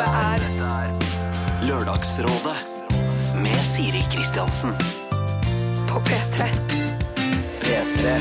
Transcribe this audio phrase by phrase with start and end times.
[0.00, 2.54] Dette er Lørdagsrådet
[3.44, 4.72] med Siri Kristiansen.
[5.90, 6.46] på P3.
[7.60, 8.14] P3.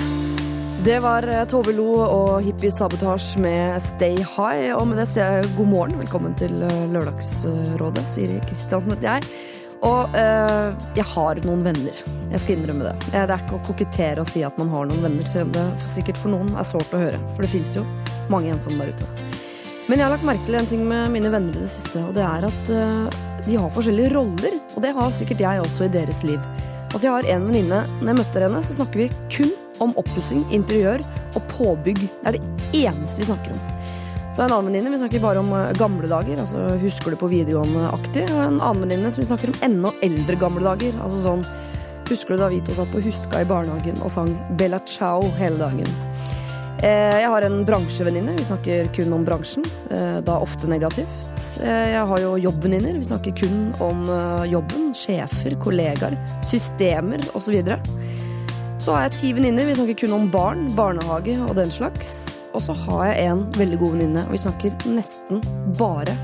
[0.83, 4.75] Det var eh, Tove Lo og Hippie Sabotage med Stay High.
[4.75, 5.95] Og med det sier jeg god morgen.
[6.03, 8.03] Velkommen til eh, Lørdagsrådet.
[8.11, 9.31] Siri Kristiansen heter jeg.
[9.87, 12.05] Og øh, jeg har noen venner.
[12.33, 12.95] Jeg skal innrømme det.
[13.13, 15.93] Det er ikke å kokettere å si at man har noen venner, selv om det
[15.95, 17.27] sikkert for noen er sårt å høre.
[17.37, 17.87] For det fins jo
[18.27, 19.38] mange ensomme der ute.
[19.89, 22.13] Men jeg har lagt merke til en ting med mine venner i det siste, og
[22.13, 23.15] det er at eh,
[23.47, 24.59] de har forskjellige roller.
[24.75, 26.37] Og det har sikkert jeg også i deres liv.
[26.89, 29.49] Altså Jeg har en venninne, når jeg møter henne, så snakker vi kun
[29.81, 31.01] om oppussing, interiør
[31.33, 32.03] og påbygg.
[32.05, 33.73] Det er det eneste vi snakker om.
[34.37, 37.31] Så en annen venninne, vi snakker bare om eh, gamle dager, altså husker du på
[37.33, 38.27] videregående-aktig.
[38.29, 41.01] Og en annen venninne som vi snakker om enda eldre gamle dager.
[41.01, 41.47] Altså sånn
[42.09, 45.59] Husker du da vi to satt på Huska i barnehagen og sang Bella Ciao hele
[45.61, 46.38] dagen?
[46.83, 48.35] Eh, Jeg har en bransjevenninne.
[48.37, 49.65] Vi snakker kun om bransjen.
[49.91, 51.59] eh, Da ofte negativt.
[51.61, 52.97] Eh, Jeg har jo jobbvenninner.
[52.97, 54.05] Vi snakker kun om
[54.47, 54.93] jobben.
[54.95, 57.63] Sjefer, kollegaer, systemer osv.
[58.79, 59.65] Så har jeg ti venninner.
[59.65, 62.39] Vi snakker kun om barn, barnehage og den slags.
[62.53, 65.41] Og så har jeg en veldig god venninne, og vi snakker nesten
[65.77, 66.15] bare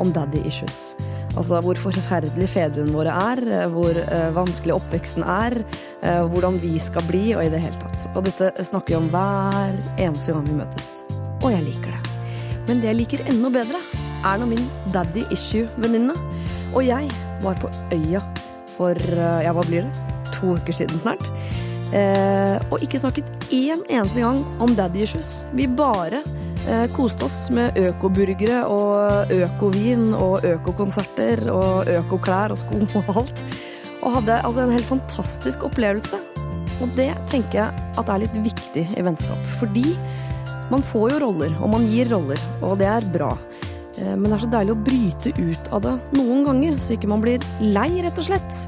[0.00, 0.94] om daddy issues.
[1.34, 5.58] Altså hvor forferdelige fedrene våre er, eh, hvor eh, vanskelig oppveksten er,
[6.02, 8.08] eh, hvordan vi skal bli, og i det hele tatt.
[8.14, 10.88] Og dette snakker vi om hver eneste gang vi møtes.
[11.42, 12.14] Og jeg liker det.
[12.68, 13.82] Men det jeg liker enda bedre,
[14.24, 16.14] er når min daddy issue-venninne
[16.74, 17.10] og jeg
[17.42, 18.22] var på Øya
[18.74, 18.98] for
[19.44, 20.14] ja, hva blir det?
[20.34, 21.22] To uker siden snart.
[21.94, 25.44] Eh, og ikke snakket én eneste gang om daddy issues.
[25.54, 26.24] Vi bare
[26.96, 33.42] koste oss med økoburgere og økovin og økokonserter og økoklær og sko og alt.
[34.04, 36.20] Og hadde altså en helt fantastisk opplevelse.
[36.82, 39.50] Og det tenker jeg at er litt viktig i vennskap.
[39.60, 39.94] Fordi
[40.72, 43.32] man får jo roller, og man gir roller, og det er bra.
[43.98, 47.10] Eh, Men det er så deilig å bryte ut av det noen ganger, så ikke
[47.12, 48.64] man blir lei, rett og slett.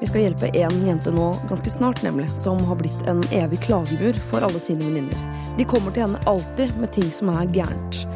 [0.00, 4.16] Vi skal hjelpe en jente nå ganske snart, nemlig, som har blitt en evig klagemur
[4.30, 5.26] for alle sine venninner.
[5.58, 8.06] De kommer til henne alltid med ting som er gærent.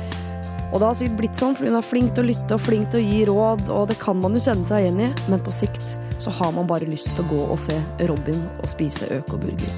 [0.73, 2.89] Og det har sikkert blitt sånn, for hun er flink til å lytte og flink
[2.91, 5.53] til å gi råd, og det kan man jo kjenne seg igjen i, men på
[5.53, 5.85] sikt
[6.25, 7.77] så har man bare lyst til å gå og se
[8.09, 9.77] Robin og spise økoburger.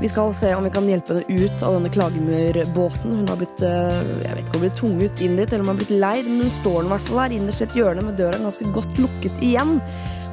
[0.00, 3.18] Vi skal se om vi kan hjelpe henne ut av denne klagemurbåsen.
[3.18, 5.68] Hun har blitt eh, jeg vet ikke om hun blitt tvunget inn dit, eller om
[5.68, 8.06] hun har blitt leid, men hun står i hvert fall her innerst i et hjørne
[8.06, 9.74] med døra ganske godt lukket igjen.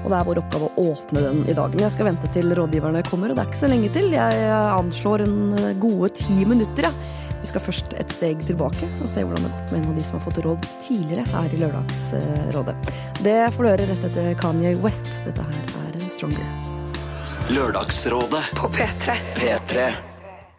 [0.07, 1.73] Og det er vår oppgave å åpne den i dag.
[1.75, 4.13] Men jeg skal vente til rådgiverne kommer, og det er ikke så lenge til.
[4.15, 7.25] Jeg anslår en eh, gode ti minutter, ja.
[7.37, 9.99] Vi skal først et steg tilbake og se hvordan det har gått med en av
[9.99, 12.75] de som har fått råd tidligere her i Lørdagsrådet.
[13.27, 15.11] Det får du høre rett etter Kanye West.
[15.27, 16.47] Dette her er Stronger.
[17.51, 19.17] Lørdagsrådet På P3.
[19.35, 19.89] P3.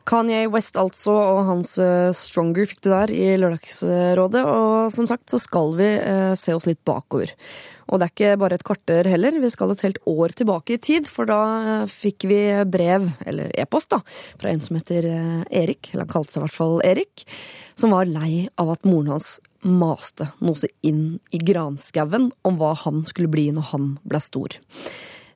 [0.09, 4.45] Kanye West altså, og hans eh, Stronger fikk du der i Lørdagsrådet.
[4.45, 7.33] Og som sagt så skal vi eh, se oss litt bakover.
[7.89, 10.81] Og det er ikke bare et kvarter heller, vi skal et helt år tilbake i
[10.83, 11.09] tid.
[11.09, 14.03] For da eh, fikk vi brev, eller e-post, da,
[14.41, 17.25] fra en som heter eh, Erik, eller han kalte seg i hvert fall Erik,
[17.79, 22.75] som var lei av at moren hans maste noe så inn i granskauen om hva
[22.85, 24.61] han skulle bli når han ble stor.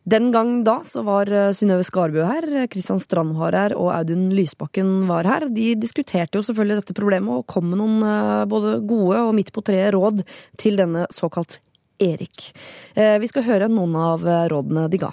[0.03, 5.07] Den gang da så var eh, Synnøve Skarbø her, Kristian Strand her og Audun Lysbakken
[5.09, 5.49] var her.
[5.49, 9.65] De diskuterte jo selvfølgelig dette problemet og kom med noen både gode og midt på
[9.65, 10.27] treet råd
[10.61, 11.63] til denne såkalt
[12.03, 12.51] Erik.
[12.95, 15.13] Eh, Vi skal høre noen av eh, rådene de ga.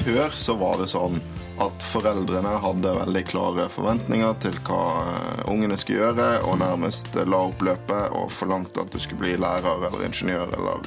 [0.00, 1.20] Før så var det sånn
[1.60, 4.78] at foreldrene hadde veldig klare forventninger til hva
[5.10, 9.34] eh, ungene skulle gjøre, og nærmest la opp løpet og forlangte at du skulle bli
[9.40, 10.86] lærer eller ingeniør eller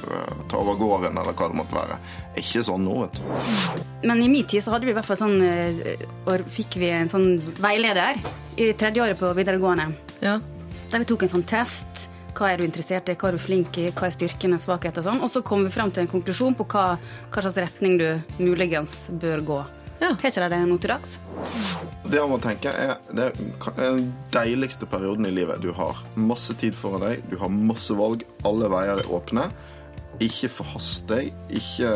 [0.50, 2.00] ta over gården eller hva det måtte være.
[2.42, 3.84] Ikke sånn nå, vet du.
[4.10, 5.38] Men i min tid så hadde vi i hvert fall sånn
[6.26, 8.18] og fikk vi en sånn veileder
[8.58, 9.92] i tredje året på videregående.
[10.24, 10.40] Ja.
[10.90, 12.08] Der vi tok en sånn test.
[12.34, 15.06] Hva er du interessert i, hva er du flink i, hva er styrkene, svakheter og
[15.06, 15.22] sånn.
[15.22, 16.84] Og så kommer vi fram til en konklusjon på hva,
[17.30, 18.08] hva slags retning du
[18.42, 19.58] muligens bør gå.
[20.00, 20.10] Ja.
[20.18, 21.12] Har ikke de det nå til dags?
[22.10, 25.62] Det man tenker er Det er den deiligste perioden i livet.
[25.62, 29.46] Du har masse tid foran deg, du har masse valg, alle veier er åpne.
[30.22, 31.30] Ikke forhast deg.
[31.50, 31.92] Ikke,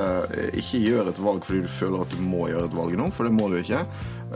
[0.58, 3.29] ikke gjør et valg fordi du føler at du må gjøre et valg nå, for
[3.29, 3.82] det må du ikke.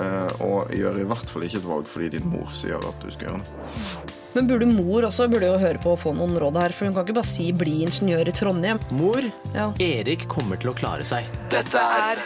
[0.02, 3.10] Eh, Og gjør i hvert fall ikke et valg fordi din mor sier at du
[3.14, 4.20] skal gjøre det.
[4.32, 6.94] Men burde mor også burde jo høre på og få noen råd her, for hun
[6.96, 8.80] kan ikke bare si 'bli ingeniør i Trondheim'.
[8.96, 9.22] Mor,
[9.54, 9.72] Ja.
[9.78, 11.24] Erik kommer til å klare seg.
[11.50, 12.22] Dette er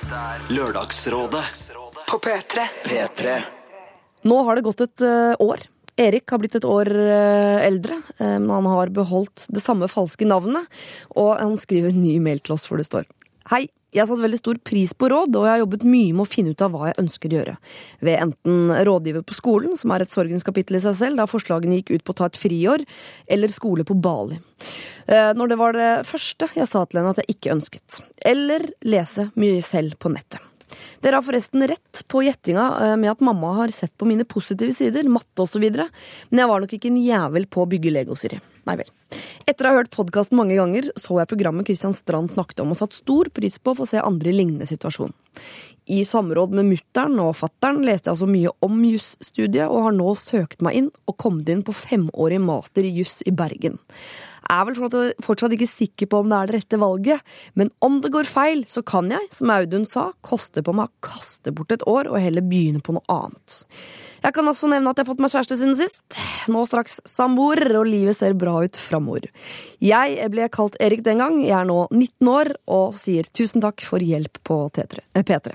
[0.48, 1.44] Lørdagsrådet
[2.06, 2.68] På P3.
[2.84, 3.42] P3.
[4.24, 5.58] Nå har det gått et eh, år.
[5.98, 10.26] Erik har blitt et år eh, eldre, eh, men han har beholdt det samme falske
[10.28, 10.66] navnet.
[11.16, 13.06] Og han skriver en ny mail til oss hvor det står
[13.50, 16.26] Hei, Jeg har satt veldig stor pris på råd, og jeg har jobbet mye med
[16.26, 17.54] å finne ut av hva jeg ønsker å gjøre.
[18.04, 21.80] Ved enten rådgiver på skolen, som er et sorgens kapittel i seg selv, da forslagene
[21.80, 22.84] gikk ut på å ta et friår,
[23.32, 24.36] eller skole på Bali.
[25.08, 28.02] Eh, Når det var det første jeg sa til henne at jeg ikke ønsket.
[28.20, 30.44] Eller lese mye selv på nettet.
[31.06, 34.74] Dere har forresten rett på gjettinga eh, med at mamma har sett på mine positive
[34.74, 38.40] sider, matte osv., men jeg var nok ikke en jævel på å bygge Lego, Siri.
[38.66, 38.90] Nei vel.
[39.46, 42.80] Etter å ha hørt podkasten mange ganger, så jeg programmet Christian Strand snakket om, og
[42.80, 45.14] satt stor pris på å få se andre i lignende situasjon.
[45.94, 50.16] I samråd med mutter'n og fatter'n leste jeg altså mye om jusstudiet, og har nå
[50.18, 53.78] søkt meg inn og kommet inn på femårig master i juss i Bergen.
[54.50, 57.20] Er vel fortsatt- fortsatt ikke sikker på om det er det rette valget,
[57.54, 60.92] men om det går feil, så kan jeg, som Audun sa, koste på meg å
[61.02, 63.64] kaste bort et år og heller begynne på noe annet.
[64.22, 66.16] Jeg kan også nevne at jeg har fått meg kjæreste siden sist.
[66.50, 69.28] Nå straks samboer, og livet ser bra ut framover.
[69.82, 73.84] Jeg ble kalt Erik den gang, jeg er nå 19 år og sier tusen takk
[73.86, 75.54] for hjelp på T3, eh, P3.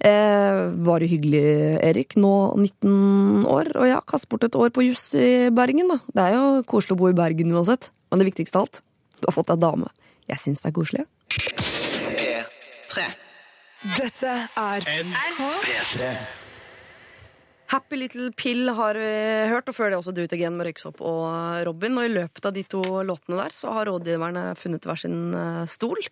[0.00, 1.44] Eh, var det hyggelig,
[1.82, 6.00] Erik, nå 19 år, og ja, kast bort et år på juss i Bergen, da.
[6.12, 7.90] Det er jo koselig å bo i Bergen uansett.
[8.12, 8.82] Men det viktigste av alt,
[9.22, 9.88] du har fått deg dame.
[10.28, 11.04] Jeg syns det er koselig.
[11.32, 13.06] P3.
[13.96, 16.10] Dette er P3.
[17.72, 19.12] Happy Little Pill har vi
[19.48, 21.96] hørt, og før det også Do It Again med Røyksopp og Robin.
[21.96, 25.64] Og i løpet av de to låtene der så har rådgiverne funnet hver sin eh,
[25.72, 26.04] stol.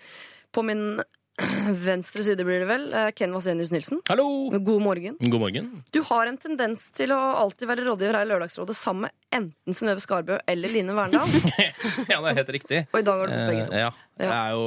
[0.57, 1.03] På min
[1.91, 4.01] venstre side blir det vel eh, Ken Vasenius Nilsen.
[4.11, 4.27] Hallo!
[4.53, 5.17] God morgen.
[5.21, 5.71] God morgen.
[5.95, 9.77] Du har en tendens til å alltid være rådgiver her i Lørdagsrådet sammen med enten
[9.77, 11.31] Synnøve Skarbø eller Line Verndal.
[12.11, 12.79] Ja, det er helt riktig.
[12.91, 13.75] Og i dag har du fått begge to.
[13.77, 13.91] Eh, ja.
[14.21, 14.65] Det er jo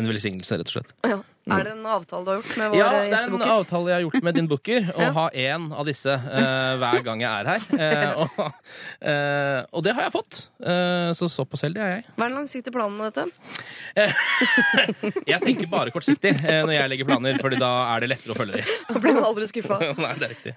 [0.00, 0.94] en velsignelse, rett og slett.
[1.06, 1.18] Ja.
[1.46, 3.90] Er det en avtale du har gjort med vår Ja, eh, det er en avtale
[3.92, 5.10] jeg har gjort med din booker, å Ja.
[5.14, 7.66] ha én av disse uh, hver gang jeg er her.
[7.70, 8.40] Uh, og,
[9.06, 10.40] uh, og det har jeg fått.
[10.58, 12.02] Eh, så såpass heldig er jeg.
[12.16, 13.30] Hva er den langsiktige planen med dette?
[15.30, 18.60] Jeg tenker bare kortsiktig når jeg legger planer, Fordi da er det lettere å følge
[18.60, 18.70] dem.
[18.90, 19.78] Da blir man aldri skuffa.
[19.96, 20.52] Nei, det er riktig.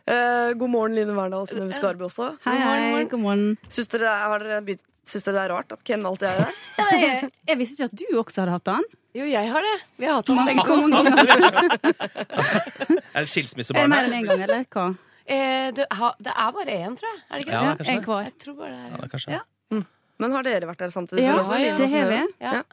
[0.60, 2.32] God morgen, Line Verndal og Synnøve Skarbø også.
[2.46, 3.46] Hei, hei, god morgen.
[3.72, 6.60] Syns dere, har dere begynt, syns dere det er rart at Ken alltid er her?
[7.00, 8.88] Jeg, jeg visste ikke at du også hadde hatt den.
[9.18, 9.76] Jo, jeg har det.
[9.98, 10.76] Vi har hatt det begge to.
[10.88, 11.54] mange ganger?
[12.40, 14.84] Er det Er det skilsmissebarn mer enn én gang, eller hva?
[15.30, 17.22] Eh, det, ha, det er bare én, tror jeg.
[17.30, 17.88] Er det ikke Ja, det?
[17.94, 18.22] En hver.
[18.28, 19.40] Jeg tror bare det Ja, er det er kanskje.
[19.40, 19.42] Ja.
[20.20, 21.24] Men har dere vært der samtidig?
[21.24, 22.22] Ja, også, Line det har vi.
[22.44, 22.54] Ja.
[22.60, 22.64] Ja.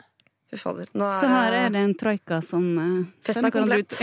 [0.50, 0.88] Fy fader.
[0.94, 3.94] Nå er, Så her er det en troika som uh, Festen er komplett.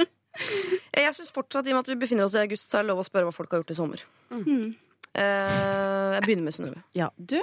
[1.00, 2.90] Jeg syns fortsatt, i og med at vi befinner oss i august, så er det
[2.90, 4.02] lov å spørre hva folk har gjort i sommer.
[4.32, 4.70] Mm.
[5.10, 6.82] Uh, jeg begynner med Synnøve.
[6.96, 7.38] Ja, du.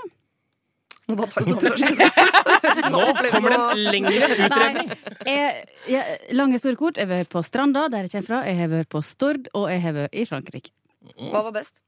[1.07, 2.91] Må bare tar det sånn.
[2.93, 4.89] Nå kommer det en lengre utredning.
[5.27, 6.99] Jeg, jeg, lang historie kort.
[6.99, 8.41] Jeg har vært på Stranda, der jeg kommer fra.
[8.49, 10.73] Jeg har vært på Stord, og jeg har vært i Frankrike.
[11.31, 11.79] Hva var best?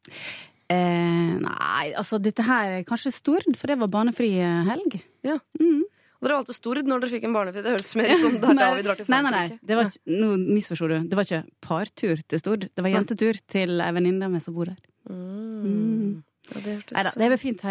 [0.69, 5.00] Eh, nei, altså dette her er kanskje Stord, for det var barnefri helg.
[5.27, 5.39] Ja.
[5.60, 5.83] Mm.
[6.19, 7.63] Dere valgte Stord når dere fikk en barnefri.
[7.63, 9.60] Det høres mer ut som det er da vi drar til Nei, nei, nei.
[9.63, 10.98] Det var ikke, nå misforsto du.
[11.10, 12.65] Det var ikke partur til Stord.
[12.72, 14.80] Det var jentetur til ei venninne av meg som bor der.
[15.10, 16.19] Mm.
[16.50, 17.66] Ja, det Nei da, det er vel fint,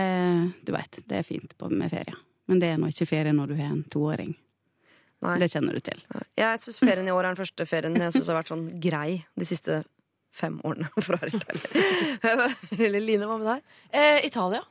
[0.65, 1.01] du veit.
[1.09, 2.17] Det er fint med ferie.
[2.49, 4.33] Men det er nå ikke ferie når du har en toåring.
[5.27, 5.35] Nei.
[5.43, 6.01] Det kjenner du til.
[6.39, 9.25] Jeg syns ferien i år er den første ferien jeg syns har vært sånn grei
[9.35, 9.83] de siste
[10.39, 10.89] fem årene.
[11.07, 11.19] For.
[12.79, 13.79] Eller Line, hva med deg?
[13.91, 14.63] Eh, Italia.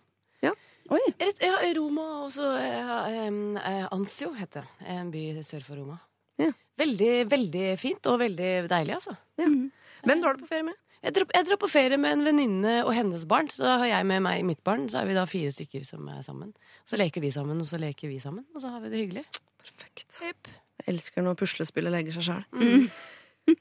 [0.88, 1.02] Oi!
[1.20, 2.92] Rett, ja, Roma og så eh,
[3.28, 4.86] eh, Anzio heter det.
[4.94, 5.98] En by sør for Roma.
[6.40, 6.54] Ja.
[6.80, 9.18] Veldig, veldig fint og veldig deilig, altså.
[9.36, 10.78] Hvem drar du på ferie med?
[11.06, 13.50] Jeg drar, jeg drar på ferie med en venninne og hennes barn.
[13.54, 14.88] Så da har jeg med meg mitt barn.
[14.92, 16.54] Så er vi da fire stykker som er sammen.
[16.90, 18.46] Så leker de sammen, og så leker vi sammen.
[18.56, 19.26] Og så har vi det hyggelig.
[19.62, 20.10] Perfekt.
[20.26, 20.50] Yep.
[20.82, 22.90] Jeg elsker når puslespillet legger seg sjæl.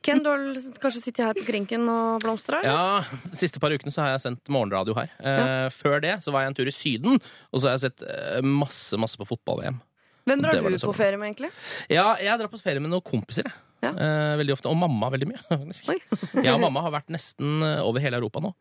[0.02, 0.40] Ken, du har
[0.83, 2.59] kanskje sittet her på krinken og blomstra?
[2.66, 5.12] Ja, De siste par ukene så har jeg sendt morgenradio her.
[5.23, 7.21] Eh, Før det så var jeg en tur i Syden,
[7.52, 9.78] og så har jeg sett eh, masse masse på fotball-VM.
[10.26, 11.52] Hvem drar du på ferie med, egentlig?
[11.87, 13.47] Ja, jeg drar på ferie med noen kompiser.
[13.47, 13.55] jeg.
[13.87, 13.93] Ja.
[13.95, 14.71] Eh, veldig ofte.
[14.73, 15.40] Og mamma veldig mye.
[16.45, 18.52] jeg og mamma har vært nesten eh, over hele Europa nå.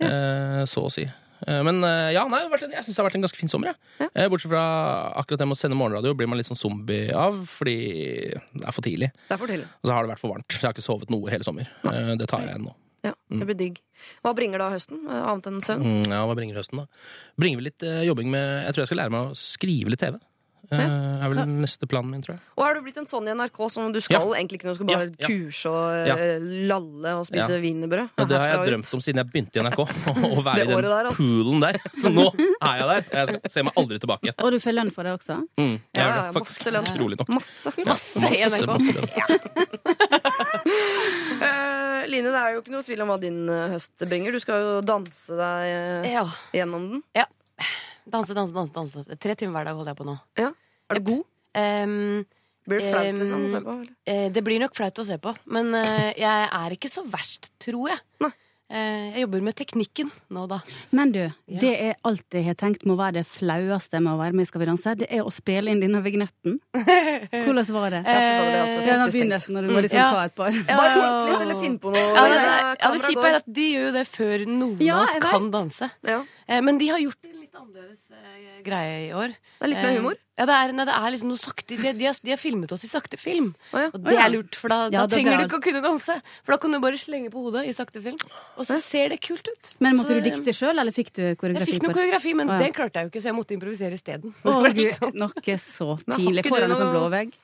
[0.00, 1.04] Eh, så å si.
[1.46, 3.74] Eh, men eh, ja, nei, en- jeg syns det har vært en ganske fin sommer.
[4.00, 4.28] Ja.
[4.32, 4.64] Bortsett fra
[5.22, 7.78] akkurat det med å sende morgenradio blir man litt sånn zombie av fordi
[8.36, 9.10] det er for tidlig.
[9.28, 9.66] Det er for tidlig.
[9.80, 10.48] Og så har det vært for varmt.
[10.52, 11.68] Så jeg har ikke sovet noe hele sommer.
[11.82, 12.76] Det tar jeg igjen nå.
[13.00, 13.78] Ja, det blir digg.
[14.20, 15.86] Hva bringer da høsten, annet enn søvn?
[15.88, 17.06] Mm, ja, Hva bringer høsten, da?
[17.40, 20.18] Bringer vi litt jobbing med Jeg tror jeg skal lære meg å skrive litt TV.
[20.70, 20.78] Eh,
[21.24, 22.42] er vel neste planen min, tror jeg.
[22.56, 24.78] Og har du blitt en sånn i NRK som du skal egentlig ikke noe, du
[24.78, 25.26] skal bare Ja, ja.
[25.26, 26.38] kurse og eh,
[26.70, 27.60] lalle og spise Ja.
[27.64, 28.10] wienerbrød?
[28.20, 29.80] Ja, det har jeg drømt om siden jeg begynte i NRK.
[30.38, 31.16] Å være i den der, altså.
[31.18, 31.80] poolen der.
[32.02, 33.02] Så nå er jeg der.
[33.42, 34.34] Jeg ser meg aldri tilbake.
[34.38, 35.40] Og du får lønn for det også?
[35.58, 36.60] Mm, jeg Ja, ja, det faktisk.
[36.60, 36.86] masse lønn.
[36.94, 37.28] Utrolig nok.
[37.40, 37.74] Masse.
[37.90, 38.66] Masse i NRK.
[38.70, 39.10] masse lønn.
[41.40, 44.32] Eh, Line, det er jo ikke noe tvil om hva din høst bringer.
[44.34, 46.24] Du skal jo danse deg Ja.
[46.54, 47.02] gjennom den.
[48.10, 48.74] Danse, danse, danse.
[48.74, 49.16] danse.
[49.22, 50.18] Tre timer hver dag holder jeg på nå.
[50.40, 50.50] Ja.
[50.90, 51.24] Er du god?
[51.54, 52.24] Um,
[52.68, 53.78] Blir det flaut liksom, å se på?
[53.78, 53.96] eller?
[54.06, 57.50] Eh, det blir nok flaut å se på, men uh, jeg er ikke så verst,
[57.62, 58.02] tror jeg.
[58.22, 58.32] Nei.
[58.70, 60.60] Eh, jeg jobber med teknikken nå, da.
[60.94, 64.36] Men du, det er alt jeg har tenkt må være det flaueste med å være
[64.38, 64.92] med i Skal vi danse.
[65.00, 66.60] Det er å spille inn denne vignetten.
[67.34, 68.04] Hvordan var det?
[68.06, 70.06] Ja, fader, det også Det den begynnelsen når du må liksom Ja.
[70.14, 70.54] ta et par.
[70.70, 72.06] Bare hint litt, eller finn på noe.
[72.14, 75.00] Ja, det, det, ja, det kjipe er at de gjør jo det før noen Ja,
[75.00, 75.90] av oss kan danse.
[76.06, 76.22] Ja.
[76.46, 79.32] Eh, men de har gjort det litt annerledes eh, greie i år.
[79.34, 80.18] Det er litt mer Eh, humor.
[80.38, 81.76] Ja, det er, nei, det er liksom noe sakte.
[81.76, 83.50] De, de, har, de har filmet oss i sakte film.
[83.74, 83.90] Oh, ja.
[83.92, 86.16] Og det er lurt, for da, Ja, da trenger blir du ikke å kunne danse.
[86.46, 88.18] For da kan du bare slenge på hodet i sakte film,
[88.56, 89.72] og så ser det kult ut.
[89.82, 91.66] Men måtte Så, du dikte sjøl, eller fikk du koreografi?
[91.66, 92.64] Jeg fikk noe koreografi, men oh, ja.
[92.64, 94.34] det klarte jeg jo ikke, så jeg måtte improvisere isteden.
[94.46, 94.64] Oh,
[95.00, 95.16] sånn.
[95.18, 97.34] noe så pinlig foran en sånn blå vegg.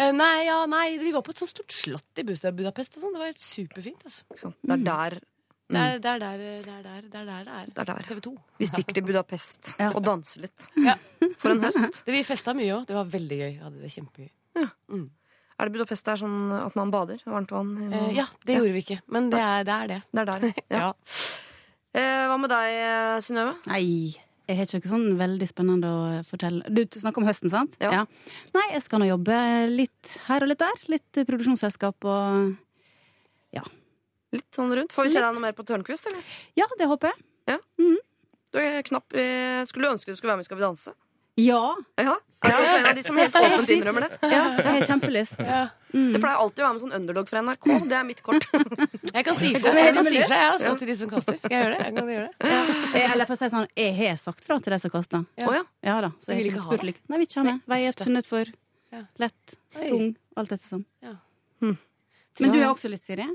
[0.00, 3.12] Eh, Nei, ja, nei, vi var på et sånt stort slott i Budapest og sånt.
[3.12, 4.06] Det var helt superfint.
[4.08, 4.54] Altså.
[4.64, 5.20] Det er der
[5.70, 7.44] Det er det er der det er der det er.
[7.70, 7.84] det er.
[7.90, 8.02] Der.
[8.08, 8.32] TV 2.
[8.58, 9.90] Vi stikker til Budapest Ja.
[9.94, 10.66] og danser litt.
[10.88, 10.96] Ja.
[11.38, 12.02] For en høst.
[12.04, 12.86] Det, vi festa mye òg.
[12.88, 13.52] Det var veldig gøy.
[13.62, 14.30] Hadde det kjempegøy.
[15.60, 17.20] Er det Budapest der sånn at man bader?
[17.28, 17.74] Varmt vann?
[17.92, 19.76] Eh, ja, det gjorde vi ikke, men det er det.
[19.76, 20.00] Er det.
[20.10, 20.66] Det er der, ja.
[20.80, 20.90] Ja.
[21.90, 22.76] Eh, hva med deg,
[23.26, 23.56] Synnøve?
[23.66, 24.14] Nei,
[24.48, 26.64] jeg har ikke noe sånn veldig spennende å fortelle.
[26.70, 27.76] Du snakker om høsten, sant?
[27.82, 28.04] Ja.
[28.56, 29.36] Nei, jeg skal nå jobbe
[29.70, 30.80] litt her og litt der.
[30.90, 32.56] Litt produksjonsselskap og
[34.32, 34.92] Litt sånn rundt.
[34.94, 36.22] Får vi se deg noe mer på Tørnquist, eller?
[36.58, 37.60] Ja, det håper jeg.
[38.50, 39.14] Du er knapp
[39.70, 40.92] Skulle ønske du skulle være med i Skal vi danse?
[41.38, 41.76] Ja.
[41.96, 42.16] Ja.
[42.42, 44.18] Er du en av de som helt åpent innrømmer det?
[44.32, 45.36] ja jeg har kjempelyst.
[45.92, 46.12] Mm.
[46.14, 47.68] Det pleier alltid å være med sånn underdog fra NRK.
[47.90, 48.46] Det er mitt kort.
[49.16, 51.38] Jeg kan si fra, jeg kan si fra, jeg, også, til de som kaster.
[51.40, 51.86] Skal jeg gjøre det?
[51.88, 52.50] Jeg kan gjøre det.
[52.52, 53.06] Ja.
[53.10, 55.24] Eller for å si sånn, jeg har sagt fra til de som kaster.
[55.40, 55.48] Ja.
[55.56, 55.62] Ja.
[55.88, 56.10] Ja da.
[56.22, 57.02] Så jeg vil har ikke ha spurt like.
[57.10, 57.64] Nei, vi ikke ha med.
[57.74, 58.52] Veiet funnet for
[59.24, 60.06] lett, tung,
[60.38, 60.84] alt dette sånn.
[61.02, 61.16] Ja.
[61.64, 63.26] Men du har også lyst, Siri?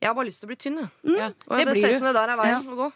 [0.00, 0.88] Jeg har bare lyst til å bli tynn, jeg.
[1.18, 1.28] Ja.
[1.48, 2.12] Og Det det blir du.
[2.12, 2.92] der er veien å gå.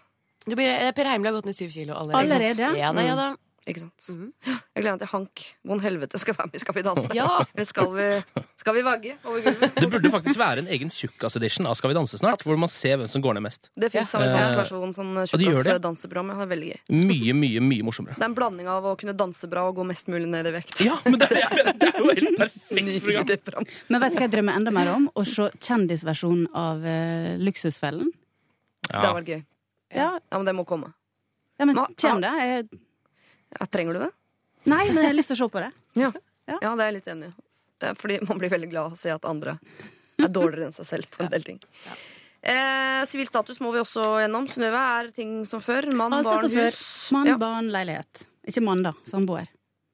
[0.47, 2.19] Det blir, eh, per Heimly har gått ned syv kilo allerede.
[2.19, 2.69] Allerede?
[2.79, 3.37] Ja da, ja da.
[3.63, 4.07] Ikke sant?
[4.11, 4.33] Mhm.
[4.43, 7.11] Jeg gleder meg til Hank von Helvete skal være med i Skal vi danse.
[7.15, 7.27] Ja.
[7.55, 8.07] Eller skal vi,
[8.59, 9.75] skal vi vagge over gulvet?
[9.79, 12.97] Det burde faktisk være en egen tjukkas-edition av Skal vi danse snart, hvor man ser
[12.99, 13.71] hvem som går ned mest.
[13.79, 14.19] Det fins Ja.
[14.19, 15.55] amerikansk Eh, versjon, sånn og de det?
[15.55, 16.33] tjukkas-danseprogram.
[16.33, 16.81] Ja, det er veldig gøy.
[17.07, 18.15] Mye, mye, mye morsommere.
[18.19, 20.55] Det er en blanding av å kunne danse bra og gå mest mulig ned i
[20.59, 20.81] vekt.
[20.83, 23.67] Ja, men det er, det er jo helt perfekt program.
[23.89, 25.07] Men vet du hva jeg drømmer enda mer om?
[25.15, 28.11] Å se kjendisversjonen av uh, Luksusfellen.
[28.89, 29.45] Det hadde vært gøy.
[29.95, 30.93] Ja, Ja, men det må komme.
[31.61, 32.31] ja men kjem det?
[32.43, 32.69] Jeg,
[33.59, 34.11] Ja, trenger du det?
[34.71, 35.73] nei, men jeg har lyst til å se på det.
[36.03, 36.13] Ja.
[36.49, 36.57] Ja.
[36.63, 37.93] ja, det er jeg litt enig i.
[37.99, 39.57] Fordi man blir veldig glad av å se at andre
[40.23, 41.59] er dårligere enn seg selv på en del ting.
[42.43, 44.49] Eh, status må vi også gjennom.
[44.51, 45.87] Synnøve er ting som før.
[45.95, 46.83] Mann, Alt barn, hus.
[47.15, 48.25] Mann, barn, leilighet.
[48.51, 48.93] Ikke mann, da.
[49.07, 49.47] Samboer.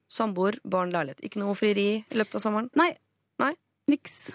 [0.09, 1.21] Samboer, barn, leilighet.
[1.25, 2.69] Ikke noe frieri i løpet av sommeren.
[2.79, 2.91] Nei.
[3.41, 3.53] Nei.
[3.89, 4.31] Niks.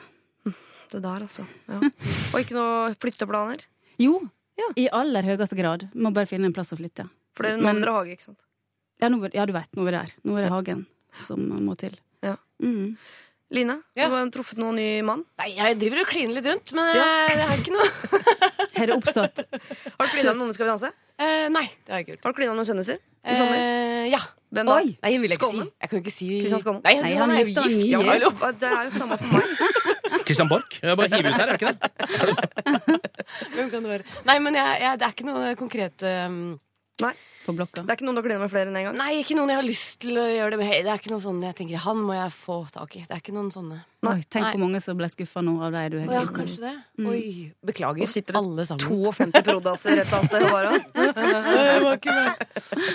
[0.94, 1.42] Det der, altså.
[1.66, 1.80] Ja.
[1.82, 3.64] Og ikke noe flytteplaner.
[3.98, 4.20] Jo,
[4.58, 4.68] Ja.
[4.78, 5.88] i aller høyeste grad.
[5.94, 7.08] Må bare finne en plass å flytte.
[7.34, 8.38] For dere er en dere hage, ikke sant?
[9.04, 10.12] Ja, noe, ja du veit, nå er vi der.
[10.24, 10.86] Nå er det hagen
[11.28, 11.92] som må til.
[12.24, 12.38] Ja.
[12.64, 12.96] Mm.
[13.54, 14.08] Line, Ja.
[14.08, 15.22] du truffet noen ny mann.
[15.38, 17.04] Nei, jeg driver og kliner litt rundt, men Ja.
[17.28, 17.88] eh, det er ikke noe
[18.78, 20.90] her det oppstått Har du klina med noen Skal vi danse?
[21.20, 22.24] Eh, Nei, det har jeg ikke gjort.
[22.24, 22.98] Har du klina med noen kjendiser?
[23.24, 23.54] I sommer?
[23.60, 24.18] Eh, ja.
[24.54, 24.74] Hvem da?
[24.80, 24.96] Oi.
[25.02, 25.68] Nei, jeg vil jeg ikke Skånmen?
[25.68, 25.76] si.
[25.84, 26.80] Jeg kan ikke si Kristian Skånen?
[26.84, 27.86] Nei, Nei, han, han er jo gift.
[27.92, 29.44] Ja, Ja, det er jo samme for meg.
[30.26, 30.80] Christian Borch.
[30.82, 32.84] Jeg bare hiver ut her, er det ikke det?
[33.54, 34.04] Hvem kan det være?
[34.28, 36.38] Nei, men jeg, jeg, det er ikke noe konkret um,
[37.44, 37.82] på blokka?
[37.84, 38.96] Det er ikke noen du har klina med flere enn én gang?
[38.96, 40.70] Nei, ikke noen jeg har lyst til å gjøre det med.
[40.86, 43.02] Det er ikke noen sånne jeg tenker Han må jeg få tak i.
[43.04, 43.80] Det er ikke noen sånne.
[44.04, 44.52] Oi, tenk Nei.
[44.54, 45.90] hvor mange som ble skuffa nå av deg.
[45.92, 46.74] du har Å ja, kanskje det.
[47.00, 47.10] Mm.
[47.10, 47.22] Oi.
[47.72, 48.86] Beklager, Og sitter alle sammen.
[48.86, 50.48] 52 prodaser et annet sted.
[50.54, 50.80] Bare.
[51.74, 52.48] Det var ikke meg.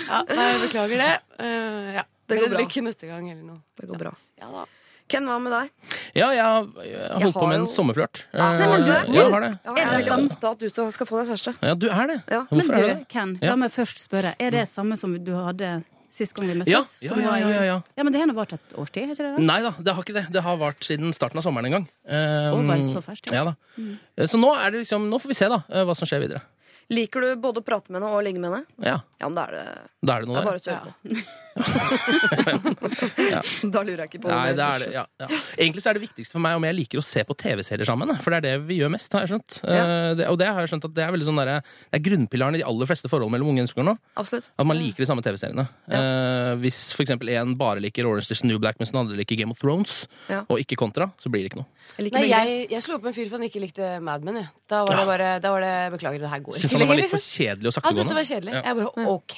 [0.08, 1.12] Ja, nei, jeg beklager det.
[1.38, 2.08] Uh, ja.
[2.30, 2.60] Det går bra.
[2.62, 3.62] Lykke neste gang eller noe.
[3.78, 4.14] Det går bra.
[4.40, 4.68] Ja da.
[5.10, 5.70] Ken, hva med deg?
[6.14, 8.22] Ja, jeg har, jeg har holdt på har med en jo- sommerflørt.
[8.32, 9.52] Ja, nei, men du er- Eh, ja, jeg har det.
[9.64, 10.44] Ja, Er jeg er det sant?
[10.44, 11.54] at du skal få deg kjæreste.
[11.62, 12.18] Ja, du er det.
[12.30, 12.44] Ja.
[12.50, 13.08] Men du, er det?
[13.08, 14.34] Ken, la meg først spørre.
[14.38, 16.70] Er det samme som du hadde sist gang vi møttes?
[16.70, 17.82] Ja, ja, ja, ja, ja, ja.
[17.96, 19.44] ja, men det har nå vart et års tid, har ikke det?
[19.46, 20.26] Nei da, det har ikke det.
[20.32, 21.88] Det har vart siden starten av sommeren en gang.
[22.06, 23.34] Um, Å, bare så ferskt, ja.
[23.40, 23.54] ja da.
[23.78, 23.98] Mm.
[24.26, 26.42] Så nå er det liksom Nå får vi se, da, eh, hva som skjer videre.
[26.90, 28.64] Liker du både å prate med henne og ligge med henne?
[28.82, 29.64] Ja, Ja, men da er det,
[30.08, 30.92] da er det noe det er bare å kjøre på.
[33.74, 35.26] Da lurer jeg ikke på Nei, det er det, ja, ja.
[35.58, 38.12] Egentlig så er det viktigste for meg om jeg liker å se på TV-serier sammen.
[38.22, 39.50] For det er det vi gjør mest, har jeg skjønt.
[39.64, 39.82] Ja.
[39.82, 41.50] Eh, det, og det har jeg skjønt at det er veldig sånn der,
[41.90, 43.94] Det er grunnpilaren i de aller fleste forhold mellom unge mennesker nå.
[44.20, 44.46] Absolutt.
[44.56, 45.64] At man liker de samme TV-seriene.
[45.90, 49.18] Uh, hvis for eksempel en bare liker Orange is the New Black, mens den andre
[49.20, 49.92] liker Game of Thrones,
[50.30, 50.40] Ja.
[50.48, 51.68] og ikke Kontra, så blir det ikke noe.
[51.98, 54.34] Jeg Nei, jeg, jeg slo opp en fyr for han ikke likte Mad Men.
[54.40, 54.48] Jeg.
[54.70, 57.12] Da var det bare da var det, Beklager, det her går ikke det var litt
[57.12, 58.56] for kjedelig og Han syntes det var kjedelig.
[58.56, 58.62] Ja.
[58.66, 59.36] Jeg bare OK,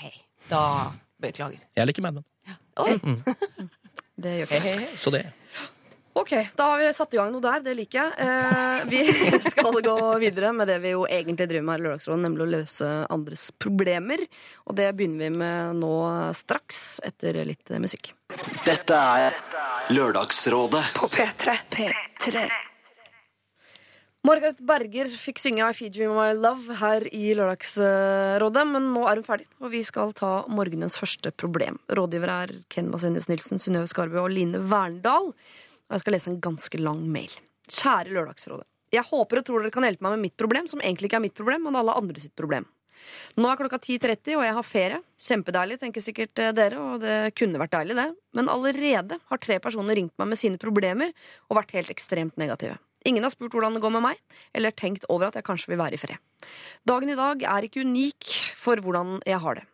[0.50, 0.64] da
[1.22, 1.62] beklager.
[1.78, 2.26] Jeg liker Mad Men.
[2.82, 2.96] Oi.
[4.22, 4.90] Det gjør ikke hei.
[4.96, 5.26] Så det.
[6.14, 7.62] Ok, da har vi satt i gang noe der.
[7.64, 8.12] Det liker jeg.
[8.20, 12.22] Eh, vi skal gå videre med det vi jo egentlig driver med her i Lørdagsrådet,
[12.26, 14.20] nemlig å løse andres problemer.
[14.68, 15.94] Og det begynner vi med nå
[16.37, 18.12] straks, etter litt musikk.
[18.66, 19.40] Dette er
[19.92, 21.56] Lørdagsrådet På P3.
[21.72, 22.44] P3.
[24.23, 29.19] Margaret Berger fikk synge I Feed You My Love her i Lørdagsrådet, men nå er
[29.19, 31.81] hun ferdig, og vi skal ta morgenens første problem.
[31.91, 35.33] Rådgivere er Ken Vasenius Nilsen, Synnøve Skarbø og Line Verndal.
[35.33, 37.35] Og jeg skal lese en ganske lang mail.
[37.67, 38.69] Kjære Lørdagsrådet.
[38.95, 41.26] Jeg håper og tror dere kan hjelpe meg med mitt problem, som egentlig ikke er
[41.26, 42.71] mitt problem, men alle andre sitt problem.
[43.43, 45.02] Nå er klokka 10.30, og jeg har ferie.
[45.26, 48.07] Kjempedeilig, tenker sikkert eh, dere, og det kunne vært deilig, det.
[48.38, 51.11] Men allerede har tre personer ringt meg med sine problemer
[51.49, 52.79] og vært helt ekstremt negative.
[53.09, 54.21] Ingen har spurt hvordan det går med meg,
[54.54, 56.21] eller tenkt over at jeg kanskje vil være i fred.
[56.88, 59.66] Dagen i dag er ikke unik for hvordan jeg har det.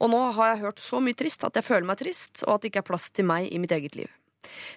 [0.00, 2.62] Og nå har jeg hørt så mye trist at jeg føler meg trist, og at
[2.62, 4.12] det ikke er plass til meg i mitt eget liv.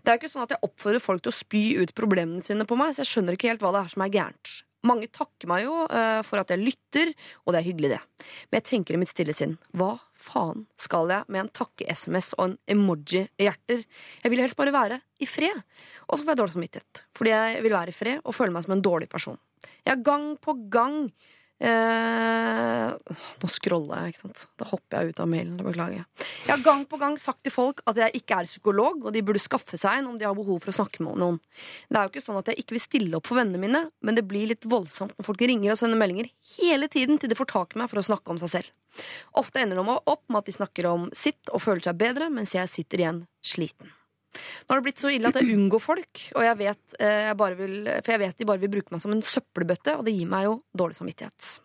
[0.03, 2.77] Det er ikke sånn at jeg oppfordrer folk til å spy ut problemene sine på
[2.79, 4.55] meg, så jeg skjønner ikke helt hva det er som er gærent.
[4.89, 7.11] Mange takker meg jo eh, for at jeg lytter,
[7.43, 8.27] og det er hyggelig, det.
[8.49, 12.45] Men jeg tenker i mitt stille sinn, hva faen skal jeg med en takke-SMS og
[12.45, 13.83] en emoji-hjerter?
[14.23, 15.63] Jeg vil helst bare være i fred.
[16.07, 18.65] Og så får jeg dårlig samvittighet, fordi jeg vil være i fred og føle meg
[18.65, 19.39] som en dårlig person.
[19.85, 21.09] Jeg har gang på gang
[21.59, 24.43] eh, Nå scroller jeg, ikke sant.
[24.59, 25.57] Da hopper jeg ut av mailen.
[25.59, 26.27] Det beklager jeg.
[26.49, 29.41] Har gang på gang sagt til folk at jeg ikke er psykolog, og de burde
[29.43, 31.39] skaffe seg en om de har behov for å snakke med noen.
[31.89, 34.17] Det er jo ikke sånn at jeg ikke vil stille opp for vennene mine, men
[34.17, 37.51] det blir litt voldsomt når folk ringer og sender meldinger hele tiden til de får
[37.53, 38.73] tak i meg for å snakke om seg selv.
[39.37, 42.55] Ofte ender de opp med at de snakker om sitt og føler seg bedre, mens
[42.57, 43.93] jeg sitter igjen sliten.
[44.33, 47.57] Nå har det blitt så ille at jeg unngår folk, og jeg vet, eh, jeg
[47.57, 50.29] vil, for jeg vet de bare vil bruke meg som en søppelbøtte, og det gir
[50.29, 51.57] meg jo dårlig samvittighet.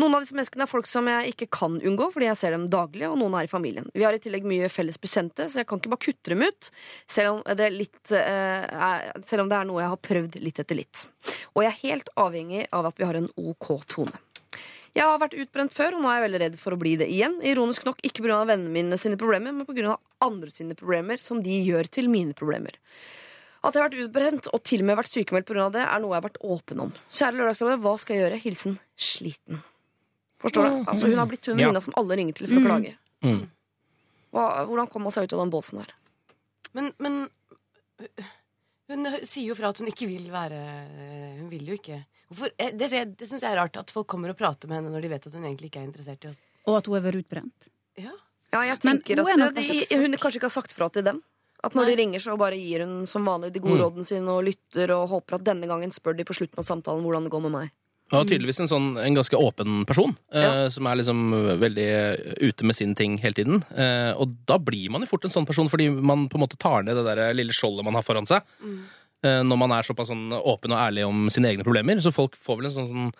[0.00, 2.66] Noen av disse menneskene er folk som jeg ikke kan unngå, fordi jeg ser dem
[2.72, 3.86] daglig, og noen er i familien.
[3.94, 6.70] Vi har i tillegg mye felles bekjente, så jeg kan ikke bare kutte dem ut,
[7.06, 10.80] selv om det, litt, eh, selv om det er noe jeg har prøvd litt etter
[10.80, 11.06] litt.
[11.54, 14.24] Og jeg er helt avhengig av at vi har en ok tone.
[14.94, 17.08] Jeg har vært utbrent før, og nå er jeg veldig redd for å bli det
[17.10, 17.40] igjen.
[17.42, 18.44] Ironisk nok ikke pga.
[18.46, 19.96] vennene mine sine problemer, men pga.
[20.22, 22.78] andre sine problemer, som de gjør til mine problemer.
[23.64, 25.70] At jeg har vært utbrent og til og med vært sykemeldt pga.
[25.72, 26.92] det, er noe jeg har vært åpen om.
[27.10, 28.40] Kjære Lørdagsrådet, hva skal jeg gjøre?
[28.44, 29.62] Hilsen sliten.
[30.44, 30.78] Forstår du?
[30.84, 31.66] Altså, hun har blitt hun Ja.
[31.66, 32.94] venninna som alle ringer til for å klage.
[33.24, 33.48] Mm.
[34.30, 35.94] Hva, hvordan kom man seg ut av den båsen der?
[36.74, 37.28] Men, men
[38.90, 40.58] hun sier jo fra at hun ikke vil være
[41.38, 42.02] Hun vil jo ikke.
[42.28, 44.92] Hvorfor, eh, det det, syns jeg er rart at folk kommer og prater med henne
[44.92, 46.40] når de vet at hun egentlig ikke er interessert i oss.
[46.66, 47.68] Og at hun har vært utbrent.
[48.00, 48.12] Ja.
[48.54, 51.22] Ja, jeg tenker er at det, de, hun kanskje ikke har sagt fra til dem.
[51.64, 51.90] At når Nei.
[51.90, 53.82] de ringer, så bare gir hun som vanlig de gode Mm.
[53.82, 57.02] rådene sine og lytter og håper at denne gangen spør de på slutten av samtalen
[57.02, 57.70] hvordan det går med meg.
[58.12, 61.22] Og tydeligvis en, sånn, en ganske åpen person, eh, som er liksom
[61.62, 63.62] veldig eh, ute med sine ting hele tiden.
[63.72, 66.60] Eh, og da blir man jo fort en sånn person, fordi man på en måte
[66.60, 68.44] tar ned det der lille skjoldet man har foran seg.
[69.24, 72.02] Eh, når man er såpass sånn åpen og ærlig om sine egne problemer.
[72.04, 73.14] Så folk får vel en sånn, sånn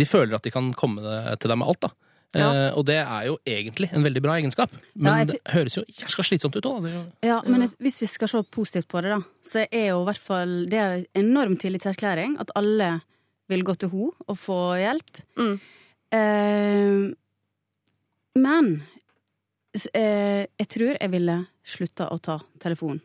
[0.00, 1.04] De føler at de kan komme
[1.36, 1.92] til deg med alt, da.
[2.32, 4.72] Eh, og det er jo egentlig en veldig bra egenskap.
[4.94, 6.88] Men Ja, jeg det høres jo jæskla slitsomt ut òg.
[7.20, 10.22] Ja, men hvis vi skal se positivt på det, da, så er jo i hvert
[10.22, 13.02] fall det er en enorm tillitserklæring at alle
[13.52, 15.22] vil gå til henne og få hjelp.
[15.38, 15.54] Mm.
[16.18, 16.98] Eh,
[18.42, 18.74] men
[19.92, 23.02] eh, jeg tror jeg ville slutta å ta telefonen.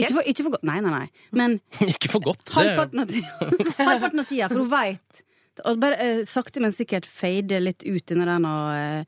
[0.00, 1.26] Ikke for, ikke for godt, nei, nei, nei.
[1.36, 1.58] Men
[1.92, 2.46] Ikke for godt.
[2.46, 3.50] Det, halvparten av tida,
[3.90, 5.20] halvparten av tida for hun veit
[5.68, 9.04] Og bare eh, sakte, men sikkert fade litt ut i den uh,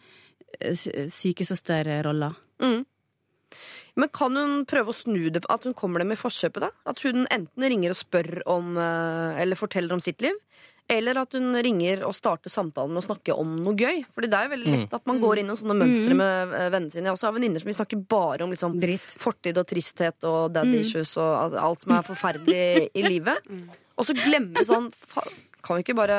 [1.10, 2.28] sykesøsterrolla.
[2.62, 2.84] Mm.
[3.96, 6.60] Men kan hun prøve å snu det, at hun kommer dem i forkjøpet?
[6.66, 6.70] da?
[6.86, 10.34] At hun enten ringer og spør om, eh, eller forteller om sitt liv,
[10.90, 14.02] eller at hun ringer og starter samtalen med å snakke om noe gøy.
[14.12, 16.68] Fordi det er jo veldig lett at man går inn i sånne mønstre med eh,
[16.74, 17.06] vennene sine.
[17.08, 19.00] Jeg også har venninner som vil snakke bare om liksom, Dritt.
[19.22, 23.38] fortid og tristhet og daddy issues og alt- som er forferdelig i livet.
[23.96, 25.24] Og så glemmer sånn fa-
[25.64, 26.18] Kan vi ikke bare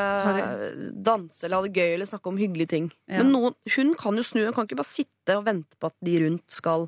[1.05, 2.87] danse eller ha det gøy eller snakke om hyggelige ting?
[3.07, 3.19] Ja.
[3.21, 4.43] Men noen, hun kan jo snu.
[4.47, 6.87] Hun kan ikke bare sitte og vente på at de rundt skal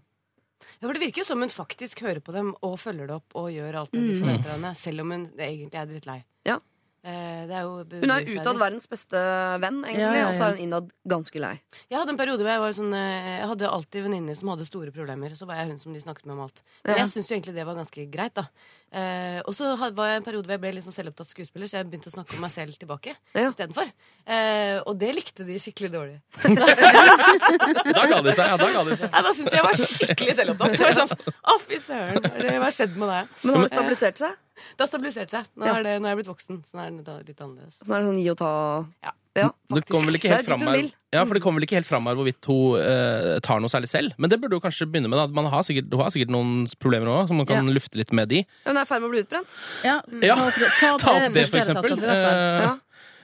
[0.80, 3.38] Ja, for Det virker jo som hun faktisk hører på dem og følger det opp
[3.38, 6.18] og gjør alt det de forventer av henne, selv om hun egentlig er drittlei.
[6.48, 6.60] Ja.
[7.06, 9.16] Eh, det er jo Hun er utad verdens beste
[9.62, 10.30] venn, egentlig, Ja, ja, ja.
[10.30, 11.54] og så er hun innad ganske lei.
[11.90, 14.66] Jeg hadde en periode hvor jeg var sånn eh, Jeg hadde alltid venninner som hadde
[14.68, 15.30] store problemer.
[15.38, 16.60] Så var jeg hun som de snakket med om alt.
[16.84, 17.04] Men Ja.
[17.06, 18.48] jeg syns jo egentlig det var ganske greit, da.
[18.92, 21.78] Eh, og så var jeg en periode hvor jeg ble litt sånn selvopptatt skuespiller, så
[21.80, 23.52] jeg begynte å snakke om meg selv tilbake Ja.
[23.52, 23.88] istedenfor.
[24.28, 26.22] Eh, og det likte de skikkelig dårlig.
[27.98, 28.44] Da ga de seg.
[28.48, 29.10] Ja, da ga de seg.
[29.12, 30.76] Ja, da syntes de jeg var skikkelig selvopptatt.
[30.78, 33.34] Så jeg var sånn, Å, fy søren, hva har skjedd med deg?
[33.44, 34.36] Men har du stabilisert seg?
[34.78, 35.46] Det har stabilisert seg.
[35.58, 35.76] Nå Ja.
[35.78, 37.78] er, det, nå er jeg blitt voksen, så nå er det litt annerledes.
[37.84, 38.52] Sånn er det sånn gi og ta
[39.04, 39.12] Ja.
[39.38, 40.88] Ja, Det kommer vel ikke helt fram her.
[41.14, 43.88] Ja, for det kommer vel ikke helt fram her hvorvidt hun eh, tar noe særlig
[43.92, 44.16] selv.
[44.18, 45.20] Men det burde du kanskje begynne med.
[45.20, 45.28] da.
[45.28, 47.74] Man har sikkert, hun har sikkert noen problemer òg, så man kan Ja.
[47.74, 48.38] lufte litt med de.
[48.66, 49.54] Ja, Hun er i ferd med å bli utbrent.
[49.84, 52.02] Ja, Ja, ta opp det, ta opp det, for eksempel.
[52.02, 52.78] Eh, Ja.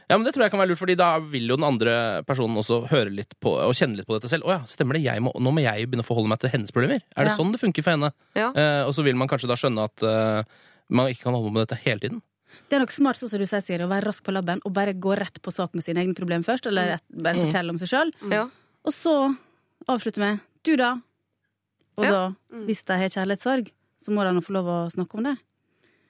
[0.10, 2.58] Ja, men Det tror jeg kan være lurt, fordi da vil jo den andre personen
[2.62, 4.44] også høre litt på og kjenne litt på dette selv.
[4.46, 6.70] Å ja, stemmer det, jeg må, nå må jeg begynne å forholde meg til hennes
[6.72, 7.02] problemer.
[7.18, 7.38] Er det Ja.
[7.38, 8.12] sånn det funker for henne?
[8.36, 8.52] Ja.
[8.54, 10.44] Eh, og så vil man kanskje da skjønne at eh,
[10.94, 12.22] man ikke kan holde på med dette hele tiden.
[12.70, 14.74] Det er nok smart sånn som du sier, Siri, å være rask på labben og
[14.76, 16.68] bare gå rett på sak med sine egne problemer først.
[16.70, 17.48] Eller rett, bare Mm.
[17.50, 18.12] fortelle om seg sjøl.
[18.32, 18.44] Ja.
[18.86, 19.16] Og så
[19.90, 21.02] avslutte med 'du, da'.
[21.98, 22.12] Og Ja.
[22.12, 23.72] da, hvis de har kjærlighetssorg,
[24.04, 25.38] så må de nå få lov å snakke om det.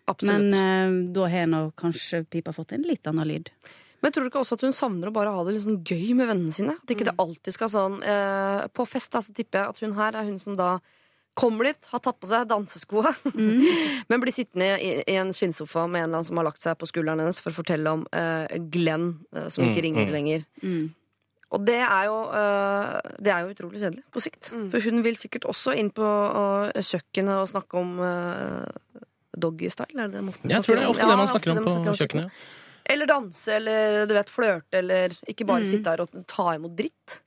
[0.07, 0.39] Absolutt.
[0.39, 3.49] Men Men, eh, da har nå kanskje pipa fått en litt annen lyd.
[4.01, 6.13] Men tror du ikke også at hun savner å bare ha det litt sånn gøy
[6.13, 6.71] med vennene sine?
[6.71, 9.93] At ikke det alltid skal sånn eh, På fest da, så tipper jeg at hun
[9.93, 10.79] her er hun som da
[11.33, 13.11] kommer dit, har tatt på seg danseskoa,
[14.09, 16.77] men blir sittende i, i en skinnsofa med en eller annen som har lagt seg
[16.77, 20.13] på skulderen hennes for å fortelle om uh, Glenn, uh, som ikke Mm, ringer mm.
[20.13, 20.45] lenger.
[20.61, 20.83] Mm.
[21.53, 24.51] Og det er jo, uh, det er jo utrolig kjedelig på sikt.
[24.53, 24.67] Mm.
[24.73, 26.05] For hun vil sikkert også inn på
[26.77, 27.91] kjøkkenet og snakke om
[29.37, 29.97] doggystyle.
[29.97, 31.63] Er det det måten Jeg tror det er ofte Ja, det man snakker om på
[31.65, 32.39] man snakker kjøkkenet.
[32.93, 35.69] Eller danse, eller du vet, flørte, eller ikke bare Mm.
[35.69, 37.19] sitte her og ta imot dritt.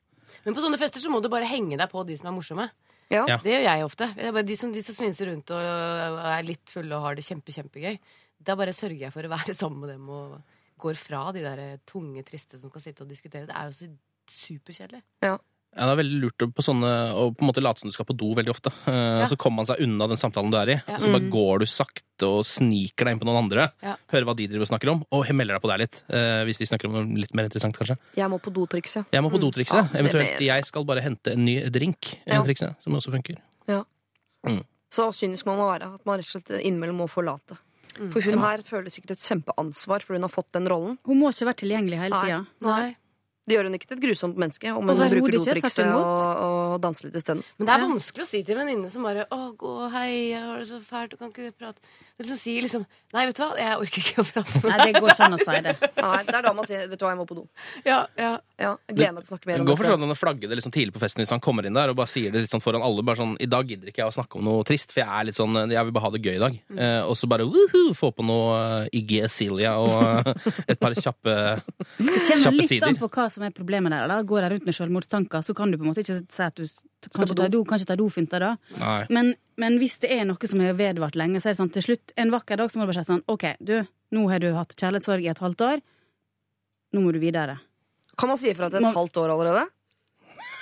[0.45, 2.69] Men på sånne fester så må du bare henge deg på de som er morsomme.
[3.13, 3.23] Ja.
[3.29, 3.37] Ja.
[3.43, 4.09] Det gjør jeg ofte.
[4.17, 7.17] Det er bare de, som, de som svinser rundt og er litt fulle og har
[7.17, 7.99] det kjempe, kjempegøy.
[8.43, 10.37] Da bare sørger jeg for å være sammen med dem og
[10.77, 13.47] går fra de der tunge, triste som skal sitte og diskutere.
[13.49, 13.87] Det er jo så
[14.27, 15.01] superkjedelig.
[15.23, 15.37] Ja,
[15.77, 18.15] Det er veldig lurt på sånne, å på en måte late som du skal på
[18.17, 18.71] do veldig ofte.
[18.89, 19.27] Eh, Ja.
[19.29, 20.77] Så kommer man seg unna den samtalen du er i.
[20.87, 20.97] Ja.
[20.99, 23.71] Så bare går du sakte og sniker deg inn på noen andre.
[23.85, 23.95] Ja.
[24.09, 26.01] Hører hva de driver og snakker om, og melder deg på der litt.
[26.09, 27.97] eh, hvis de snakker om noe litt mer interessant, kanskje.
[28.17, 29.05] Jeg må på do-trikset.
[29.13, 29.93] Jeg må på do-trikset.
[29.93, 30.65] Ja, Eventuelt jeg.
[30.65, 32.17] skal bare hente en ny drink.
[32.25, 32.41] Ja.
[32.43, 33.37] trikset, som også funker.
[34.89, 35.93] Så kynisk må være.
[35.97, 37.57] At man rett og slett innimellom må forlate.
[37.97, 40.97] For hun her føler sikkert et kjempeansvar, for hun har fått den rollen.
[41.07, 42.25] Hun må ikke være tilgjengelig hele Nei.
[42.27, 42.39] tida.
[42.61, 42.95] Nei.
[43.47, 47.07] Det gjør hun ikke til et grusomt menneske om hun bruker do-trikset og, og danser
[47.07, 47.43] litt isteden.
[47.55, 50.41] Men det er vanskelig å si til en venninne som bare 'Å, gå, hei, jeg
[50.43, 51.79] har det så fælt, du kan ikke prate'
[52.19, 52.83] liksom si liksom
[53.13, 55.39] 'Nei, vet du hva, jeg orker ikke å prate med Nei, det går sånn å
[55.39, 55.75] si det.
[55.95, 57.47] Nei, det er da man sier 'vet du hva, jeg må på do'.
[57.85, 58.35] Ja, ja.
[58.57, 60.17] Ja, jeg gleder meg til å snakke mer om Det Gå går for sånn å
[60.17, 62.33] flagge det litt sånn tidlig på festen hvis han kommer inn der og bare sier
[62.33, 63.03] det litt sånn foran alle.
[63.05, 65.27] Bare sånn, I dag gidder ikke jeg å snakke om noe trist, for jeg er
[65.29, 66.57] litt sånn, jeg vil bare ha det gøy i dag.
[66.73, 66.79] Mm.
[66.81, 69.93] Eh, og så bare woohoo, få på noe uh, Iggy Celia og
[70.33, 71.35] eh, et par kjappe
[72.01, 72.97] Kjappe sider.
[73.37, 74.07] Som er problemet der.
[74.11, 74.17] Da.
[74.27, 76.65] Går der rundt med selvmordstanker, så kan du på en måte ikke si at du
[77.13, 78.51] kan ikke ta do, kan ikke ta dofinter da.
[79.13, 81.85] Men, men hvis det er noe som har vedvart lenge, så er det sånn til
[81.91, 83.77] slutt en vakker dag så må du bare si sånn OK, du,
[84.17, 85.81] nå har du hatt kjærlighetssorg i et halvt år.
[86.97, 87.59] Nå må du videre.
[88.17, 89.65] Kan man si ifra til et halvt år allerede?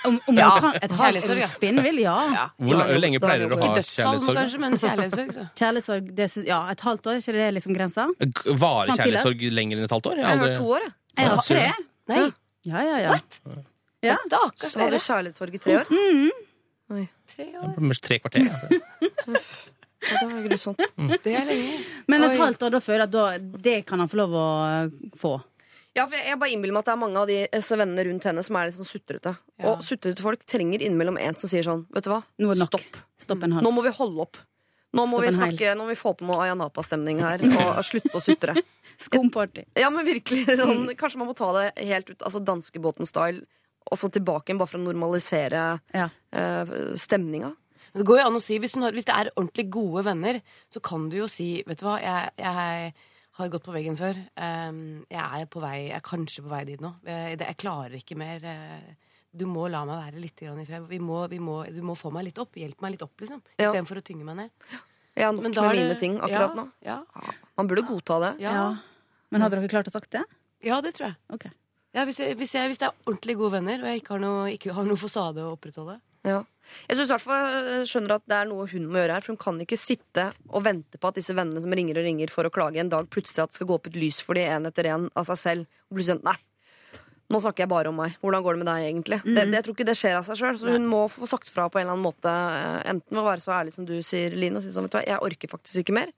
[0.06, 1.46] Om, om Ja, kan, et kjærlighetssorg, ja.
[1.50, 2.14] spinnvill, ja.
[2.34, 2.42] ja.
[2.62, 4.36] Hvor lenge er pleier du dere å ha kjærlighetssorg?
[4.38, 5.32] kanskje, men kjærlighetssorg.
[5.34, 5.46] Så.
[5.58, 8.04] Kjærlighetssorg, det, ja, et halvt år, ikke det liksom grensa?
[8.60, 10.20] Varer kjærlighetssorg lenger enn et halvt år?
[10.20, 10.94] Jeg har aldri- hørt to år, jeg.
[11.16, 11.64] Jeg har tre.
[12.12, 12.20] Nei,
[12.66, 13.16] Ja, ja, ja.
[14.04, 14.16] Ja.
[14.26, 14.98] stakkars Så hadde dere.
[15.00, 15.88] du kjærlighetssorg i tre år?
[17.32, 17.96] Tre år.
[18.04, 18.46] Tre kvarter.
[18.46, 19.40] ja.
[20.06, 20.78] Ja, det var grusomt.
[21.24, 21.78] Det er lenge.
[22.06, 22.38] Men et Oi.
[22.38, 24.46] halvt år, da føler jeg at da, det kan han få lov å
[25.18, 25.32] få.
[25.96, 27.38] Ja, for jeg, jeg bare innbiller meg at det er mange av de
[27.80, 29.32] vennene rundt henne som er litt sånn sutrete.
[29.56, 29.72] Ja.
[29.72, 33.00] Og sutrete folk trenger innimellom en som sier sånn Vet du hva, det stopp.
[33.24, 33.64] Stopp en halv.
[33.66, 34.38] Nå må vi holde opp.
[34.96, 38.22] Nå må vi snakke, nå må vi få på noe Ayanapa-stemning her, og, slutte å
[38.24, 38.56] sutre.
[39.02, 39.66] Skumparty.
[39.76, 40.46] Ja, men virkelig.
[40.56, 43.44] Sånn, kanskje man må ta det helt ut, altså danskebåten-style,
[43.86, 46.08] og så tilbake igjen, bare for å normalisere Ja.
[46.34, 47.52] uh, stemninga.
[47.96, 50.82] Det går jo an å si, hvis, har, hvis det er ordentlig gode venner, så
[50.84, 52.92] kan du jo si Vet du hva, jeg, jeg
[53.38, 54.18] har gått på veggen før.
[54.36, 54.82] Um,
[55.12, 56.90] jeg er på vei, jeg er kanskje på vei dit nå.
[57.08, 58.44] Jeg, jeg klarer ikke mer.
[58.44, 59.05] eh,
[59.36, 60.88] Du må la meg være litt i fred.
[60.88, 62.56] Vi må, vi må, du må få meg litt opp.
[62.56, 63.42] Hjelp meg litt opp, liksom.
[63.58, 63.68] Ja.
[63.70, 64.50] Istedenfor å tynge meg ned.
[65.16, 66.66] Jeg har nok med er mine det- ting akkurat ja, nå.
[66.84, 66.98] Ja,
[67.56, 68.40] Man burde godta det.
[68.42, 68.52] ja.
[68.52, 68.66] Ja.
[69.30, 70.22] Men hadde dere klart å sagt det?
[70.62, 71.16] ja, det tror jeg.
[71.34, 71.50] Okay.
[71.94, 74.20] Ja, hvis, jeg, hvis, jeg, hvis det er ordentlig gode venner, og jeg ikke har
[74.20, 76.00] noe, ikke har noe fasade å opprettholde.
[76.26, 76.42] Ja.
[76.88, 79.24] Jeg synes i hvert fall jeg skjønner at det er noe hun må gjøre her.
[79.24, 82.32] For hun kan ikke sitte og vente på at disse vennene som ringer og ringer
[82.34, 84.44] for å klage en dag, plutselig at det skal gå opp et lys for de
[84.44, 85.66] en etter en av seg selv.
[85.90, 86.36] Og plutselig nei,
[87.32, 88.14] nå snakker jeg bare om meg.
[88.22, 89.18] Hvordan går det med deg egentlig?
[89.26, 90.58] det, det, jeg tror ikke det skjer av seg sjøl.
[90.60, 92.30] Så hun må få sagt fra på en eller annen måte.
[92.30, 94.94] eh, Enten ved å være så ærlig som du sier, Line, og si sånn, vet
[94.94, 96.12] du hva, jeg orker faktisk ikke mer.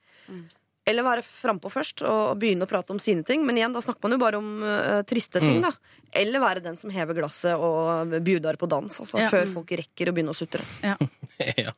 [0.89, 3.43] Eller være frampå først og begynne å prate om sine ting.
[3.45, 5.69] Men igjen, da snakker man jo bare om uh, triste ting, da.
[6.17, 8.95] Eller være den som hever glasset og bjuder på dans.
[9.03, 9.29] Altså, Ja.
[9.29, 10.65] Før folk rekker å begynne å sutre.
[10.81, 10.95] ja.
[11.65, 11.71] ja.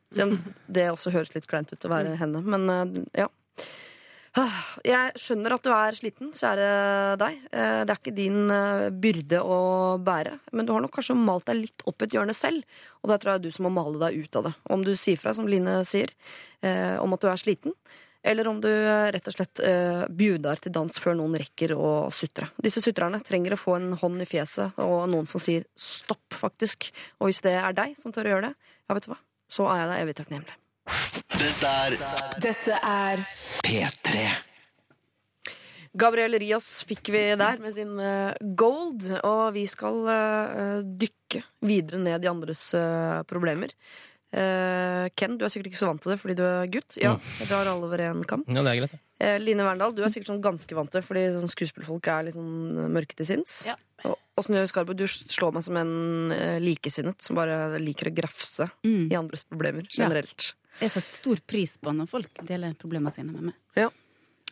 [0.67, 2.39] det også høres litt kleint ut å være henne.
[2.41, 3.27] Men uh, ja.
[4.39, 6.67] Ah, Jeg skjønner at du er sliten, kjære
[7.19, 7.39] deg.
[7.51, 9.57] Eh, Det er ikke din eh, byrde å
[9.99, 10.37] bære.
[10.55, 12.63] Men du har nok kanskje malt deg litt opp et hjørne selv.
[13.03, 14.53] Og da tror jeg det er du som må male deg ut av det.
[14.71, 16.13] Om du sier fra, som Line sier,
[16.63, 17.75] eh, om at du er sliten,
[18.23, 22.51] eller om du rett og slett uh, bjudar til dans før noen rekker å sutre.
[22.61, 26.91] Disse sutrerne trenger å få en hånd i fjeset og noen som sier stopp, faktisk.
[27.17, 29.65] Og hvis det er deg som tør å gjøre det, ja, vet du hva, så
[29.73, 30.59] er jeg deg evig takknemlig.
[31.41, 31.93] Dette er
[32.43, 33.21] Dette er
[33.65, 34.25] P3.
[35.97, 41.97] Gabriel Rios fikk vi der med sin eh, Gold, og vi skal eh, dykke videre
[42.03, 43.73] ned i andres eh, problemer.
[44.29, 46.99] Eh, Ken, du er sikkert ikke så vant til det fordi du er gutt.
[47.01, 48.45] Ja, jeg drar alle over en kam.
[48.45, 48.93] Ja, det er greit.
[48.93, 49.01] det.
[49.21, 52.37] Eh, Line Verndal, du er sikkert sånn ganske vant til fordi sånn skuespillfolk er litt
[52.39, 53.59] sånn mørke til sinns.
[53.69, 53.75] Ja.
[54.09, 58.65] Og Åsne Skarbo, du slår meg som en eh, likesinnet som bare liker å grafse
[58.83, 59.11] Mm.
[59.11, 60.53] i andres problemer generelt.
[60.81, 63.91] Jeg setter stor pris på når folk deler problemene sine med meg.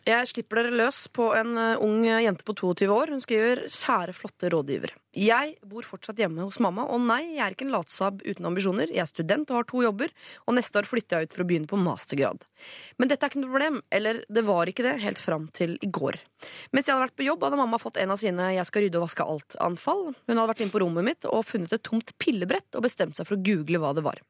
[0.08, 3.12] Jeg slipper dere løs på en eh, ung jente på 22 år.
[3.12, 4.94] Hun skriver 'Kjære, flotte rådgiver'.
[5.10, 8.92] Jeg bor fortsatt hjemme hos mamma, og nei, jeg er ikke en latsabb uten ambisjoner.
[8.94, 10.12] Jeg er student og har to jobber,
[10.46, 12.46] og neste år flytter jeg ut for å begynne på mastergrad.
[12.96, 15.90] Men dette er ikke noe problem, eller det var ikke det helt fram til i
[15.90, 16.20] går.
[16.70, 19.02] Mens jeg hadde vært på jobb, hadde mamma fått en av sine 'jeg skal rydde
[19.02, 20.14] og vaske alt'-anfall.
[20.14, 23.26] Hun hadde vært inne på rommet mitt og funnet et tomt pillebrett og bestemt seg
[23.26, 24.22] for å google hva det var.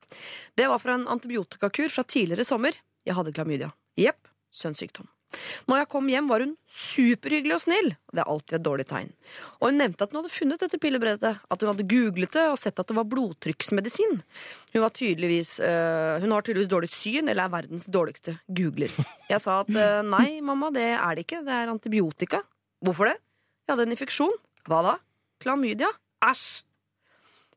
[0.56, 2.72] Det var fra en antibiotikakur fra tidligere sommer.
[3.04, 3.72] Jeg hadde klamydia.
[3.96, 5.09] Jepp, kjønnssykdom.
[5.70, 7.90] Når jeg kom hjem, var hun superhyggelig og snill.
[8.12, 9.10] Det er alltid et dårlig tegn.
[9.58, 12.58] Og hun nevnte at hun hadde funnet dette pillebrettet, at hun hadde googlet det og
[12.62, 14.20] sett at det var blodtrykksmedisin.
[14.74, 18.94] Hun, var eh, hun har tydeligvis dårlig syn, eller er verdens dårligste googler.
[19.30, 21.44] Jeg sa at øh, nei, mamma, det er det ikke.
[21.46, 22.42] Det er antibiotika.
[22.84, 23.18] Hvorfor det?
[23.66, 24.34] Jeg hadde en infeksjon.
[24.70, 24.98] Hva da?
[25.42, 25.90] Klamydia?
[26.26, 26.64] Æsj!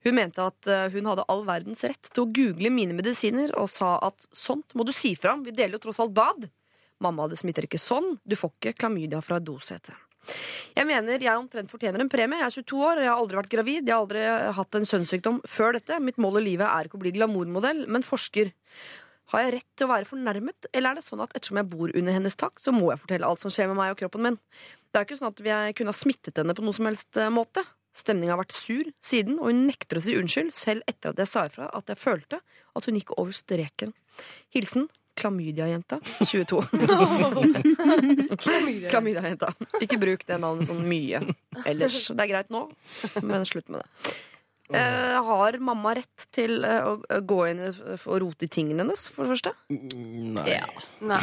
[0.04, 3.70] Hun mente at eh, hun hadde all verdens rett til å google mine medisiner, og
[3.72, 6.50] sa at sånt må du si fra om, vi deler jo tross alt bad.
[7.04, 8.16] Mamma, det smitter ikke sånn.
[8.24, 9.96] Du får ikke klamydia fra et dosete.
[10.74, 12.40] Jeg mener jeg omtrent fortjener en premie.
[12.40, 13.82] Jeg er 22 år, og jeg har aldri vært gravid.
[13.84, 14.24] Jeg har aldri
[14.58, 16.00] hatt en sønnssykdom før dette.
[16.04, 18.54] Mitt mål i livet er ikke å bli glamourmodell, men forsker.
[19.34, 21.92] Har jeg rett til å være fornærmet, eller er det sånn at ettersom jeg bor
[21.92, 24.42] under hennes tak, så må jeg fortelle alt som skjer med meg og kroppen min?
[24.94, 27.18] Det er jo ikke sånn at jeg kunne ha smittet henne på noe som helst
[27.18, 27.64] eh, måte.
[27.98, 31.30] Stemninga har vært sur siden, og hun nekter å si unnskyld, selv etter at jeg
[31.30, 33.94] sa ifra at jeg følte at hun gikk over streken.
[34.54, 34.86] Hilsen
[35.20, 36.62] Klamydia-jenta 22.
[38.90, 39.54] Klamydia-jenta.
[39.84, 41.22] Ikke bruk det navnet sånn mye
[41.70, 42.00] ellers.
[42.14, 42.66] Det er greit nå,
[43.24, 44.14] men slutt med det.
[44.74, 47.74] Eh, har mamma rett til eh, å gå inn i-
[48.08, 49.52] og rote i tingene hennes, for det første?
[49.70, 50.56] Nei.
[51.04, 51.20] Nei.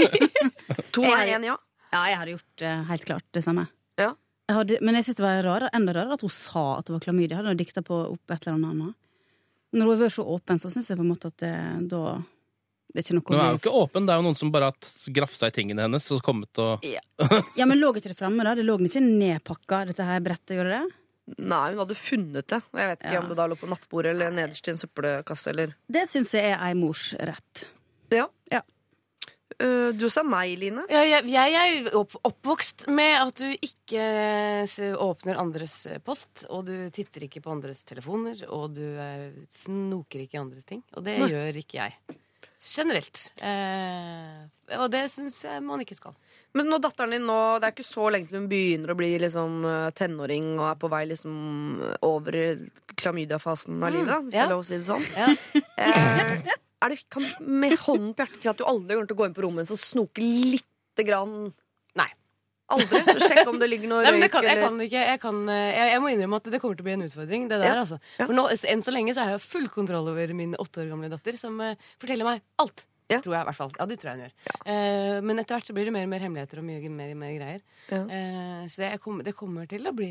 [0.96, 1.56] To Jeg er har- én ja.
[1.92, 3.64] Ja, jeg hadde gjort eh, helt klart det samme.
[3.98, 4.12] Ja.
[4.50, 6.94] Jeg hadde, men jeg synes det var rarere, enda rarere at hun sa at det
[6.96, 7.36] var klamydia.
[7.38, 8.94] Hadde hun dikta på opp et eller annet.
[9.74, 11.52] Når hun har vært så åpen, så syns jeg på en måte at det,
[11.92, 12.16] da
[12.90, 14.50] Det er ikke noe Nå er hun jo ikke åpen, det er jo noen som
[14.50, 18.42] bare har grafsa i tingene hennes og kommet og Ja, men lå ikke det framme,
[18.46, 18.56] da?
[18.58, 20.96] Det lå ikke nedpakka, dette her brettet, gjorde det?
[21.38, 22.58] Nei, hun hadde funnet det.
[22.74, 23.20] Jeg vet ikke Ja.
[23.22, 26.50] om det da lå på nattbordet eller nederst i en søppelkasse eller Det syns jeg
[26.50, 27.66] er ei mors rett.
[28.10, 28.26] Ja.
[28.50, 28.62] Ja.
[29.60, 30.86] Uh, du sa nei, Line.
[30.90, 34.04] Ja, jeg, jeg er opp, oppvokst med at du ikke
[34.96, 40.38] åpner andres post, og du titter ikke på andres telefoner, og du eh, snoker ikke
[40.38, 40.80] i andres ting.
[40.96, 41.28] Og det Nei.
[41.34, 42.18] gjør ikke jeg.
[42.60, 43.22] Generelt.
[43.40, 46.12] Eh, og det syns jeg man ikke skal.
[46.56, 49.14] Men nå datteren din nå, det er ikke så lenge til hun begynner å bli
[49.22, 51.38] liksom eh, tenåring og er på vei liksom
[52.04, 52.36] over
[53.00, 55.08] klamydiafasen av livet, da, hvis det er lov å si det sånn.
[55.16, 55.30] Ja.
[55.80, 59.20] Eh, er det, kan med hånden på hjertet si at du aldri kommer til å
[59.22, 61.52] gå inn på rommet hennes og snoke lite grann?
[62.76, 63.00] Aldri?
[63.24, 65.02] Sjekke om det ligger noe Nei, men det røyk kan, jeg kan ikke.
[65.10, 67.48] Jeg, kan, eh, jeg, jeg må innrømme at det kommer til å bli en utfordring.
[67.50, 67.80] Det der, Ja.
[67.82, 67.98] altså.
[68.20, 71.10] For nå, enn så lenge så har jeg full kontroll over min åtte år gamle
[71.12, 72.86] datter, som uh, forteller meg alt.
[73.10, 73.18] Ja.
[73.18, 73.72] Tror jeg i hvert fall.
[73.74, 74.34] Ja, det tror jeg hun gjør.
[74.70, 77.32] Eh, men etter hvert så blir det mer og mer hemmeligheter og mye mer, mer
[77.34, 77.62] greier.
[77.90, 78.04] Ja.
[78.06, 80.10] Uh, så det, jeg kommer- det kommer til å bli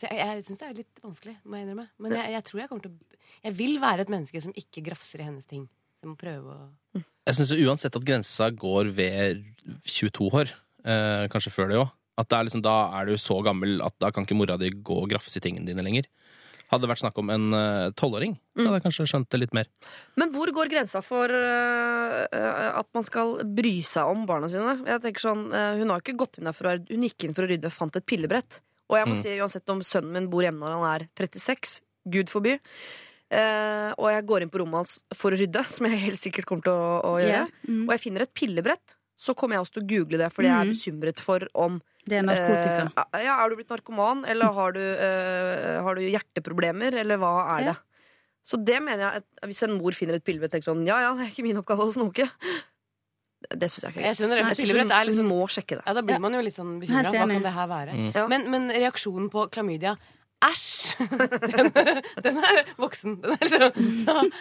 [0.00, 1.84] Så jeg, jeg syns det er litt vanskelig, må jeg innrømme.
[2.00, 4.84] Men jeg, jeg tror jeg kommer til å Jeg vil være et menneske som ikke
[4.88, 5.68] grafser i hennes ting.
[6.02, 9.44] Jeg må prøve å Jeg syns uansett at grensa går ved
[9.84, 10.54] 22 år.
[10.84, 11.90] Eh, kanskje før det òg.
[12.20, 14.68] At det er liksom, da er du så gammel at da kan ikke mora di
[14.74, 16.08] gå og grafse i tingene dine lenger.
[16.72, 18.62] Hadde det vært snakk om en eh, tolvåring, mm.
[18.64, 19.68] hadde jeg kanskje skjønt det litt mer.
[20.20, 24.78] Men hvor går grensa for øh, at man skal bry seg om barna sine?
[24.88, 27.36] Jeg tenker sånn, uh, Hun har ikke gått inn der for å, hun gikk inn
[27.36, 28.62] for å rydde og fant et pillebrett.
[28.88, 29.22] Og jeg må Mm.
[29.22, 31.80] si, uansett om sønnen min bor hjemme når han er 36,
[32.12, 32.56] gud forby,
[33.32, 36.48] uh, og jeg går inn på rommet hans for å rydde, som jeg helt sikkert
[36.48, 37.68] kommer til å, å gjøre, yeah.
[37.68, 37.84] Mm.
[37.86, 40.58] og jeg finner et pillebrett, så kommer jeg også til å google det, fordi jeg
[40.60, 40.72] er Mm.
[40.72, 43.06] bekymret for om Det er narkotika.
[43.14, 47.58] Eh, ja, er du blitt narkoman, eller har du, eh, har du hjerteproblemer, eller hva
[47.58, 47.72] er Ja.
[47.72, 47.76] det?
[48.44, 50.98] Så det mener jeg, at hvis en mor finner et pillebrett og tenker sånn Ja
[51.00, 52.28] ja, det er ikke min oppgave å snoke.
[53.50, 54.36] Det, syns jeg ikke Jeg skjønner.
[54.38, 55.82] Jeg synes pillebrett er hun- liksom må sjekke det.
[55.86, 57.04] Ja, da blir man jo litt sånn bekymra.
[57.10, 57.92] Hva kan det her være?
[57.92, 58.14] Mm.
[58.14, 58.26] Ja.
[58.28, 59.96] Men, men reaksjonen på klamydia
[60.42, 60.96] æsj!
[61.52, 61.70] Den,
[62.24, 63.16] den er voksen.
[63.22, 64.32] Den er liksom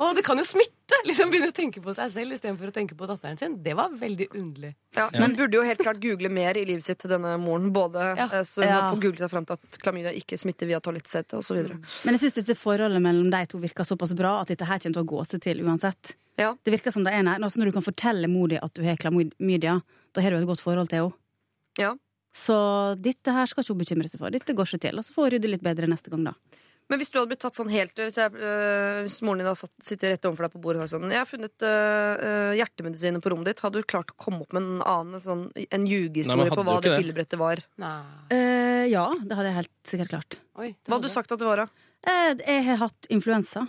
[0.00, 0.98] Å, det kan jo smitte!
[1.06, 3.54] Liksom Begynner å tenke på seg selv istedenfor å tenke på datteren sin.
[3.62, 4.72] Det var veldig underlig.
[4.96, 7.70] Ja, men burde jo helt klart google mer i livet sitt, til denne moren.
[7.74, 8.26] Både Ja.
[8.26, 8.80] eh, så hun Ja.
[8.90, 11.62] får googlet seg fram til at klamydia ikke smitter via toalettsettet osv.
[11.70, 11.84] Mm.
[12.04, 14.98] Men jeg syns dette forholdet mellom de to virker såpass bra at dette her kommer
[14.98, 16.14] til å gå seg til uansett.
[16.40, 16.54] Ja.
[16.64, 19.80] Det virker som det er når du kan fortelle mor di at du har klamydia,
[20.14, 21.12] da har du et godt forhold til henne.
[21.78, 21.94] Ja.
[22.36, 22.56] Så
[23.02, 24.32] dette her skal ikke hun bekymre seg for.
[24.34, 24.98] Dette går seg til.
[25.00, 26.34] Og så får hun rydde litt bedre neste gang, da.
[26.90, 29.60] Men hvis du hadde blitt tatt sånn helt Hvis, jeg, øh, hvis moren din hadde
[29.60, 33.22] satt, sitter rett overfor deg på bordet og sånn Jeg har funnet øh, øh, hjertemedisiner
[33.22, 33.62] på rommet ditt.
[33.62, 36.96] Hadde du klart å komme opp med en annen sånn, en ljugehistorie på hva det
[36.96, 37.62] pillebrettet var?
[38.34, 40.40] Eh, ja, det hadde jeg helt sikkert klart.
[40.58, 41.86] Oi, Hva hadde du sagt at det var, da?
[42.00, 43.68] Uh, jeg har hatt influensa.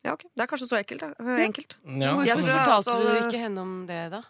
[0.00, 0.22] Ja, ok.
[0.32, 1.36] Det er kanskje så ekkelt, da.
[1.44, 1.76] Enkelt.
[1.84, 2.14] Ja.
[2.14, 4.22] Hvorfor Jeg tror jeg fortalte du ikke henne om det, da?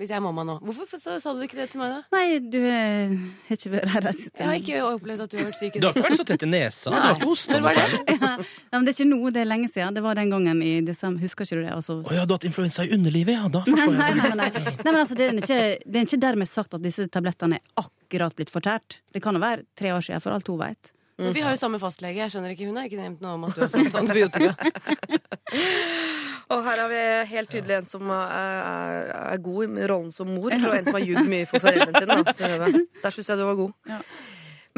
[0.00, 0.54] Hvis jeg er mamma nå.
[0.64, 2.16] Hvorfor så, sa du ikke det til meg, da?
[2.16, 5.58] Nei, du har ikke vært her reist Jeg har ikke opplevd at du har vært
[5.58, 5.74] syk.
[5.76, 6.88] Du har ikke vært så tett i nesa.
[6.88, 7.82] Du har ikke hosta noe det?
[7.82, 7.98] særlig.
[8.14, 8.30] ja.
[8.40, 9.98] Nei, men Det er ikke noe, det er lenge siden.
[9.98, 11.20] Det var den gangen i desember.
[11.20, 11.74] Husker ikke du det?
[11.76, 13.50] Altså, oh, ja, du har hatt influensa i underlivet, ja.
[13.52, 14.30] Da forstår nei, jeg det.
[14.40, 14.64] nei, nei.
[14.70, 17.84] nei men altså, det, er ikke, det er ikke dermed sagt at disse tablettene er
[17.84, 19.02] akkurat blitt fortært.
[19.12, 20.94] Det kan jo være tre år siden, for alt hun veit.
[21.20, 22.16] Men vi har jo samme fastlege.
[22.22, 24.56] Jeg skjønner ikke, Hun har ikke nevnt noe om at du har fått antibiotika.
[26.50, 30.50] Og her har vi helt tydelig en som er, er, god i rollen som mor,
[30.50, 32.56] og en som har ljugd mye for foreldrene sine.
[32.58, 32.70] Da,
[33.04, 33.74] Der syns jeg du var god.
[33.90, 34.00] Ja.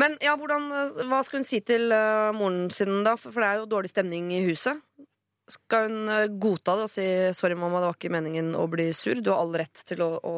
[0.01, 0.69] Men ja, hvordan,
[1.09, 3.17] hva skal hun si til uh, moren sin, da?
[3.21, 4.81] For det er jo dårlig stemning i huset.
[5.53, 7.07] Skal hun uh, godta det og si
[7.37, 9.21] 'sorry, mamma, det var ikke meningen å bli sur'?
[9.21, 10.37] Du har all rett til å, å,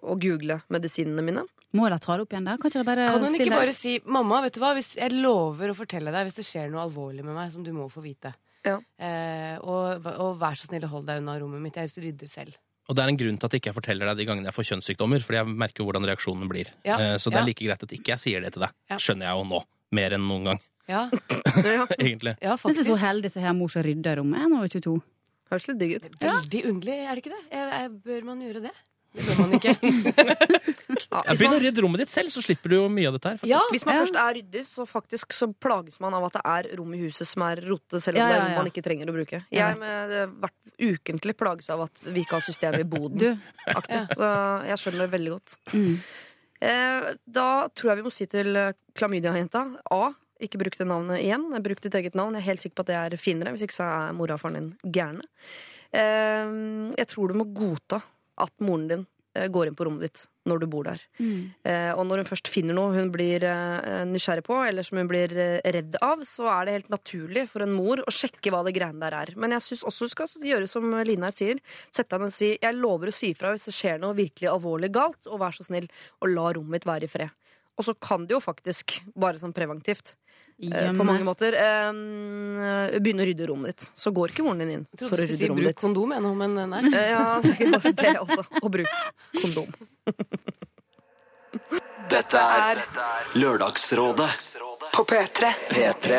[0.00, 1.46] å google medisinene mine.
[1.74, 2.56] Må de ta det opp igjen da?
[2.60, 5.16] Kan ikke bare Kan hun ikke stille bare si 'mamma, vet du hva, hvis jeg
[5.16, 8.04] lover å fortelle deg hvis det skjer noe alvorlig med meg som du må få
[8.04, 8.78] vite', Ja.
[8.98, 12.56] eh, og, og vær så snill hold deg unna rommet mitt, jeg rydder selv.
[12.88, 14.66] Og det er en grunn til at ikke jeg forteller deg de gangene jeg får
[14.70, 16.68] kjønnssykdommer, fordi jeg merker jo hvordan reaksjonen blir.
[16.84, 17.42] Ja, Eh, Så det ja.
[17.42, 18.74] er like greit at ikke jeg sier det til deg.
[18.92, 18.96] Ja.
[19.00, 19.60] Skjønner jeg jo nå.
[19.94, 21.08] Mer enn noen gang, Ja,
[21.78, 22.34] Ja, egentlig.
[22.42, 22.86] ja Jeg er faktisk.
[22.90, 24.36] så heldig som har mor som rydder rommet.
[24.42, 24.96] Jeg er nå 22.
[25.52, 26.08] Høres litt digg ut.
[26.20, 27.42] Veldig underlig, er det ikke det?
[27.52, 28.72] Jeg, jeg, bør man gjøre det?
[29.14, 29.74] Det bør man ikke.
[31.14, 33.30] Jeg hvis Begynn å rydde rommet ditt selv, så slipper du jo mye av dette
[33.30, 33.36] her.
[33.38, 33.50] faktisk.
[33.52, 36.68] Ja, hvis man først er ryddig, så faktisk så plages man av at det er
[36.80, 38.58] rom i huset som er rotete, selv om Ja, det er ja, rom ja.
[38.62, 39.40] man ikke trenger å bruke.
[39.44, 39.82] Jeg Jeg vet.
[39.84, 43.18] med eh, hvert ukentlig plages av at vi ikke har system i boden.
[43.22, 43.30] Du,
[43.74, 44.00] aktig.
[44.18, 44.30] Så
[44.72, 45.58] jeg skjønner det veldig godt.
[45.74, 45.94] mm.
[46.64, 47.46] Eh, da
[47.76, 50.02] tror jeg vi må si til eh, klamydia-jenta A.
[50.42, 51.44] Ikke bruk det navnet igjen.
[51.62, 52.34] Bruk ditt eget navn.
[52.38, 53.52] Jeg er helt sikker på at det er finere.
[53.54, 55.26] Hvis ikke så er mora og faren din gærne.
[55.94, 56.54] Eh,
[56.98, 58.00] jeg tror du må godta
[58.40, 59.04] at moren din
[59.36, 61.00] eh, går inn på rommet ditt når du bor der.
[61.18, 61.52] Mm.
[61.64, 65.08] Eh, og når hun først finner noe hun blir eh, nysgjerrig på, eller som hun
[65.08, 68.60] blir eh, redd av, så er det helt naturlig for en mor å sjekke hva
[68.66, 69.32] det greiene der er.
[69.40, 71.62] Men jeg syns også du skal gjøre som Line her sier.
[71.88, 74.52] Sette deg ned og si 'jeg lover å si ifra hvis det skjer noe virkelig
[74.52, 75.88] alvorlig galt', og vær så snill
[76.20, 77.32] å la rommet mitt være i fred.
[77.78, 80.14] Og så kan det jo faktisk, bare sånn preventivt,
[80.62, 81.56] eh, på mange måter,
[83.00, 83.90] Begynn å rydde rommet ditt.
[83.98, 85.64] Så går ikke moren din inn Jeg trodde for du å skulle rydde si rommet
[85.64, 86.82] 'bruk kondom', ennå, men nei.
[86.92, 88.42] Eh, Ja, det også.
[88.62, 88.88] Og bruk
[89.40, 89.68] kondom.
[92.10, 92.82] Dette er
[93.38, 94.30] Lørdagsrådet
[94.92, 95.52] På P3.
[95.70, 96.18] P3.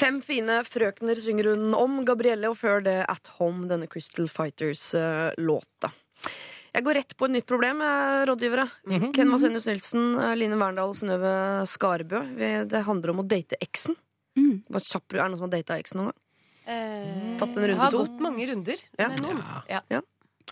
[0.00, 5.90] Fem fine frøkner synger hun om Gabrielle, og før det At Home, denne Crystal Fighters-låta.
[6.74, 7.80] Jeg går rett på et nytt problem,
[8.30, 8.68] rådgivere.
[9.14, 12.20] Ken Vasenius Nilsen, eh, Line Verndal og Synnøve Skarbø.
[12.70, 13.96] Det handler om å date eksen.
[14.38, 14.62] Mm.
[14.70, 16.20] Bare kjapp, Er det noen som har data eksen noen gang?
[16.70, 17.98] Eh, Tatt en runde jeg har to?
[18.04, 19.08] gått mange runder Ja.
[19.08, 19.42] med noen.
[19.68, 19.80] Ja.
[19.90, 20.00] Ja,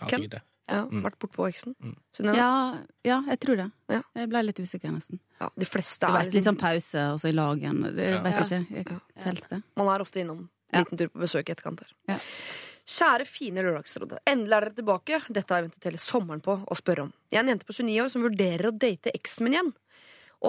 [0.07, 0.29] Ken?
[0.69, 1.01] Ja, Mm.
[1.01, 1.73] Vært bortpå eksen?
[1.81, 1.95] Mm.
[2.35, 3.71] Ja, ja, jeg tror det.
[3.89, 4.01] Ja.
[4.15, 5.19] Jeg ble litt usikker, nesten.
[5.41, 7.95] Ja, de fleste Det er litt sånn pause, og i lag igjen.
[7.95, 8.21] Det Ja.
[8.21, 8.57] vet Ja.
[8.59, 9.01] jeg ikke.
[9.49, 9.63] Jeg?
[9.75, 12.19] Man er ofte innom liten tur på besøk i etterkant her.
[12.89, 14.23] Kjære, fine Lørdagsrådet.
[14.25, 15.19] Endelig er dere tilbake.
[15.29, 17.11] Dette har jeg ventet hele sommeren på å spørre om.
[17.29, 19.69] Jeg er en jente på 29 år som vurderer å date eksen min igjen.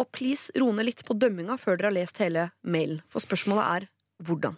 [0.00, 3.02] Og please, ro ned litt på dømminga før dere har lest hele mailen.
[3.12, 3.88] For spørsmålet er
[4.24, 4.56] hvordan.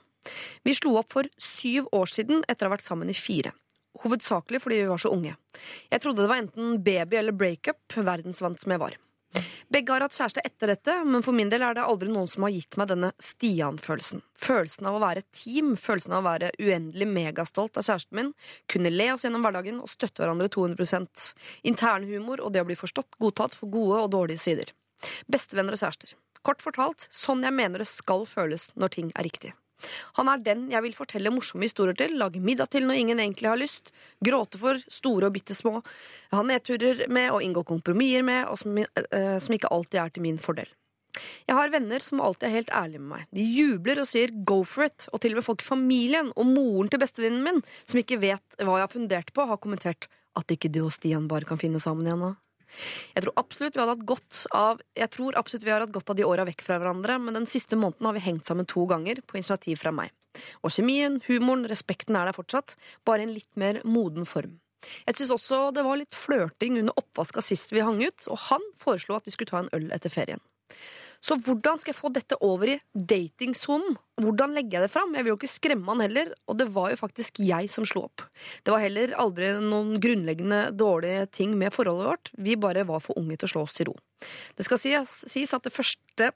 [0.62, 3.50] Vi slo opp for syv år siden etter å ha vært sammen i fire.
[4.04, 5.34] Hovedsakelig fordi vi var så unge.
[5.90, 8.94] Jeg trodde det var enten baby eller breakup, verdensvant som jeg var.
[9.72, 12.44] Begge har hatt kjæreste etter dette, men for min del er det aldri noen som
[12.44, 14.20] har gitt meg denne Stian-følelsen.
[14.36, 18.32] Følelsen av å være team, følelsen av å være uendelig megastolt av kjæresten min,
[18.68, 21.24] kunne le oss gjennom hverdagen og støtte hverandre 200%
[21.72, 24.74] Internhumor og det å bli forstått, godtatt for gode og dårlige sider.
[25.32, 26.14] Bestevenner og kjærester.
[26.42, 29.56] Kort fortalt, sånn jeg mener det skal føles når ting er riktig.
[30.18, 33.50] Han er den jeg vil fortelle morsomme historier til, lage middag til når ingen egentlig
[33.50, 33.92] har lyst,
[34.24, 35.80] gråte for, store og bitte små,
[36.32, 40.26] ha nedturer med og inngå kompromisser med, og som, eh, som ikke alltid er til
[40.26, 40.70] min fordel.
[41.46, 43.26] Jeg har venner som alltid er helt ærlige med meg.
[43.36, 46.46] De jubler og sier 'go for it', og til og med folk i familien og
[46.46, 50.48] moren til bestevennen min, som ikke vet hva jeg har fundert på, har kommentert at
[50.48, 52.36] ikke du og Stian bare kan finne sammen igjen nå.
[53.12, 56.64] Jeg tror absolutt vi hadde hatt godt av har hatt godt av de åra vekk
[56.66, 59.92] fra hverandre, men den siste måneden har vi hengt sammen to ganger, på initiativ fra
[59.94, 60.12] meg.
[60.64, 64.58] Og kjemien, humoren, respekten er der fortsatt, bare i en litt mer moden form.
[65.06, 68.64] Jeg syns også det var litt flørting under oppvaska sist vi hang ut, og han
[68.80, 70.42] foreslo at vi skulle ta en øl etter ferien.
[71.22, 73.94] Så hvordan skal jeg få dette over i datingsonen?
[74.22, 75.14] Hvordan legger jeg det fram?
[75.14, 78.08] Jeg vil jo ikke skremme han heller, og det var jo faktisk jeg som slo
[78.08, 78.24] opp.
[78.66, 82.32] Det var heller aldri noen grunnleggende dårlige ting med forholdet vårt.
[82.42, 83.96] Vi bare var for unge til å slå oss til ro.
[84.58, 86.32] Det skal sies, at det første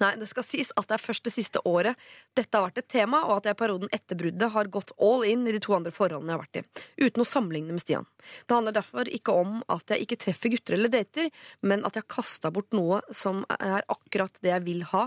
[0.00, 1.98] Nei, det skal sies at det er først det siste året
[2.38, 5.26] dette har vært et tema, og at jeg i perioden etter bruddet har gått all
[5.28, 8.08] in i de to andre forholdene jeg har vært i, uten å sammenligne med Stian.
[8.48, 11.28] Det handler derfor ikke om at jeg ikke treffer gutter eller dater,
[11.60, 15.06] men at jeg har kasta bort noe som er akkurat det jeg vil ha,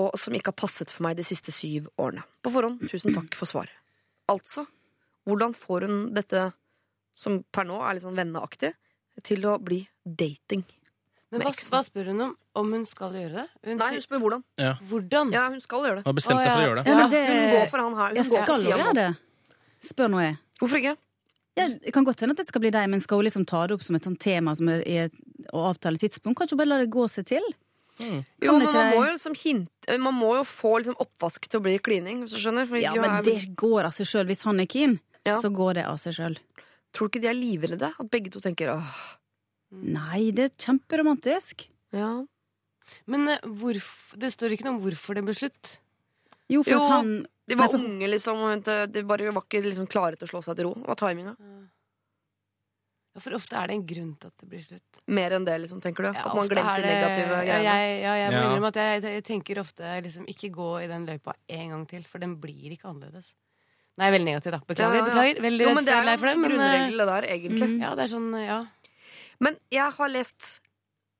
[0.00, 2.24] og som ikke har passet for meg de siste syv årene.
[2.40, 3.76] På forhånd, tusen takk for svaret.
[4.32, 4.64] Altså,
[5.28, 6.48] hvordan får hun dette,
[7.12, 8.72] som per nå er litt sånn venneaktig,
[9.28, 10.64] til å bli dating?
[11.32, 12.32] Men hva, hva spør hun om?
[12.60, 13.44] Om hun skal gjøre det?
[13.64, 14.42] Hun Nei, hun spør hvordan.
[14.90, 15.30] hvordan?
[15.32, 16.02] Ja, hun skal gjøre det.
[16.04, 16.90] Hun Har bestemt seg for å gjøre det.
[16.92, 18.08] Ja, men det, Hun går for han her.
[18.12, 19.06] Hun jeg for skal gjøre det.
[19.88, 20.36] Spør nå jeg.
[20.60, 20.94] Hvorfor ikke?
[21.56, 23.66] Ja, det kan godt hende at det skal bli deg, men skal hun liksom ta
[23.66, 25.10] det opp som et sånt tema som er, er,
[25.52, 26.38] å avtale tidspunkt?
[26.38, 27.48] Kan ikke hun bare la det gå seg til?
[28.00, 31.62] Jo, men man må jo liksom hinte Man må jo få liksom oppvask til å
[31.66, 32.64] bli klining, hvis du skjønner.
[32.66, 34.26] For Ja, men er- det går av seg sjøl.
[34.32, 35.36] Hvis han er keen, Ja.
[35.40, 36.38] så går det av seg sjøl.
[36.92, 37.92] Tror du ikke de er livredde?
[38.00, 38.96] At begge to tenker åh,
[39.72, 41.66] Nei, det er kjemperomantisk.
[41.92, 42.24] ja.
[43.06, 45.78] Men eh, hvorf- det står ikke noe om hvorfor det ble slutt.
[46.50, 47.12] Jo, for Jo, at han
[47.48, 48.36] De var Nei, for- unge, liksom.
[48.38, 50.74] Og de bare var ikke liksom klare til å slå seg til ro.
[50.74, 51.36] Det var timinga.
[53.14, 55.00] Ja, For ofte er det en grunn til at det blir slutt.
[55.12, 56.12] Mer enn det, liksom, tenker du?
[56.16, 57.62] Ja, at man glemte det- negative ja, greiene.
[57.62, 58.44] jeg, ja, jeg må Ja.
[58.48, 62.02] innrømme at jeg, jeg tenker ofte liksom ikke gå i den løypa en gang til,
[62.04, 63.34] for den blir ikke annerledes.
[63.98, 64.58] Nei, veldig negativ, da.
[64.60, 64.94] Beklager.
[64.94, 65.10] Ja, ja, ja.
[65.12, 65.40] beklager.
[65.42, 67.68] Veldig Jo, men det er jo en eh, grunnregel, det der, egentlig.
[67.68, 67.80] Mm.
[67.82, 68.66] ja, det er sånn, ja.
[69.42, 70.60] Men jeg har lest,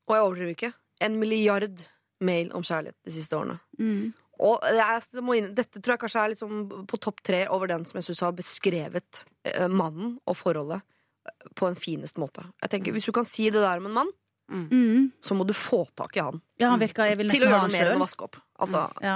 [0.08, 1.80] og jeg overdriver ikke, en milliard
[2.22, 3.58] mail om kjærlighet de siste årene.
[3.78, 4.12] mm.
[4.42, 7.68] Og det er, må inn, dette tror jeg kanskje er liksom på topp tre over
[7.70, 12.42] den som jeg syns har beskrevet eh, mannen og forholdet eh, på en finest måte.
[12.64, 14.12] Jeg tenker, Hvis du kan si det der om en mann,
[14.52, 15.12] Mm.
[15.22, 16.40] så må du få tak i han.
[16.60, 18.36] Ja, han virker Jeg vil Til å gjøre noe mer enn å vaske opp.
[18.60, 19.14] Altså, Ja.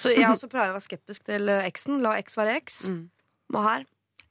[0.00, 2.00] Så jeg også pleier å være skeptisk til eksen.
[2.02, 2.78] La eks være eks.
[2.88, 3.10] Mm.
[3.52, 3.84] Men her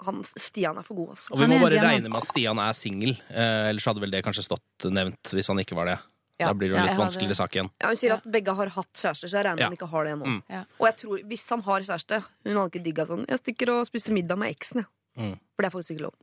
[0.06, 1.34] han, Stian er for god, altså.
[1.34, 1.90] Og vi må bare diamant.
[1.92, 3.12] regne med at Stian er singel.
[3.30, 5.98] Eh, ellers hadde vel det kanskje stått nevnt hvis han ikke var det.
[6.40, 6.48] Ja.
[6.48, 7.70] Da blir det jo litt ja, vanskeligere sak igjen.
[7.84, 9.68] Ja, hun sier at begge har hatt kjærester, så jeg regner med Ja.
[9.68, 10.26] han ikke har det ennå.
[10.26, 10.44] Mm.
[10.56, 10.62] Ja.
[10.80, 13.26] Og jeg tror, hvis han har kjæreste Hun hadde ikke digga sånn.
[13.28, 14.88] Jeg stikker og spiser middag med eksen, jeg.
[15.20, 15.34] Mm.
[15.56, 16.16] For det er faktisk ikke lov.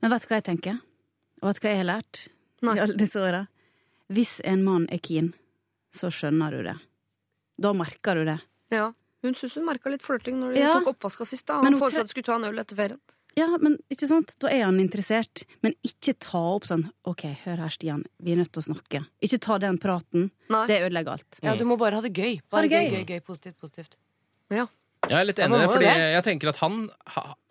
[0.00, 0.80] Men vet du hva jeg tenker?
[1.42, 2.22] Og vet du hva jeg har lært
[2.64, 2.74] Nei.
[2.74, 3.42] i alle disse åra?
[4.08, 5.34] Hvis en mann er keen,
[5.94, 6.74] så skjønner du det.
[7.60, 8.38] Da merker du det.
[8.72, 8.92] Ja.
[9.24, 10.72] Hun syns hun merka litt flørting når de Ja.
[10.76, 11.46] tok oppvaska sist.
[11.48, 13.00] da Han hun foreslo at de skulle ta en øl etter ferien.
[13.36, 14.36] Ja, men ikke sant?
[14.38, 15.42] Da er han interessert.
[15.64, 19.06] Men ikke ta opp sånn OK, hør her, Stian, vi er nødt til å snakke.
[19.24, 20.30] Ikke ta den praten.
[20.48, 20.66] Nei.
[20.68, 21.40] Det ødelegger alt.
[21.42, 22.36] ja, du må bare ha det gøy.
[22.36, 23.04] Ha Bare det gøy, gøy.
[23.04, 23.96] gøy, gøy, positivt, positivt.
[24.50, 24.66] Ja.
[25.04, 26.88] Jeg er litt enig, i det, fordi jeg tenker at han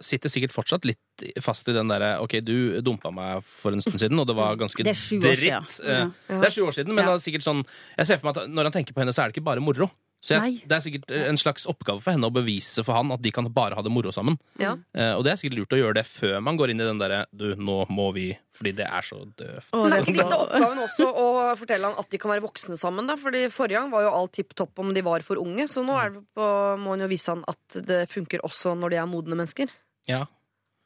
[0.01, 0.97] sitter sikkert fortsatt litt
[1.43, 4.55] fast i den derre Ok, du dumpa meg for en stund siden, og det var
[4.55, 5.69] ganske Det er sju år dritt.
[5.69, 5.85] siden.
[5.85, 6.39] Eh, Ja.
[6.39, 7.11] Det er sju år siden, men Ja.
[7.15, 7.63] det er sikkert sånn
[7.97, 9.59] Jeg ser for meg at når han tenker på henne, så er det ikke bare
[9.61, 9.91] moro.
[10.23, 13.19] Så jeg, det er sikkert en slags oppgave for henne å bevise for han at
[13.23, 14.37] de kan bare ha det moro sammen.
[14.61, 14.77] Ja.
[14.95, 17.01] Eh, og det er sikkert lurt å gjøre det før man går inn i den
[17.01, 19.73] derre Du, nå må vi Fordi det er så døvt.
[19.73, 21.27] Men det er ikke litt av oppgaven også å
[21.59, 23.09] fortelle han at de kan være voksne sammen?
[23.09, 23.17] da?
[23.19, 25.97] Fordi Forrige gang var jo alt tipp topp om de var for unge, så nå
[25.99, 26.47] er det på,
[26.79, 29.75] må han jo vise han at det funker også når de er modne mennesker.
[30.07, 30.23] Ja.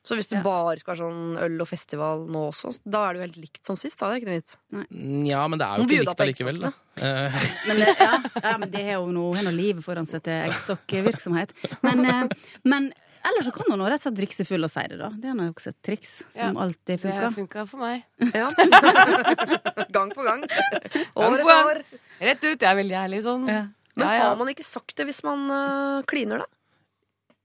[0.07, 0.43] Så hvis det Ja.
[0.45, 3.65] bare skal være sånn øl og festival nå også, da er det jo helt likt
[3.67, 3.99] som sist.
[3.99, 4.57] da, det er ikke noe vits.
[5.27, 6.71] ja, men det er jo ikke likt allikevel, da.
[6.97, 10.47] Eh, Men, det, ja, ja, men det er jo noe, noe livet foran seg til
[10.47, 11.51] eggstokkvirksomhet.
[11.83, 12.23] Men, eh,
[12.63, 12.87] men
[13.27, 15.09] ellers så kan hun rett og slett drikke seg full og si det, da.
[15.11, 17.35] Det er nå også et triks som Ja, alltid Det funker.
[17.35, 18.03] funka for meg.
[18.33, 18.47] Ja.
[19.97, 20.43] gang på gang.
[21.15, 21.65] Over År på gang.
[21.73, 21.81] år.
[22.21, 22.59] Rett ut.
[22.59, 23.47] Jeg er veldig ærlig sånn.
[23.51, 23.65] Ja.
[23.97, 26.45] Men har man ikke sagt det hvis man uh, kliner, da?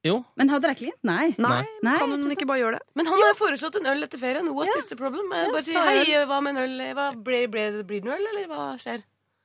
[0.04, 0.24] Jo.
[0.36, 0.98] Men hadde de klint?
[1.06, 1.34] Nei.
[1.38, 2.82] Nei, Nei, Kan hun ikke ikke bare gjøre det?
[2.98, 4.48] Men han har foreslått en øl etter ferien.
[4.54, 4.74] What Ja.
[4.78, 5.28] is the problem?
[5.30, 6.26] Bare si hei, øl.
[6.26, 6.94] hva med en øl?
[6.94, 9.02] Hva, ble, ble, blir det noe øl, eller hva skjer?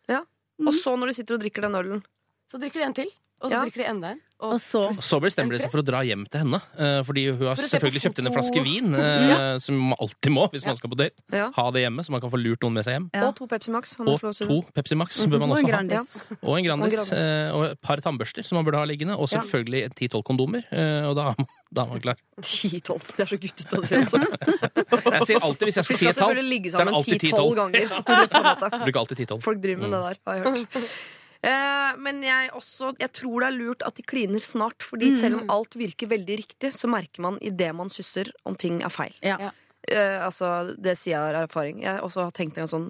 [0.09, 0.21] Ja,
[0.65, 2.03] Og så når du sitter og drikker den ølen
[2.49, 3.11] Så drikker de en til,
[3.41, 3.63] og så Ja.
[3.65, 4.21] drikker de enda en.
[4.39, 6.61] Og, Og så Så bestemmer de seg for å dra hjem til henne.
[6.77, 8.37] eh, Fordi hun har For å se på selvfølgelig kjøpt inn en foto.
[8.37, 10.67] flaske vin, eh, som man alltid må hvis Ja.
[10.69, 11.15] man skal på date.
[11.33, 11.49] ja.
[11.57, 13.09] Ha det hjemme, så man kan få lurt noen med seg hjem.
[13.15, 13.27] Ja.
[13.29, 13.95] Og to Pepsi Max.
[13.97, 15.71] han Og to Pepsi Max bør man Og også en ha.
[15.71, 16.17] Grandis.
[16.43, 16.85] Og en Grandis.
[16.85, 17.13] Og en Grandis.
[17.13, 19.17] eh, Og et par tannbørster som man burde ha liggende.
[19.17, 19.41] Og Ja.
[19.41, 20.63] selvfølgelig 10-12 kondomer.
[20.71, 21.33] eh, Og da,
[21.73, 22.15] da er man klar.
[22.41, 23.17] 10-12.
[23.17, 24.21] Det er så guttete å si også.
[25.17, 26.85] Jeg sier alltid, hvis jeg Vi skal si skal et tall, selvfølgelig ligge så er
[26.85, 27.87] det sammen alltid 10-12 ganger.
[27.89, 28.85] på en måte.
[28.85, 29.41] bruker alltid 10-12.
[29.41, 30.67] Folk driver med det der, har jeg hørt.
[31.43, 34.81] Eh, men jeg, også, jeg tror det er lurt at de kliner snart.
[34.83, 38.81] Fordi selv om alt virker veldig riktig, så merker man idet man susser, om ting
[38.83, 39.13] er feil.
[39.21, 39.37] Ja.
[39.47, 39.51] Ja.
[39.87, 41.83] Eh, altså, det sier jeg av erfaring.
[41.85, 42.89] Jeg også har tenkt en gang sånn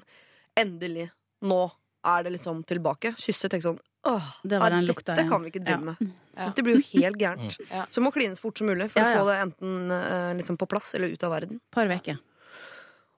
[0.58, 1.10] Endelig.
[1.46, 1.68] Nå
[2.08, 3.12] er det liksom tilbake.
[3.22, 3.50] Kysse.
[3.52, 3.78] Tenk sånn
[4.08, 5.30] Åh, Det var ja, den lukta dette igjen.
[5.30, 5.86] kan vi ikke drive Ja.
[5.86, 6.12] med.
[6.38, 6.46] Ja.
[6.56, 7.58] Det blir jo helt gærent.
[7.70, 7.86] Ja.
[7.92, 9.18] Så må klines fort som mulig for Ja, ja.
[9.18, 11.60] å få det enten uh, liksom på plass eller ut av verden.
[11.72, 12.18] Par uker.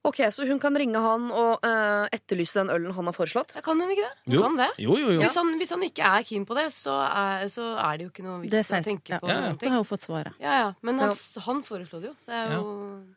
[0.08, 3.52] Ok, Så hun kan ringe han og eh, etterlyse den ølen han har foreslått?
[3.54, 4.14] Ja, kan hun ikke det?
[4.30, 4.41] Hun Jo.
[4.45, 4.68] kan det.
[4.80, 5.20] Jo, jo, jo.
[5.20, 8.12] Hvis, han, hvis han ikke er keen på det, så er, så er det jo
[8.14, 9.20] ikke noe vits Det å sier tenke ja.
[9.20, 9.41] på Ja, ja.
[9.50, 9.74] noen Da ting.
[9.76, 10.34] har hun fått svaret.
[10.39, 10.70] Ja, ja.
[10.88, 11.12] Men han,
[11.50, 12.16] han foreslo det jo.
[12.30, 12.64] Det er jo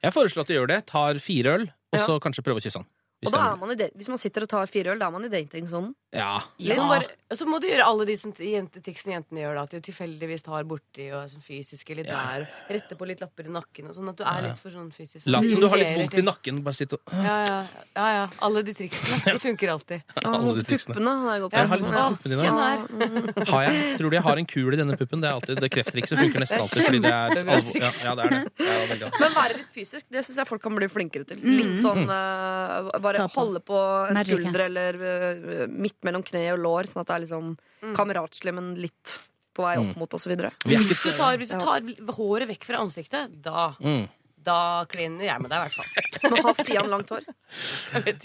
[0.02, 0.80] Jeg foreslår at de gjør det.
[0.90, 2.06] Tar fire øl, og Ja.
[2.08, 2.88] så kanskje prøver å kysse han.
[3.22, 5.06] Hvis Og da er man i det, Hvis man sitter og tar fire øl, da
[5.06, 5.92] er man i datingsonen.
[6.12, 6.42] Ja.
[6.60, 6.74] ja.
[6.84, 9.62] bare, så må du gjøre alle de jentetiksene jentene gjør, da.
[9.62, 12.48] At de tilfeldigvis tar borti og sånn fysisk eller der.
[12.68, 14.10] Rette på litt lapper i nakken og sånn.
[14.10, 15.28] At du er litt for sånn fysisk.
[15.30, 16.58] Lat som du har litt vondt i nakken.
[16.66, 17.60] Bare sitt og Ja, ja,
[17.94, 18.26] ja, ja.
[18.42, 19.20] Alle de triksene.
[19.32, 20.02] De funker alltid.
[20.26, 20.98] Alle de triksene.
[20.98, 22.52] Puppene har jeg gått Jeg Ja, har litt Ja.
[22.58, 23.46] her.
[23.52, 25.22] Har jeg, tror du jeg har en kul i denne puppen?
[25.22, 26.84] Det er alltid det krefttrikset funker nesten alltid.
[26.90, 27.78] Fordi det er alvor.
[27.78, 28.42] Ja, ja, det er det.
[28.58, 31.40] det er Men være litt fysisk, det syns jeg folk kan bli flinkere til.
[31.40, 33.40] Litt sånn eh, Bare Ta på.
[33.42, 33.78] holde på
[34.24, 37.52] skulder eller uh, midt mellom kne og lår, sånn at det er liksom
[37.96, 39.18] kameratslig, men litt
[39.52, 40.32] på vei opp mot osv.
[40.64, 41.84] vi Hvis du tar, hvis du tar
[42.16, 44.08] håret vekk fra ansiktet, da Mm.
[44.42, 46.30] Da kliner jeg med deg, i hvert fall.
[46.32, 47.26] Men har Stian langt hår?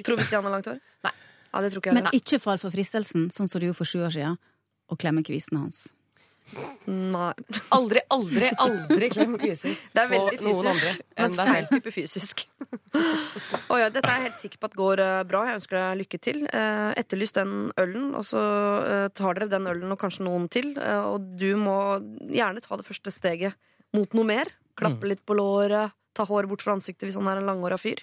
[0.02, 0.80] Tror vi Stian har langt hår?
[1.06, 1.12] Nei.
[1.52, 3.86] Ja, det tror ikke jeg Men ikke fall for fristelsen, sånn som du gjorde for
[3.92, 4.40] sju år siden,
[4.90, 5.84] og klemme kvisene hans.
[6.88, 7.32] Nei.
[7.76, 11.74] Aldri, aldri, aldri klem kviser Det er veldig på noen andre fysisk, enn deg selv.
[11.74, 12.44] type fysisk.
[13.72, 15.44] oh, ja, dette er jeg helt sikker på at går eh, bra.
[15.50, 16.44] Jeg ønsker deg lykke til.
[16.48, 18.44] Eh, etterlys den ølen, og så
[18.82, 20.74] eh, tar dere den ølen og kanskje noen til.
[20.80, 21.78] eh, og du må
[22.32, 23.58] gjerne ta det første steget
[23.96, 24.54] mot noe mer.
[24.78, 28.02] Klappe litt på låret, ta håret bort fra ansiktet hvis han er en langhåra fyr.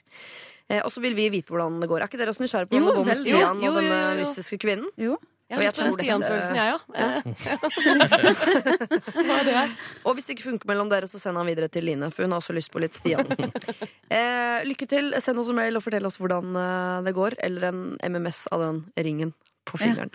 [0.69, 2.03] Eh, og så vil vi vite hvordan det går.
[2.03, 3.21] Er ikke dere også nysgjerrige på hvordan det går med.
[3.21, 4.91] Stian Jo, og jo, denne mystiske kvinnen?
[5.01, 5.19] Jo.
[5.55, 6.81] Jeg har lyst på den Stian-følelsen, jeg òg.
[9.25, 9.71] Er her?
[10.05, 12.35] Og hvis det ikke funker mellom dere, så send han videre til Line, for hun
[12.35, 13.27] har også lyst på litt Stian.
[14.19, 15.15] eh, lykke til.
[15.23, 17.39] Send oss en mail og fortell oss hvordan eh, det går.
[17.47, 19.35] Eller en MMS av den ringen
[19.69, 20.13] på fingeren.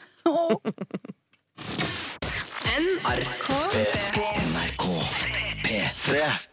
[5.69, 6.48] P3.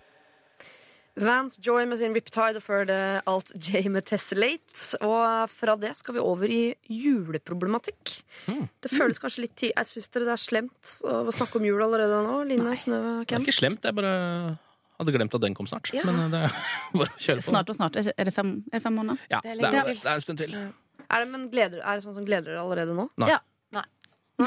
[1.17, 2.97] Vance Joy med sin Riptide og før det
[3.31, 4.99] Alt J med Tessellate.
[5.01, 8.13] Og fra det skal vi over i juleproblematikk.
[8.47, 11.81] Det føles kanskje litt tid Jeg syns dere det er slemt å snakke om jul
[11.87, 12.37] allerede nå.
[12.51, 13.81] Line, Snø, Det er ikke slemt.
[13.89, 14.13] Jeg bare
[15.01, 15.89] hadde glemt at den kom snart.
[15.97, 16.05] Ja.
[16.09, 16.53] Men eh, det er
[17.01, 17.49] bare å kjøre på.
[17.49, 17.97] Snart og snart.
[17.97, 19.25] Er det- fem, er det fem måneder?
[19.33, 20.53] Ja, Det er det er, det er en stund til.
[20.57, 23.09] Er det, men gleder, er det sånn som gleder dere allerede nå?
[23.25, 23.29] Nei.
[23.33, 23.41] Ja.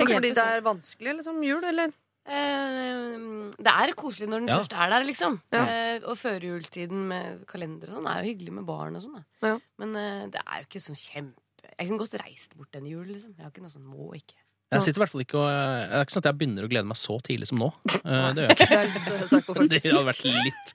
[0.00, 1.40] Jeg Fordi det er vanskelig, liksom?
[1.44, 1.92] Jul, eller?
[2.30, 4.58] Eh, Det er koselig når den Ja.
[4.60, 5.40] først er der, liksom.
[5.52, 5.64] Ja.
[5.66, 9.24] Eh, og førjulstiden med kalender og sånn er jo hyggelig med barn og sånn.
[9.42, 9.58] Ja.
[9.78, 11.34] Men eh, det er jo ikke sånn kjempe
[11.78, 13.34] Jeg kunne godt reist bort en jul, liksom.
[13.36, 14.34] Jeg har ikke noe sånn må ikke.
[14.70, 16.68] Jeg sitter i hvert fall ikke og Det er ikke sånn at jeg begynner å
[16.70, 17.68] glede meg så tidlig som nå.
[17.90, 18.68] Eh, Det gjør jeg ikke.
[19.70, 20.74] Det hadde vært litt,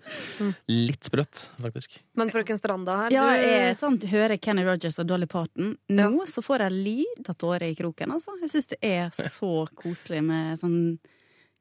[0.67, 1.89] litt sprøtt, faktisk.
[2.15, 5.77] Men frøken Stranda her, Ja, jeg sånn, hører Kenny Rogers og Dolly Parton.
[5.89, 8.35] Nå så får jeg lita tåre i kroken, altså.
[8.41, 10.99] Jeg syns det er så koselig med sånn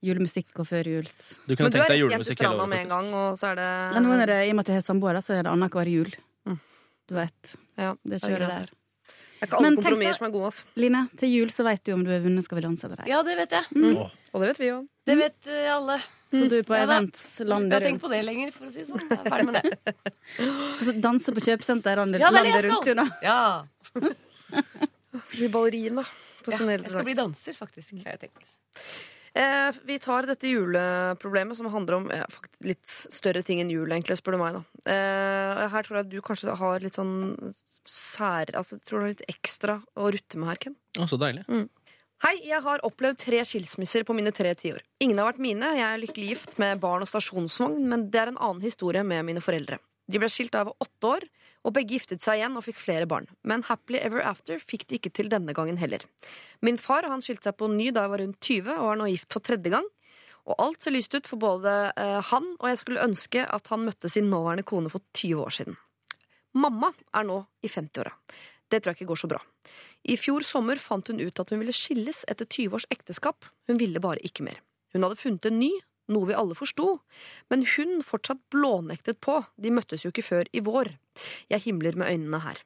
[0.04, 1.16] julemusikk og førjuls...
[1.48, 2.94] Du kunne Men du tenkt er deg julemusikk hele året, faktisk.
[2.94, 4.86] gang, og så er det Ja, nå er det, I og med at jeg har
[4.86, 6.10] samboere, så er det annenhver jul.
[6.48, 6.58] Mm.
[7.08, 7.54] Du vet.
[7.80, 8.72] Ja, Det er kjører der.
[8.74, 10.66] Det er ikke alle kompromisser som er gode, Altså.
[10.80, 13.10] Line, til jul så vet du om du har vunnet Skal vi danse eller ei.
[13.10, 13.64] Ja, det vet jeg.
[13.76, 14.86] Åh, Og det vet vi òg.
[15.04, 15.98] Det vet eh, alle.
[16.34, 16.96] Så du er på Ja da.
[16.96, 19.04] events Jeg landet har tenkt på det lenger, for å si det sånn.
[19.10, 19.94] Jeg er ferdig med det.
[20.86, 23.06] Så danse på kjøpesenter landet, Ja, det er det landet rundt, da.
[23.22, 23.38] Ja.
[25.28, 26.06] Skal bli ballerina.
[26.44, 26.58] På ja.
[26.60, 27.94] sånn Jeg skal bli danser, faktisk.
[28.04, 28.48] har jeg tenkt.
[29.34, 32.26] Eh, vi tar dette juleproblemet som handler om ja,
[32.62, 34.58] litt større ting enn jul, egentlig, spør du meg.
[34.60, 34.92] da.
[34.94, 37.14] Eh, her tror jeg du kanskje har litt sånn
[37.84, 38.52] sær...
[38.54, 40.76] Altså, tror du har litt ekstra å rutte med her, Ken.
[40.94, 41.42] å, så deilig.
[42.24, 44.78] Hei, jeg har opplevd tre skilsmisser på mine tre tiår.
[45.02, 45.72] Ingen har vært mine.
[45.76, 49.26] Jeg er lykkelig gift med barn og stasjonsvogn, men det er en annen historie med
[49.26, 49.80] mine foreldre.
[50.10, 51.26] De ble skilt da jeg var åtte år,
[51.64, 53.26] og begge giftet seg igjen og fikk flere barn.
[53.42, 56.04] Men happily ever after fikk de ikke til denne gangen heller.
[56.60, 59.08] Min far han skilte seg på ny da jeg var rundt 20, og er nå
[59.14, 59.88] gift for tredje gang.
[60.44, 63.86] Og alt ser lyst ut for både eh, han og jeg skulle ønske at han
[63.86, 65.78] møtte sin nåværende kone for 20 år siden.
[66.54, 68.12] Mamma er nå i 50-åra.
[68.68, 69.40] Det tror jeg ikke går så bra.
[70.04, 73.48] I fjor sommer fant hun ut at hun ville skilles etter 20 års ekteskap.
[73.70, 74.60] Hun ville bare ikke mer.
[74.92, 75.72] Hun hadde funnet en ny,
[76.12, 76.98] noe vi alle forsto,
[77.52, 79.40] men hun fortsatt blånektet på.
[79.56, 80.94] De møttes jo ikke før i vår.
[81.52, 82.60] Jeg himler med øynene her.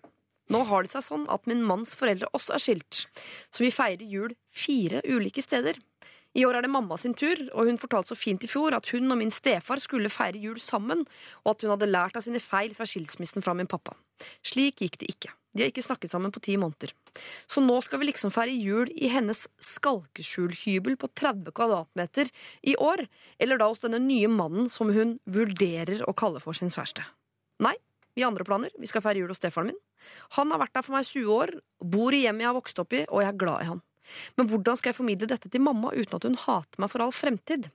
[0.49, 3.03] Nå har det seg sånn at min manns foreldre også er skilt,
[3.53, 5.77] så vi feirer jul fire ulike steder.
[6.37, 8.89] I år er det mamma sin tur, og hun fortalte så fint i fjor at
[8.93, 11.05] hun og min stefar skulle feire jul sammen,
[11.45, 13.97] og at hun hadde lært av sine feil fra skilsmissen fra min pappa.
[14.47, 15.33] Slik gikk det ikke.
[15.57, 16.93] De har ikke snakket sammen på ti måneder.
[17.51, 22.31] Så nå skal vi liksom feire jul i hennes skalkeskjulhybel på 30 kvadratmeter
[22.69, 23.07] i år,
[23.41, 27.07] eller da hos denne nye mannen som hun vurderer å kalle for sin kjæreste.
[27.65, 27.75] Nei,
[28.15, 28.75] vi har andre planer.
[28.79, 29.81] Vi skal feire jul hos stefaren min.
[30.37, 32.81] Han har vært der for meg i 20 år, bor i hjemmet jeg har vokst
[32.83, 33.83] opp i, og jeg er glad i han.
[34.39, 37.13] Men hvordan skal jeg formidle dette til mamma uten at hun hater meg for all
[37.13, 37.69] fremtid?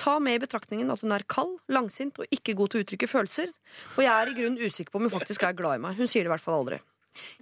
[0.00, 3.10] Ta med i betraktningen at hun er kald, langsint og ikke god til å uttrykke
[3.10, 3.52] følelser.
[3.96, 5.98] Og jeg er i grunnen usikker på om hun faktisk er glad i meg.
[5.98, 6.80] Hun sier det i hvert fall aldri.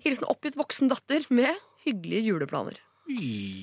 [0.05, 1.55] Hilsen oppgitt voksen datter med
[1.85, 2.79] hyggelige juleplaner.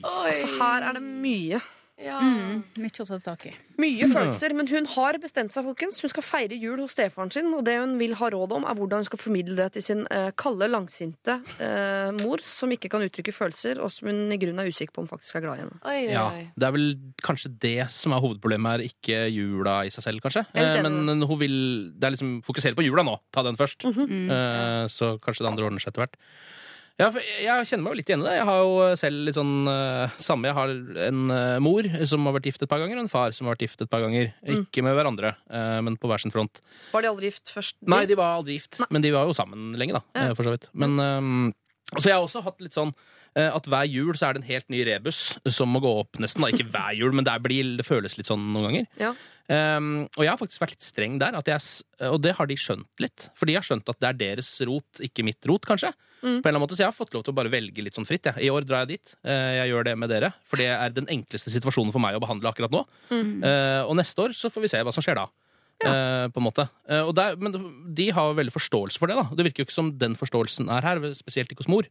[0.05, 1.61] Altså, her er det mye.
[2.01, 2.17] Ja.
[2.19, 3.51] Mm, mye å ta tak i.
[3.81, 5.99] Mye følelser, men hun har bestemt seg, folkens.
[6.03, 8.77] Hun skal feire jul hos stefaren sin, og det hun vil ha råd om, er
[8.77, 13.05] hvordan hun skal formidle det til sin eh, kalde, langsinte eh, mor, som ikke kan
[13.05, 15.63] uttrykke følelser, og som hun i grunnen er usikker på om faktisk er glad i
[15.65, 15.79] henne.
[15.85, 16.25] Oi, oi, Ja.
[16.57, 16.87] Det er vel
[17.25, 20.45] kanskje det som er hovedproblemet her, ikke jula i seg selv, kanskje.
[20.53, 21.57] Eh, Men hun vil
[21.97, 23.17] Det er liksom fokusere på jula nå.
[23.31, 23.85] Ta den først.
[23.85, 24.29] Mhm.
[24.29, 26.17] Eh, Så kanskje det andre ordner seg etter hvert.
[26.99, 28.33] Ja, for jeg kjenner meg jo litt igjen i det.
[28.37, 30.49] Jeg har jo selv litt sånn uh, samme.
[30.49, 30.73] Jeg har
[31.07, 33.55] en uh, mor som har vært gift et par ganger, og en far som har
[33.55, 34.33] vært gift et par ganger.
[34.43, 34.65] Mm.
[34.65, 36.61] Ikke med hverandre, uh, men på hver sin front.
[36.91, 37.77] Var de aldri gift først?
[37.79, 37.89] de?
[37.95, 38.89] Nei, de var aldri gift, Nei.
[38.93, 40.03] men de var jo sammen lenge, da.
[40.17, 40.35] Ja.
[40.37, 40.69] For så vidt.
[40.77, 41.49] Men ehm,
[41.99, 42.93] så jeg har også hatt litt sånn
[43.35, 45.19] eh, at hver jul så er det en helt ny rebus
[45.51, 46.43] som må gå opp, nesten.
[46.45, 48.87] da, Ikke hver jul, men det, blir, det føles litt sånn noen ganger.
[49.01, 49.11] Ja.
[49.51, 51.59] Um, og jeg har faktisk vært litt streng der, at jeg,
[52.07, 53.27] og det har de skjønt litt.
[53.35, 55.91] For de har skjønt at det er deres rot, ikke mitt rot, kanskje.
[56.21, 56.23] Mm.
[56.23, 57.97] På en eller annen måte, Så jeg har fått lov til å bare velge litt
[57.97, 58.29] sånn fritt.
[58.29, 58.45] Jeg.
[58.45, 59.13] I år drar jeg dit.
[59.25, 60.31] Uh, jeg gjør det med dere.
[60.47, 62.85] For det er den enkleste situasjonen for meg å behandle akkurat nå.
[63.11, 63.41] Mm.
[63.43, 65.27] Uh, og neste år så får vi se hva som skjer da.
[65.87, 66.69] Eh, på en måte.
[66.89, 67.55] Eh, og der, men
[67.95, 69.15] de har veldig forståelse for det.
[69.15, 69.23] da.
[69.35, 71.87] Det virker jo ikke som den forståelsen er her, spesielt ikke hos mor.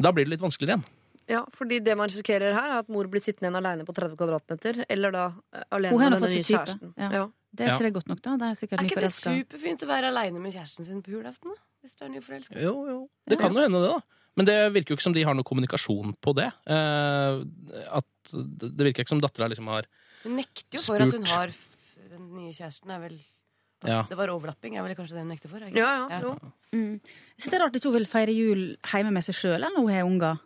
[0.00, 0.84] Da blir det litt vanskeligere igjen.
[1.28, 4.16] Ja, fordi det man risikerer her, er at mor blir sittende igjen alene på 30
[4.20, 5.24] kvadratmeter, eller da
[5.54, 6.94] eh, alene med den nye kjæresten.
[6.98, 7.10] Ja.
[7.12, 7.24] Ja.
[7.54, 7.74] Det er Ja.
[7.76, 8.36] ikke det godt nok, da?
[8.36, 11.54] Det er Er ikke det superfint å være aleine med kjæresten sin på julaften?
[11.84, 12.60] Hvis du er nyforelska?
[12.60, 12.98] Jo, jo.
[13.28, 14.00] Det kan jo hende, det, da.
[14.36, 16.50] Men det virker jo ikke som de har noe kommunikasjon på det.
[16.66, 17.44] Eh,
[17.94, 19.84] at Det virker ikke som dattera liksom har
[20.24, 21.52] Hun nekter jo for at hun har
[22.14, 23.16] Den nye kjæresten er vel
[23.84, 24.02] Ja.
[24.08, 25.60] Det var overlapping, er vel kanskje det hun nekter for?
[25.60, 26.30] ikke Ja, ja, jo.
[26.72, 27.00] Mm.
[27.04, 29.76] Jeg synes det er rart at hun vil feire jul hjemme med seg sjøl når
[29.82, 30.38] hun har unger.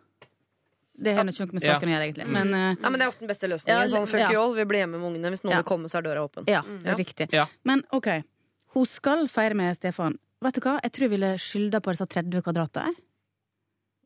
[0.99, 1.77] Det har ikke noe med Ja.
[1.79, 2.27] saken å gjøre, egentlig.
[2.27, 3.79] Men eh, Nei, men Det er ofte den beste løsningen.
[3.79, 4.31] Ja, sånn, fuck ja.
[4.33, 5.29] you all, vi blir hjemme med ungene.
[5.31, 5.61] Hvis noen Ja.
[5.61, 6.43] vil komme, så er døra åpen.
[6.49, 6.95] ja, Ja.
[6.95, 7.29] riktig.
[7.31, 7.45] Ja.
[7.63, 8.23] Men OK,
[8.75, 10.17] hun skal feire med Stefan.
[10.41, 10.79] Vet du hva?
[10.83, 12.93] Jeg tror jeg ville skylda på disse 30 kvadratene.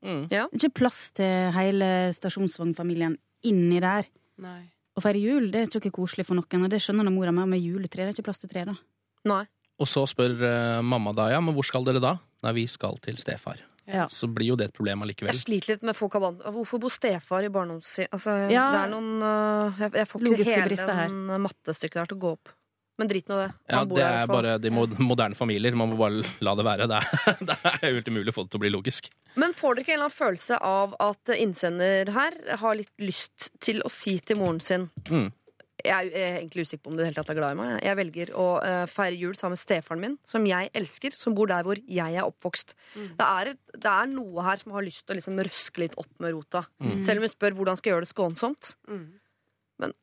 [0.03, 0.27] mm.
[0.29, 4.05] Det er ikke plass til hele stasjonsvognfamilien inni der.
[4.37, 4.69] Nei.
[4.93, 7.33] Å feire jul det er ikke noe koselig for noen, og det skjønner nå mora
[7.33, 7.45] mi.
[7.49, 8.75] Med juletre det er ikke plass til tre, da.
[9.29, 9.43] Nei.
[9.81, 12.17] Og så spør eh, mamma da ja, men hvor skal dere da?
[12.45, 13.61] Nei, vi skal til stefar.
[13.89, 14.05] Ja.
[14.07, 15.33] Så blir jo det et problem allikevel.
[15.33, 18.07] Jeg sliter litt med folk av valgt Hvorfor bor stefar i barndomshjem?
[18.15, 18.67] Altså, Ja.
[18.71, 21.09] Det er noen øh, jeg, jeg får ikke Logiske hele her.
[21.09, 22.53] den mattestykket der til å gå opp.
[23.01, 23.49] Men drit nå det.
[23.73, 25.73] Ja, bor Det er bare de moderne familier.
[25.77, 26.87] Man må bare la det være.
[26.89, 29.09] Det er, det er helt umulig å få det til å bli logisk.
[29.41, 33.49] Men får dere ikke en eller annen følelse av at innsender her har litt lyst
[33.63, 35.31] til å si til moren sin Mm.
[35.83, 37.71] Jeg er egentlig usikker på om du er glad i meg.
[37.83, 41.49] Jeg velger å eh, feire jul sammen med stefaren min, som jeg elsker, som bor
[41.49, 42.75] der hvor jeg er oppvokst.
[42.93, 46.11] Det, er, det er noe her som har lyst til å liksom røske litt opp
[46.23, 46.63] med rota.
[47.03, 48.71] Selv om hun spør hvordan skal jeg gjøre det skånsomt.
[48.87, 49.03] Mm.
[49.83, 49.97] Men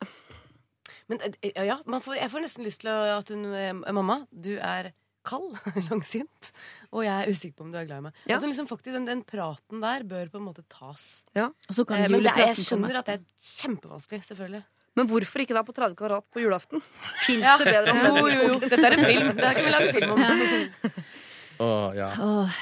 [1.11, 3.73] Men eh, ja, ja man får, jeg får nesten lyst til å, at hun eh,
[3.97, 4.93] Mamma, du er
[5.27, 5.53] kald,
[5.91, 6.49] langsint,
[6.95, 8.21] og jeg er usikker på om du er glad i meg.
[8.25, 8.39] Ja.
[8.39, 11.09] Altså, liksom faktisk, den, den praten der bør på en måte tas.
[11.37, 13.03] Og så kan Eh, men det, er- jeg skjønner komme.
[13.03, 14.63] at det er kjempevanskelig, selvfølgelig.
[14.99, 16.81] Men hvorfor ikke da på 30 kvadrat på julaften?
[17.27, 17.53] Fins Ja.
[17.61, 18.33] det bedre Jo, det?
[18.35, 18.57] jo, jo.
[18.65, 19.29] Dette er en film.
[19.37, 20.25] Det kan vi lage film om.
[21.67, 22.09] oh, ja.
[22.19, 22.57] oh.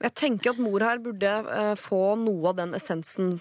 [0.00, 3.34] Jeg tenker at mor her burde uh, få noe av den essensen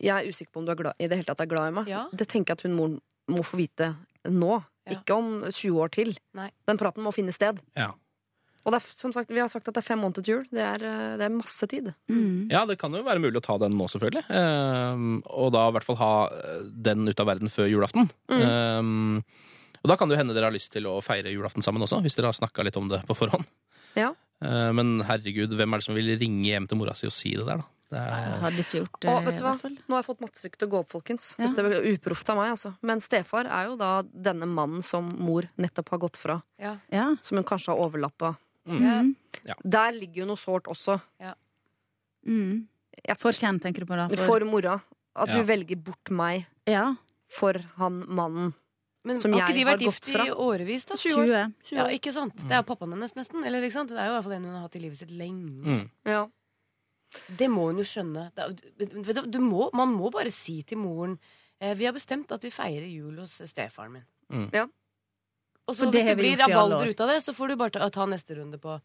[0.00, 1.74] Jeg er usikker på om du er glad, i det hele tatt er glad i
[1.80, 1.90] meg.
[1.90, 2.04] Ja.
[2.14, 2.96] Det tenker jeg at hun moren
[3.32, 3.94] må få vite
[4.28, 4.58] nå.
[4.84, 4.98] Ja.
[4.98, 6.16] Ikke om 20 år til.
[6.36, 6.50] Nei.
[6.68, 7.60] Den praten må finne sted.
[7.78, 7.92] Ja.
[8.64, 10.44] Og det er, som sagt, vi har sagt at det er fem måneder til jul.
[10.48, 11.90] Det er, eh, det er masse tid.
[12.08, 12.48] mm.
[12.52, 14.24] ja, det kan jo være mulig å ta den nå, selvfølgelig.
[14.32, 18.08] Um, og da i hvert fall ha eh, den ut av verden før julaften.
[18.32, 18.44] Mm.
[18.44, 21.84] Um, og da kan det jo hende dere har lyst til å feire julaften sammen
[21.84, 23.44] også, hvis dere har snakka litt om det på forhånd.
[24.00, 24.14] Ja.
[24.40, 27.36] Uh, men herregud, hvem er det som vil ringe hjem til mora si og si
[27.36, 27.68] det der, da?
[27.92, 29.52] Jeg er, hadde ikke gjort det, Og vet du hva?
[29.62, 31.26] Nå har jeg fått mattestykket til å gå opp, folkens.
[31.38, 31.50] Ja.
[31.52, 32.72] Dette er uproft av meg, altså.
[32.82, 36.40] Men stefar er jo da denne mannen som mor nettopp har gått fra.
[36.58, 36.76] Ja.
[36.90, 37.10] Ja.
[37.22, 38.34] Som hun kanskje har overlappa.
[38.66, 39.14] Mm.
[39.62, 40.98] Der ligger jo noe sårt også.
[42.26, 42.66] Mm.
[43.20, 44.08] For hvem tenker du på da?
[44.24, 44.80] for mora.
[45.14, 45.36] At Ja.
[45.38, 46.96] du velger bort meg Ja,
[47.28, 48.54] for han mannen.
[49.04, 50.94] Men Som har jeg ikke de vært gift i årevis, da?
[50.96, 51.52] 20 år.
[51.62, 51.76] 20.
[51.76, 52.36] Ja, ikke sant?
[52.36, 53.44] Det er jo pappaen hennes, nesten.
[53.44, 53.90] Eller, ikke sant?
[53.90, 55.62] Det er jo i hvert fall en hun har hatt i livet sitt lenge.
[55.62, 55.90] mm.
[56.06, 56.26] Ja.
[57.38, 58.28] Det må hun jo skjønne.
[59.30, 61.18] Du, må, man må bare si til moren
[61.60, 64.06] eh, Vi har bestemt at vi feirer jul hos stefaren min.
[64.32, 64.48] Mm.
[64.52, 64.64] Ja.
[65.68, 68.04] Og så hvis det blir rabalder ut av det, så får du bare ta, ta
[68.10, 68.78] neste runde på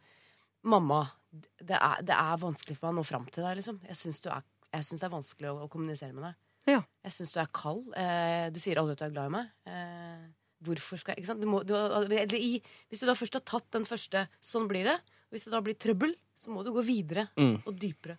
[0.70, 3.78] Mamma, det er, det er vanskelig for meg å nå fram til deg, liksom.
[3.88, 6.36] Jeg syns du er- jeg syns det er vanskelig å, å kommunisere med deg.
[6.68, 6.82] Ja.
[7.08, 7.88] Jeg syns du er kald.
[7.96, 9.48] Eh, du sier aldri at du er glad i meg.
[9.66, 10.26] Eh,
[10.68, 11.42] hvorfor skal jeg Ikke sant?
[11.42, 12.60] Du må, du, eller i,
[12.92, 15.00] hvis du da først har tatt den første 'sånn blir det',
[15.32, 17.62] hvis det da blir trøbbel, så må du gå videre Mm.
[17.66, 18.18] og dypere.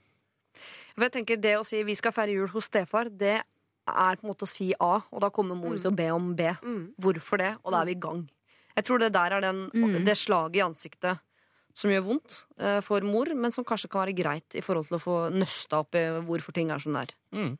[0.94, 3.42] For jeg tenker Det å si 'vi skal feire jul hos stefar', det
[3.88, 6.34] er på en måte å si A, og da kommer mor til å be om
[6.34, 6.42] B.
[6.62, 6.94] Mm.
[7.00, 7.56] Hvorfor det?
[7.64, 8.28] Og da er vi i gang.
[8.76, 10.04] Jeg tror det der er den, Mm.
[10.04, 11.18] det slaget i ansiktet
[11.74, 14.98] som gjør vondt eh, for mor, men som kanskje kan være greit i forhold til
[14.98, 17.14] å få nøsta opp i hvorfor ting er som det er.
[17.32, 17.58] Mm.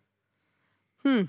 [1.04, 1.28] Hmm.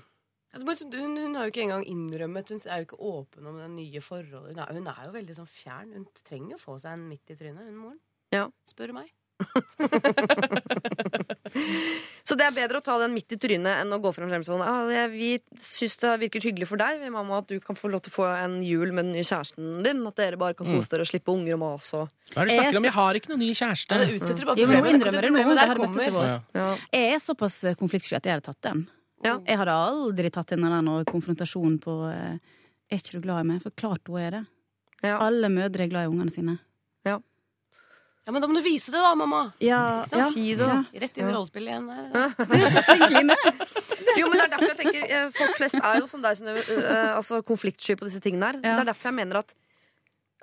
[0.54, 4.00] Hun, hun har jo ikke engang innrømmet Hun er jo ikke åpen om det nye
[4.00, 4.54] forholdet.
[4.54, 5.92] Hun er, hun er jo veldig sånn fjern.
[5.94, 8.00] Hun trenger å få seg en midt i trynet, hun moren.
[8.30, 8.48] Ja.
[8.68, 9.10] Spør du meg.
[12.22, 14.44] Så det er bedre å ta den midt i trynet enn å gå frem og
[14.46, 18.00] sånn ah, Vi syns det virker hyggelig for deg, mamma, at du kan få lov
[18.06, 20.00] til å få en jul med den nye kjæresten din.
[20.08, 20.76] At dere bare kan Mm.
[20.78, 22.84] kose dere og slippe unger og mas og Hva er det du snakker om?
[22.86, 23.90] Jeg har ikke noen ny kjæreste.
[23.90, 25.40] Ja, det utsetter bare Jo, men hun problemet.
[26.54, 26.68] Ja.
[26.92, 28.86] Jeg er såpass eh, konfliktsky at jeg hadde tatt den.
[29.24, 29.38] Ja.
[29.46, 32.38] Jeg hadde aldri tatt den eller annen konfrontasjon på eh,
[32.92, 33.62] Er ikke du glad i meg?
[33.62, 34.44] For klart hun er det.
[35.02, 35.18] Ja.
[35.18, 36.58] Alle mødre er glad i ungene sine.
[38.22, 39.40] Ja, men da må du vise det, da, mamma.
[39.58, 40.26] Ja, ja.
[40.30, 40.76] Si det, da.
[40.94, 41.36] Rett inn i Ja.
[41.36, 43.32] rollespillet igjen der.
[44.20, 46.62] Jo, men det er derfor jeg tenker eh, Folk flest er jo som deg, Synnøve,
[47.16, 48.58] altså konfliktsky på disse tingene her.
[48.60, 48.74] Ja.
[48.76, 49.54] Det er derfor jeg mener at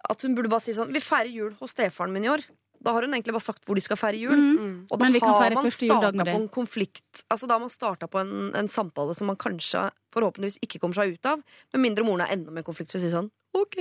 [0.09, 2.43] At hun burde bare si sånn Vi feirer jul hos stefaren min i år.
[2.79, 4.35] Da har hun egentlig bare sagt hvor de skal feire jul.
[4.39, 4.75] Mm.
[4.89, 7.73] Og da Men vi kan har man starta på en konflikt Altså Da har man
[7.73, 11.43] starta på en, en samtale som man kanskje forhåpentligvis ikke kommer seg ut av.
[11.75, 13.27] Med mindre moren er enda mer konflikt, så sier sånn
[13.59, 13.77] OK.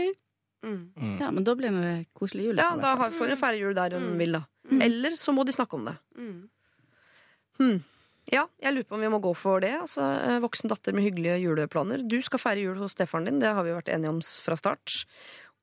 [0.64, 1.18] Mm.
[1.20, 2.56] Ja, men da blir det koselig jul.
[2.58, 4.18] Ja, da har- får hun feire jul der hun Mm.
[4.18, 4.42] vil, da.
[4.70, 4.82] Mm.
[4.82, 5.96] Eller så må de snakke om det.
[6.18, 6.48] Mm.
[7.58, 7.84] Hmm.
[8.30, 9.72] Ja, jeg lurer på om vi må gå for det.
[9.80, 12.02] Altså, eh, Voksen datter med hyggelige juleplaner.
[12.06, 15.04] Du skal feire jul hos stefaren din, det har vi vært enige om fra start.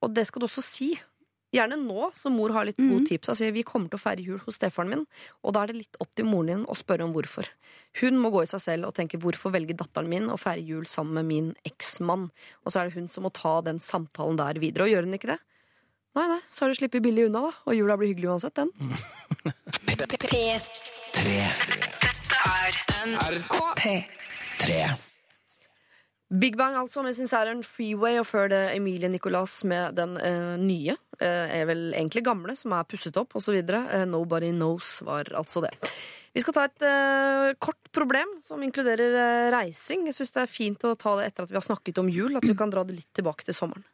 [0.01, 0.99] Og det skal du også si.
[1.55, 2.87] Gjerne nå, så mor har litt mm.
[2.91, 3.29] gode tips.
[3.31, 5.03] Altså, vi kommer til å feire jul hos stefaren min,
[5.45, 7.47] og da er det litt opp til moren din å spørre om hvorfor.
[8.01, 10.85] Hun må gå i seg selv og tenke hvorfor velger datteren min å feire jul
[10.91, 12.27] sammen med min eksmann?
[12.65, 14.83] Og så er det hun som må ta den samtalen der videre.
[14.87, 15.39] Og gjør hun ikke det?
[16.15, 17.51] Nei, nei, så har du sluppet billig unna, da.
[17.67, 18.71] Og jula blir hyggelig uansett, den.
[23.75, 25.14] P3.
[26.33, 30.55] Big Bang altså med sin særen Freeway, og før det Emilie Nicolas med den eh,
[30.57, 30.95] nye.
[31.21, 33.59] eh, er vel egentlig gamle, som er pusset opp osv.
[33.61, 35.69] Eh, Nobody Knows var altså det.
[36.33, 40.07] Vi skal ta et eh, kort problem som inkluderer eh, reising.
[40.09, 42.33] Jeg syns det er fint å ta det etter at vi har snakket om jul,
[42.35, 43.85] at vi kan dra det litt tilbake til sommeren.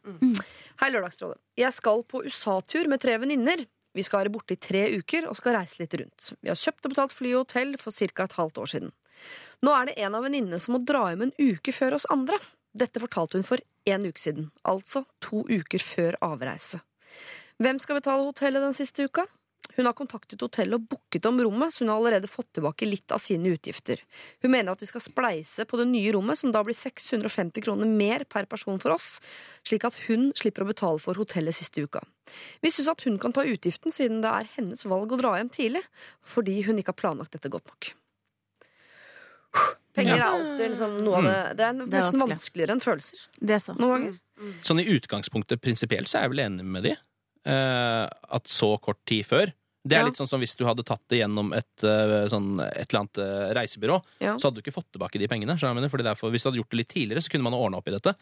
[0.80, 1.36] Hei, Lørdagsrådet.
[1.60, 3.66] Jeg skal på USA-tur med tre venninner.
[3.92, 6.32] Vi skal være borte i tre uker og skal reise litt rundt.
[6.40, 8.24] Vi har kjøpt og betalt fly og hotell for ca.
[8.24, 8.92] et halvt år siden.
[9.62, 12.38] Nå er det en av venninnene som må dra hjem en uke før oss andre.
[12.72, 16.80] Dette fortalte hun for én uke siden, altså to uker før avreise.
[17.62, 19.26] Hvem skal betale hotellet den siste uka?
[19.76, 23.12] Hun har kontaktet hotellet og booket om rommet, så hun har allerede fått tilbake litt
[23.14, 24.02] av sine utgifter.
[24.42, 27.88] Hun mener at vi skal spleise på det nye rommet, som da blir 650 kroner
[27.88, 29.16] mer per person for oss,
[29.68, 32.02] slik at hun slipper å betale for hotellet siste uka.
[32.60, 35.52] Vi syns at hun kan ta utgiften, siden det er hennes valg å dra hjem
[35.54, 35.84] tidlig,
[36.26, 37.94] fordi hun ikke har planlagt dette godt nok.
[39.94, 42.28] Penger er alltid liksom noe av det Det er Det er nesten vanskelig.
[42.36, 43.74] vanskeligere enn følelser Det er så.
[43.78, 44.20] noen ganger.
[44.64, 46.94] Sånn i utgangspunktet prinsipielt så er jeg vel enig med de.
[47.44, 48.06] Eh,
[48.38, 49.52] at så kort tid før
[49.84, 50.06] Det er Ja.
[50.06, 53.18] litt sånn som hvis du hadde tatt det gjennom et, eh, sånn, et eller annet
[53.18, 54.36] eh, reisebyrå, Ja.
[54.38, 55.58] så hadde du ikke fått tilbake de pengene.
[55.58, 55.90] skjønner du hva jeg mener?
[55.90, 57.90] Fordi derfor, hvis du hadde gjort det litt tidligere, så kunne man ordna opp i
[57.90, 58.14] dette.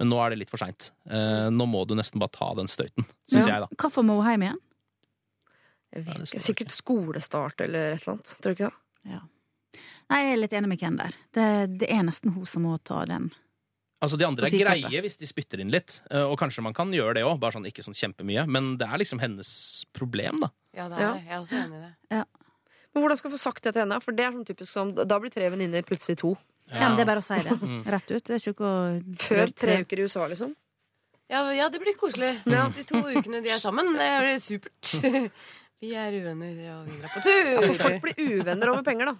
[0.00, 0.90] Men nå er det litt for seint.
[1.10, 3.66] Eh, nå må du nesten bare ta den støyten, syns jeg, da.
[3.76, 4.58] Hvorfor må hun hjem igjen?
[5.92, 6.40] Jeg vet Ja, det ikke.
[6.40, 8.24] Sikkert skolestart eller et eller annet.
[8.40, 9.12] Tror du ikke det?
[9.12, 9.20] Ja.
[10.10, 11.14] Nei, jeg er litt enig med Ken der.
[11.32, 11.46] Det,
[11.80, 13.30] det er nesten hun som må ta den.
[14.02, 16.90] Altså De andre er greie hvis de spytter inn litt, eh, og kanskje man kan
[16.92, 18.44] gjøre det òg, bare sånn ikke sånn kjempemye.
[18.50, 19.52] Men det er liksom hennes
[19.94, 20.50] problem, da.
[20.74, 21.12] Ja, det er Ja.
[21.14, 21.22] det.
[21.28, 22.24] Jeg er også enig i det.
[22.92, 24.00] Men hvordan skal jeg få sagt det til henne?
[24.02, 26.34] For det er sånn typisk som Da blir tre venninner plutselig to.
[26.72, 26.88] Ja.
[26.88, 27.56] men det er bare å si det
[27.94, 28.24] rett ut.
[28.24, 28.74] Det er ikke å...
[29.18, 30.54] Før tre uker i USA, liksom.
[31.30, 32.34] Ja, ja, det blir koselig.
[32.46, 34.92] Ja, de to ukene de er sammen, det er supert.
[35.82, 37.48] Vi er uvenner, og vi drar på tur.
[37.50, 39.14] Ja, folk blir uvenner over penger, da.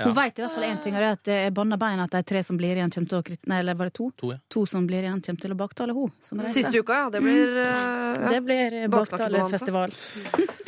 [0.00, 2.02] Hun vet i hvert fall én ting, og det er at det er banna bein
[2.02, 4.08] at de tre som blir igjen, kommer til å krit- Nei, eller var det to?
[4.18, 4.40] To, ja.
[4.50, 6.10] To som blir igjen, kommer til å baktale hun.
[6.50, 7.06] Siste uka, ja.
[7.14, 7.60] Det blir mm.
[7.62, 8.32] ja.
[8.34, 9.94] Det blir eh, baktalefestival.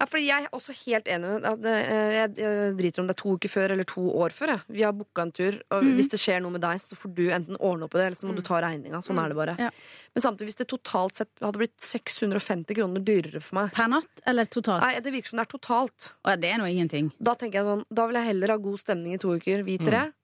[0.00, 3.12] Ja, fordi jeg er også helt enig med at eh, jeg, jeg driter om det
[3.14, 4.52] er to uker før eller to år før.
[4.54, 4.62] Jeg.
[4.78, 5.90] Vi har booka en tur, og Mm.
[5.98, 8.16] hvis det skjer noe med deg, så får du enten ordne opp i det, eller
[8.16, 9.02] så må du ta regninga.
[9.04, 9.56] Sånn er det bare.
[9.60, 9.68] Ja.
[10.16, 14.24] Men samtidig, hvis det totalt sett hadde blitt 650 kroner dyrere for meg Per natt
[14.26, 14.80] eller totalt?
[14.82, 16.08] Nei, det virker som det er totalt.
[16.24, 17.12] Å, ja, det er nå ingenting.
[17.20, 19.76] Da tenker jeg sånn, da vil jeg heller ha god stemning i to uker, vi
[19.78, 20.06] tre.
[20.08, 20.16] Eh,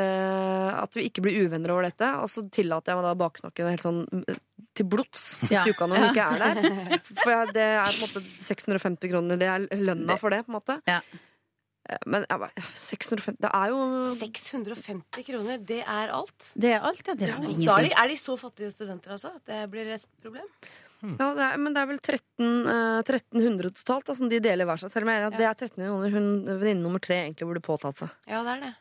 [0.00, 2.08] at vi ikke blir uvenner over dette.
[2.22, 4.38] Og så tillater jeg meg da baksnakken helt sånn eh,
[4.74, 5.64] til blods siste Ja.
[5.68, 6.98] uka når hun ikke er der.
[7.20, 9.36] For jeg- det er på en måte 650 kroner.
[9.38, 10.78] Det er lønna for det, på en måte.
[10.88, 11.00] Ja.
[11.90, 16.52] Eh, Men jeg bare, 650 Det er jo 650 kroner, det er alt?
[16.56, 17.14] Det er alt, ja.
[17.14, 19.34] Det er det er, de, er de så fattige studenter, altså?
[19.36, 20.46] At det blir et problem?
[21.02, 24.64] Ja, det er, men det er vel 13, uh, 1300 totalt da, som de deler
[24.64, 24.92] hver seg.
[24.94, 26.28] Selv om jeg er enig i at det er 1300 kroner hun
[26.62, 28.10] venninne nummer tre egentlig burde påtatt seg.
[28.30, 28.74] Ja, det er det.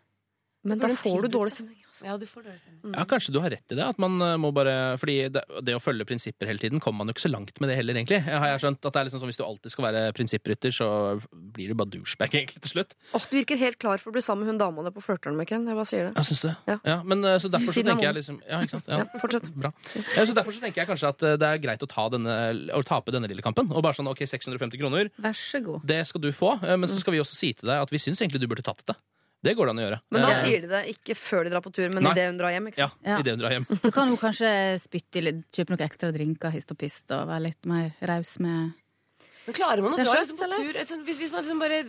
[0.63, 1.77] Men da får du dårlig stemning.
[1.87, 2.03] Altså.
[2.05, 2.93] Ja, du får dårlig stemning.
[2.93, 3.81] Ja, Kanskje du har rett i det.
[3.81, 7.09] At man eh, må bare, fordi det, det å følge prinsipper hele tiden kommer man
[7.09, 8.19] jo ikke så langt med det heller, egentlig.
[8.21, 10.75] Jeg har jeg skjønt at det er liksom sånn Hvis du alltid skal være prinsipprytter,
[10.75, 10.89] så
[11.31, 12.93] blir du bare douchebag egentlig til slutt.
[13.17, 15.39] Åh, du virker helt klar for å bli sammen med hun dama der på flørteren
[15.39, 15.65] med Ken.
[15.65, 16.13] Jeg bare sier det.
[16.19, 16.53] Ja, syns det.
[16.69, 16.77] Ja.
[16.91, 18.91] Ja, men eh, så derfor så er tenker jeg liksom Ja, ikke sant?
[18.93, 19.01] Ja.
[19.01, 19.49] Ja, fortsett.
[19.57, 19.73] Bra.
[19.97, 22.37] Ja, så derfor så tenker jeg kanskje at eh, det er greit å, ta denne,
[22.77, 23.73] å tape denne lille kampen.
[23.73, 25.81] Og bare sånn OK, 650 kroner, Vær så god.
[25.89, 26.53] det skal du få.
[26.69, 28.85] Men så skal vi også si til deg at vi syns egentlig du burde tatt
[28.89, 28.97] det.
[29.43, 29.99] Det går det an å gjøre.
[30.13, 32.11] Men da Eh, sier de det ikke før de drar på tur, men Nei.
[32.13, 32.67] idet hun drar hjem.
[32.69, 32.93] Ikke sant?
[33.05, 33.17] Ja.
[33.19, 33.65] idet hun drar hjem.
[33.81, 34.51] Så kan hun kanskje
[34.83, 38.35] spytte i litt, kjøpe noen ekstra drinker hist og pist og være litt mer raus
[38.39, 38.73] med
[39.47, 41.79] Men klarer man å dra liksom på tur altså, hvis, hvis man liksom bare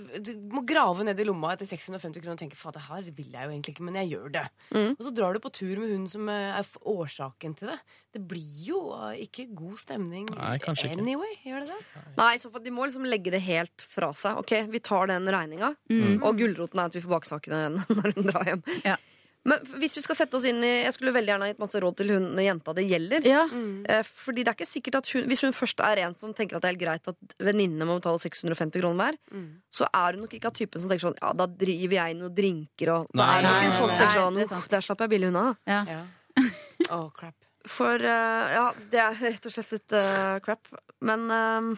[0.54, 3.44] må grave ned i lomma etter 650 kroner og tenke faen, det her vil jeg
[3.44, 4.44] jo egentlig ikke, men jeg gjør det.
[4.72, 4.88] Mm.
[4.96, 7.78] Og så drar du på tur med hun som eh, er årsaken til det.
[8.16, 11.28] Det blir jo eh, ikke god stemning Nei, kanskje ikke.
[11.44, 12.04] Gjør det det?
[12.16, 14.40] Nei, så De må liksom legge det helt fra seg.
[14.40, 16.22] Ok, Vi tar den regninga, Mm.
[16.24, 18.62] og gulroten er at vi får baksakene når hun drar hjem.
[18.86, 18.96] Ja.
[19.44, 21.80] Men hvis vi skal sette oss inn i Jeg skulle veldig gjerne ha gitt masse
[21.82, 23.24] råd til hun jenta det gjelder.
[23.26, 23.40] Ja.
[23.50, 23.80] Mm.
[24.22, 26.62] Fordi det er ikke sikkert at hun Hvis hun først er en som tenker at
[26.62, 29.48] det er helt greit at venninnene må betale 650 kroner hver, Mm.
[29.72, 32.30] så er hun nok ikke av typen som tenker sånn Ja, da driver jeg noe
[32.30, 34.70] drinker og nei, Nei, er nei, sånn nei, sånn, nei, sånn det er sant.
[34.70, 35.46] Der slapp jeg billig unna.
[35.66, 35.82] ja.
[35.90, 36.02] Ja.
[36.90, 37.34] Oh, crap.
[37.66, 40.66] For uh, ja, det er rett og slett litt uh, crap.
[41.00, 41.74] Men uh,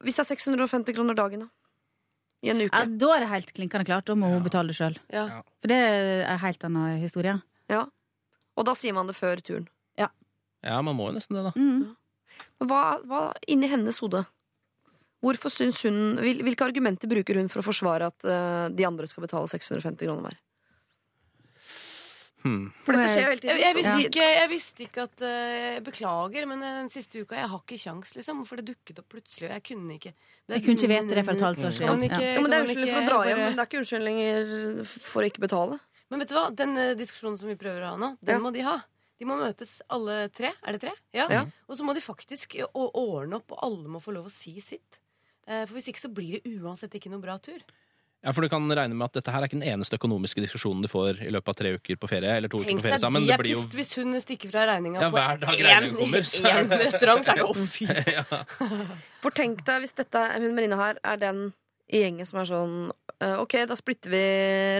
[0.00, 1.48] hvis det er 650 kroner dagen, da?
[2.46, 2.70] I en uke?
[2.78, 4.06] ja, Da er det helt klinkende klart.
[4.08, 4.98] Da må hun betale det sjøl.
[5.12, 5.42] Ja.
[5.60, 7.34] For det er en helt annen historie.
[7.72, 7.84] Ja.
[8.56, 9.66] Og da sier man det før turen.
[10.66, 11.52] Ja, man må jo nesten det, da.
[11.54, 11.94] Mm.
[12.60, 14.24] Men hva, hva inni hennes hode?
[15.24, 19.24] Hvorfor syns hun Hvilke argumenter bruker hun for å forsvare at uh, de andre skal
[19.24, 20.36] betale 650 kroner hver?
[22.46, 22.68] Hmm.
[22.86, 23.56] For dette skjer jo hele tiden.
[23.58, 27.34] Jeg, jeg, visste ikke, jeg visste ikke at uh, Jeg beklager, men den siste uka
[27.40, 28.44] Jeg har ikke kjangs, liksom.
[28.46, 31.24] For det dukket opp plutselig, og jeg kunne ikke det, Jeg kunne ikke vite det
[31.26, 31.90] for et halvt år siden.
[31.96, 32.34] man ikke, Ja.
[32.36, 34.86] Jo, men Det er unnskyldning for å dra hjem, bare- men det er ikke unnskyldninger
[35.10, 35.80] for å ikke betale.
[36.10, 36.44] Men vet du hva?
[36.62, 38.42] Den uh, diskusjonen som vi prøver å ha nå, den Ja.
[38.46, 38.76] må de ha.
[39.18, 40.52] De må møtes alle tre.
[40.62, 40.92] Er det tre?
[41.16, 41.26] Ja.
[41.32, 41.42] Ja.
[41.68, 45.00] Og så må de faktisk ordne opp, og alle må få lov å si sitt.
[45.48, 47.58] Eh, For hvis ikke så blir det uansett ikke noe bra tur.
[48.24, 50.82] Ja, for du kan regne med at dette her er ikke den eneste økonomiske diskusjonen
[50.82, 53.22] du får i løpet av tre uker på ferie, eller to uker på ferie sammen.
[53.22, 57.22] Tenk deg de er pissed hvis hun stikker fra regninga Ja, på én- er restaurant.
[57.24, 58.96] Så er det å fy faen.
[59.22, 61.44] For tenk deg hvis dette, hun Marina her er den
[61.86, 62.72] i gjengen som er sånn
[63.22, 64.22] eh, Ok, da splitter vi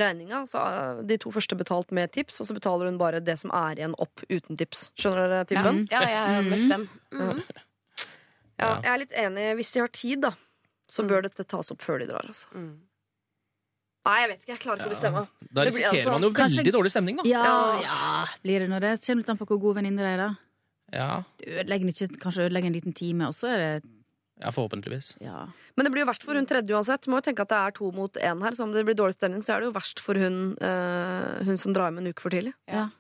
[0.03, 0.41] regninga.
[0.51, 3.53] Så eh, de to første betalt med tips, og så betaler hun bare det som
[3.55, 4.89] er igjen opp uten tips.
[4.99, 5.85] Skjønner dere typen?
[5.93, 6.89] Ja, jeg har møtt dem.
[7.15, 7.45] Mhm.
[8.59, 8.75] Ja, Ja.
[8.83, 9.47] jeg er litt enig.
[9.61, 10.33] Hvis de har tid, da,
[10.91, 12.25] så bør dette tas opp før de drar.
[12.27, 12.49] Altså.
[12.57, 12.75] Mm.
[14.07, 14.53] Nei, jeg vet ikke.
[14.55, 15.23] Jeg klarer ikke å bestemme.
[15.51, 17.23] Da Det blir risikerer altså- man jo Kanskje- veldig dårlig stemning, da.
[17.27, 17.81] Ja, Ja.
[17.83, 18.93] ja, blir det nå det?
[19.03, 20.17] Kommer litt an på hvor god venninne de er.
[20.17, 20.31] da.
[20.93, 23.83] Ja, Du ødelegger ikke, kanskje ødelegger en liten time, og så er det
[24.41, 25.15] ja forhåpentligvis.
[25.21, 25.47] ja.
[25.77, 27.07] Men det blir jo verst for hun tredje uansett.
[27.09, 28.51] Må jo tenke at det er to mot én her.
[28.53, 31.59] Så om det blir dårlig stemning, så er det jo verst for hun, eh, hun
[31.59, 32.53] som drar hjem en uke for tidlig.
[32.69, 32.91] ja.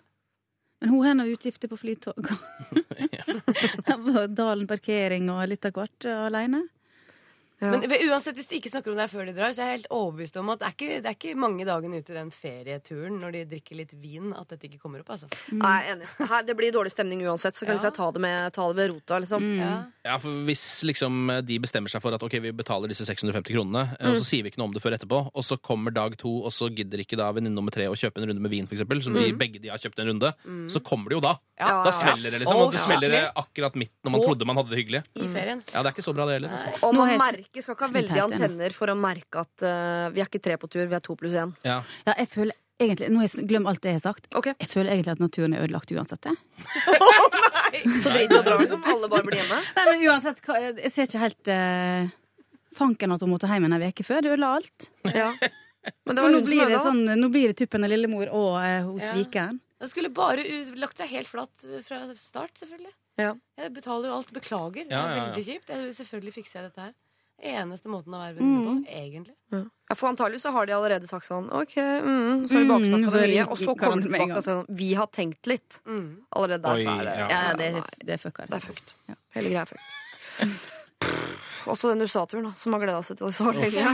[0.80, 2.16] Men hun har nå utgifter på flytog.
[4.34, 6.64] Dalen parkering og litt av hvert eh, alene.
[7.62, 7.70] Ja.
[7.72, 9.92] Men uansett, hvis de ikke snakker om det før de drar, så er jeg helt
[9.96, 13.16] overbevist om at det er ikke, det er ikke mange dagene ut i den ferieturen
[13.22, 15.14] når de drikker litt vin, at dette ikke kommer opp.
[15.14, 15.28] altså.
[15.56, 16.10] Nei, jeg er enig.
[16.32, 17.82] Her, det blir dårlig stemning uansett, så kan Ja.
[17.88, 19.18] jeg ta det, med, ta det ved rota.
[19.24, 19.46] Liksom.
[19.56, 19.70] Ja.
[20.04, 23.86] Ja, for Hvis liksom de bestemmer seg for at ok, vi betaler disse 650 kronene,
[23.96, 24.04] mm.
[24.10, 26.44] og så sier vi ikke noe om det før etterpå, og så kommer dag to,
[26.44, 28.76] og så gidder ikke da venninne nummer tre å kjøpe en runde med vin, for
[28.76, 30.32] eksempel, som de, begge de har kjøpt en runde,
[30.72, 31.38] så kommer det jo da.
[31.56, 32.56] Ja, Da smeller det, liksom.
[32.60, 35.02] Og det smeller akkurat midt når man trodde man hadde det hyggelig.
[35.16, 35.62] I ferien.
[35.72, 36.52] Ja, det er ikke så bra, det heller.
[36.52, 37.45] Altså.
[37.46, 40.56] Merker, skal ikke ha veldig antenner for å merke at uh, vi er ikke tre
[40.58, 41.52] på tur, vi er to pluss én.
[41.66, 41.80] Ja.
[42.06, 44.26] Ja, jeg føler egentlig, Nå jeg glem alt det jeg har sagt.
[44.36, 44.54] Okay.
[44.60, 46.26] Jeg føler egentlig at naturen er ødelagt uansett.
[46.28, 46.36] Jeg.
[48.02, 48.82] Så drit i å dra, liksom.
[48.92, 49.60] Alle bare blir hjemme.
[49.78, 50.42] Nei, men uansett,
[50.82, 52.10] jeg ser ikke helt uh,
[52.76, 54.20] fanken at hun måtte hjem en uke før.
[54.26, 54.90] Det ødela alt.
[55.08, 55.30] Ja.
[56.04, 58.90] Men det For nå blir, det sånn, nå blir det tuppen av lillemor og uh,
[58.90, 59.14] hos Ja.
[59.14, 59.60] svikeren.
[59.76, 60.40] Det skulle bare
[60.80, 62.94] lagt seg helt flatt fra start, selvfølgelig.
[63.20, 63.34] Ja.
[63.60, 64.30] Jeg betaler jo alt.
[64.32, 64.86] Beklager.
[64.88, 65.26] Det Ja, er ja, ja.
[65.30, 65.68] veldig kjipt.
[65.72, 66.94] Jeg, selvfølgelig fikser jeg dette her.
[67.36, 68.84] Eneste måten å være venninne Mm.
[68.84, 69.34] på, egentlig.
[69.90, 72.72] Ja, for antagelig så har de allerede sagt sånn OK, mm, så har de Mm,
[72.72, 75.46] baksnakka så det mye, og så kommer de tilbake og sier sånn Vi har tenkt
[75.46, 75.80] litt.
[75.86, 76.16] Mm.
[76.34, 77.28] Allerede der Oi, så er det ja.
[77.28, 78.46] Ja, det, det fucker.
[78.48, 78.94] det er fucked.
[79.36, 80.58] Hele greia er fucked.
[81.66, 83.84] også den USA-turen, som har gleda seg til det så lenge.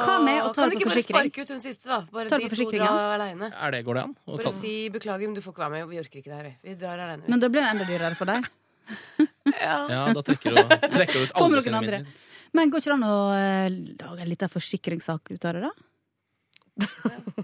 [0.00, 2.00] Hva med å ta Kan du ikke bare sparke ut hun siste, da?
[2.10, 3.52] Bare de to drar aleine.
[3.52, 4.16] Er går det an?
[4.26, 5.88] Bare si beklager, men du får ikke være med.
[5.90, 6.48] Vi orker ikke det her.
[6.48, 6.54] vi.
[6.70, 7.28] Vi drar aleine.
[7.28, 8.48] Men da blir det enda dyrere for deg.
[9.60, 12.06] Ja, da trekker du, trekker du ut alle sine midler.
[12.56, 15.72] Men går ikke det an å eh, lage en liten forsikringssak ut av det, da?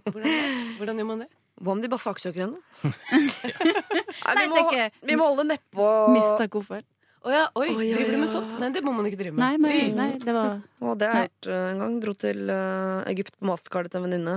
[0.06, 1.28] Hvordan, hvordan gjør man det?
[1.56, 2.60] Hva om de bare saksøker henne?
[2.84, 2.92] Nei,
[4.36, 6.88] Nei, vi, må, tenker- vi må holde nedpå Mista koffert.
[7.26, 8.52] Å ja, oi, oh, ja, driver du med sånt?
[8.62, 9.42] Nei, det må man ikke drive med.
[9.42, 11.96] Nei, men, nei, det var Og det har jeg gjort eh, en gang.
[12.04, 14.36] Dro til uh, Egypt på mastercardet til en venninne.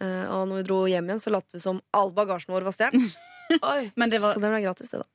[0.00, 2.76] Uh, og når vi dro hjem igjen, så lot vi som all bagasjen vår var
[2.78, 3.18] stjålet.
[4.00, 5.10] Men det Så var det ble gratis, det, da.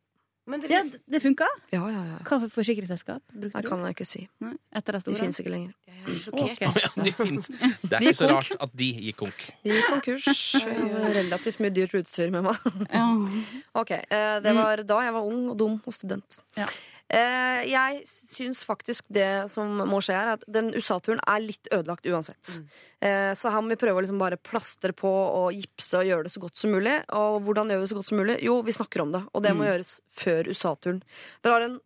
[0.48, 0.82] Men Ja,
[1.12, 1.46] det funka?
[1.72, 2.18] Ja, ja, ja.
[2.26, 4.24] Hva for forsikringsselskap brukte Det kan jeg ikke si.
[4.42, 5.74] Nei, etter det De finnes fins ikke lenger.
[5.88, 6.62] jeg er sjokkert.
[6.62, 6.82] Ok.
[6.98, 7.48] Ja, de finnes.
[7.48, 9.44] Det er De ikke så rart at de gikk konk.
[9.64, 10.30] De gikk konkurs.
[11.20, 12.72] Relativt mye dyrt utstyr med meg.
[12.90, 13.06] Ja.
[13.82, 16.40] Ok, eh, Det var da jeg var ung og dum og student.
[16.58, 16.66] Ja.
[17.12, 21.68] Eh, jeg syns faktisk det som må skje her, er at den USA-turen er litt
[21.76, 22.62] ødelagt uansett.
[23.04, 26.24] Eh, så her må vi prøve å liksom bare plastre på og gipse og gjøre
[26.30, 26.96] det så godt som mulig.
[27.12, 28.38] Og hvordan gjør vi det så godt som mulig?
[28.46, 29.24] Jo, vi snakker om det.
[29.36, 29.70] Og det må Mm.
[29.74, 31.02] gjøres før USA-turen.
[31.44, 31.80] Dere har en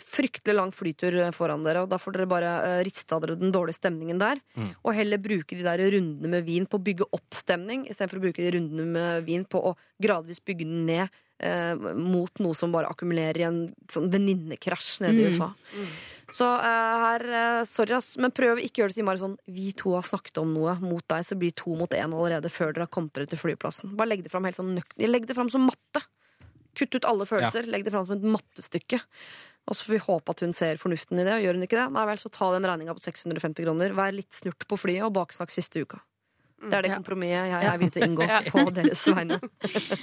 [0.00, 3.52] fryktelig lang flytur foran dere, og da får dere bare eh, riste av dere den
[3.54, 4.40] dårlige stemningen der.
[4.82, 8.24] Og heller bruke de der rundene med vin på å bygge opp stemning, istedenfor å
[8.28, 12.72] bruke de rundene med vin på å gradvis bygge den ned eh, mot noe som
[12.74, 15.32] bare akkumulerer i en sånn venninnekrasj nede i Mm.
[15.34, 15.48] USA.
[16.34, 19.36] Så eh, her, eh, sorry ass, men prøv ikke å gjøre det til bare sånn
[19.46, 22.72] Vi to har snakket om noe mot deg, så blir to mot én allerede før
[22.72, 23.94] dere har kommet dere til flyplassen.
[23.94, 24.96] Bare legg det fram helt sånn nøkt...
[24.98, 26.02] Legg det fram som matte.
[26.74, 27.68] Kutt ut alle følelser.
[27.70, 28.98] Legg det fram som et mattestykke.
[29.64, 31.78] Og så får vi håpe at hun ser fornuften i det, og gjør hun ikke
[31.80, 33.94] det, nei vel, så ta den regninga på 650 kroner.
[33.96, 36.00] Vær litt snurt på flyet, og baksnakk siste uka.
[36.64, 36.96] Det er det Ja.
[37.00, 39.40] kompromisset jeg er villig til å inngå på deres vegne.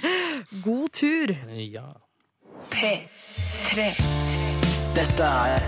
[0.66, 1.32] God tur!
[1.58, 1.86] Ja.
[2.70, 3.86] P3
[4.94, 5.64] Dette er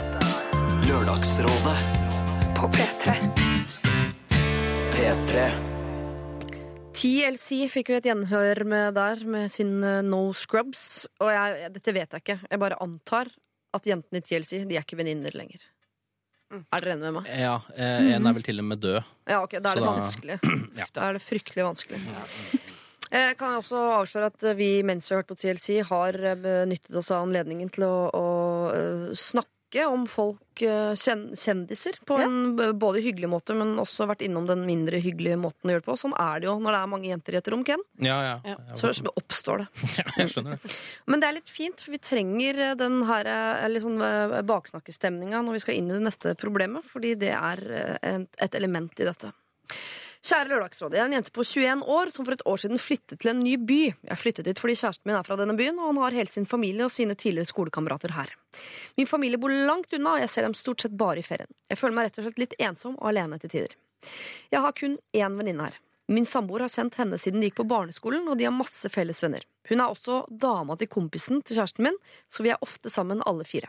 [0.85, 1.79] Lørdagsrådet
[2.59, 3.15] på P3.
[4.95, 5.47] P3.
[6.95, 11.07] TLC fikk vi et gjenhør med der, med sin eh, No Scrubs.
[11.25, 12.37] Og jeg, dette vet jeg ikke.
[12.51, 13.33] Jeg bare antar
[13.75, 15.63] at jentene i TLC de er ikke venninner lenger.
[16.55, 17.31] Er dere enige med meg?
[17.41, 19.01] ja eh, en er vel til og med død.
[19.27, 20.37] Ja, ok, Da er det Så da- vanskelig.
[20.81, 20.87] Ja.
[20.95, 21.99] Da er det fryktelig vanskelig.
[23.15, 26.35] Eh, kan jeg også avsløre at vi mens vi har hørt på TLC, har eh,
[26.41, 28.25] benyttet oss av anledningen til å, å
[28.75, 29.05] eh,
[29.75, 34.65] snakke om folk, eh, kjendiser, på en både hyggelig måte, men også vært innom den
[34.67, 35.99] mindre hyggelige måten å gjøre det på.
[35.99, 37.83] Sånn er det jo når det er mange jenter i et rom, Ken.
[37.99, 38.41] Ja, ja.
[38.45, 38.75] Ja.
[38.77, 39.69] Så oppstår det.
[39.99, 40.75] Ja, jeg skjønner det.
[41.07, 45.65] Men det er litt fint, for vi trenger eh, den her eh, baksnakkestemninga når vi
[45.65, 47.63] skal inn i det neste problemet, fordi det er
[48.05, 49.33] et element i dette.
[50.25, 50.97] Kjære Lørdagsrådet.
[50.97, 53.43] Jeg er en jente på 21 år som for et år siden flyttet til en
[53.45, 53.81] ny by.
[54.09, 56.49] Jeg flyttet dit fordi kjæresten min er fra denne byen, og han har hele sin
[56.49, 58.33] familie og sine tidligere skolekamerater her.
[58.97, 61.53] Min familie bor langt unna, og jeg ser dem stort sett bare i ferien.
[61.69, 63.77] Jeg føler meg rett og slett litt ensom og alene til tider.
[64.49, 65.79] Jeg har kun én venninne her.
[66.09, 69.21] Min samboer har kjent henne siden de gikk på barneskolen, og de har masse felles
[69.21, 69.45] venner.
[69.69, 72.01] Hun er også dama til kompisen til kjæresten min,
[72.33, 73.69] så vi er ofte sammen alle fire.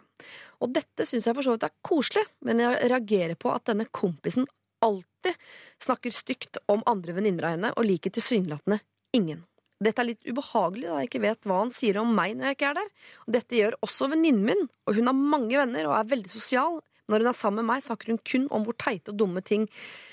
[0.64, 3.91] Og dette syns jeg for så vidt er koselig, men jeg reagerer på at denne
[3.91, 4.47] kompisen
[4.86, 5.44] alltid
[5.84, 8.80] snakker stygt om andre venninner av henne, og liker tilsynelatende
[9.16, 9.44] ingen.
[9.84, 12.58] Dette er litt ubehagelig, da jeg ikke vet hva han sier om meg når jeg
[12.58, 12.92] ikke er der.
[13.38, 16.80] Dette gjør også venninnen min, og hun har mange venner og er veldig sosial.
[17.12, 19.68] Når hun er sammen med meg, snakker hun kun om hvor teite og dumme ting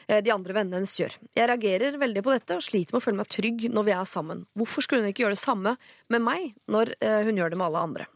[0.08, 1.14] eh, de andre vennene hennes gjør.
[1.38, 4.10] Jeg reagerer veldig på dette og sliter med å føle meg trygg når vi er
[4.10, 4.42] sammen.
[4.58, 5.76] Hvorfor skulle hun ikke gjøre det samme
[6.12, 8.10] med meg når eh, hun gjør det med alle andre?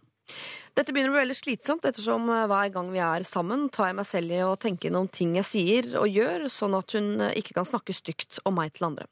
[0.76, 3.96] Dette begynner å bli veldig slitsomt, ettersom eh, hver gang vi er sammen, tar jeg
[3.96, 7.36] meg selv i å tenke noen ting jeg sier og gjør, sånn at hun eh,
[7.40, 9.06] ikke kan snakke stygt om meg til andre.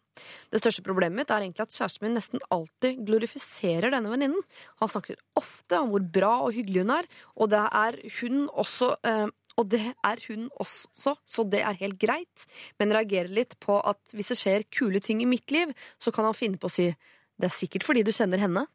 [0.53, 4.45] Det største problemet mitt er egentlig at kjæresten min nesten alltid glorifiserer denne venninnen.
[4.83, 7.09] Han snakker ofte om hvor bra og hyggelig hun er,
[7.39, 11.99] og det er hun også eh, og det er hun også, så det er helt
[12.03, 12.47] greit,
[12.83, 15.71] men reagerer litt på at hvis det skjer kule ting i mitt liv,
[16.03, 18.67] så kan han finne på å si det er sikkert fordi du kjenner henne.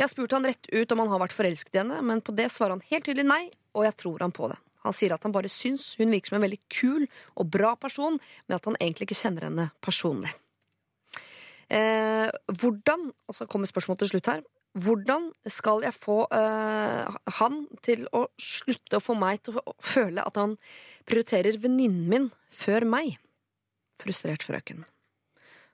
[0.00, 2.32] Jeg har spurt han rett ut om han har vært forelsket i henne, men på
[2.32, 3.42] det svarer han helt tydelig nei,
[3.76, 4.56] og jeg tror han på det.
[4.86, 8.16] Han sier at han bare syns hun virker som en veldig kul og bra person,
[8.48, 10.32] men at han egentlig ikke kjenner henne personlig.
[11.68, 12.32] Eh,
[12.62, 14.40] hvordan, og så kommer spørsmålet til slutt her,
[14.80, 20.24] hvordan skal jeg få eh, han til å slutte å få meg til å føle
[20.24, 20.56] at han
[21.04, 23.18] prioriterer venninnen min før meg?
[24.00, 24.86] Frustrert frøken.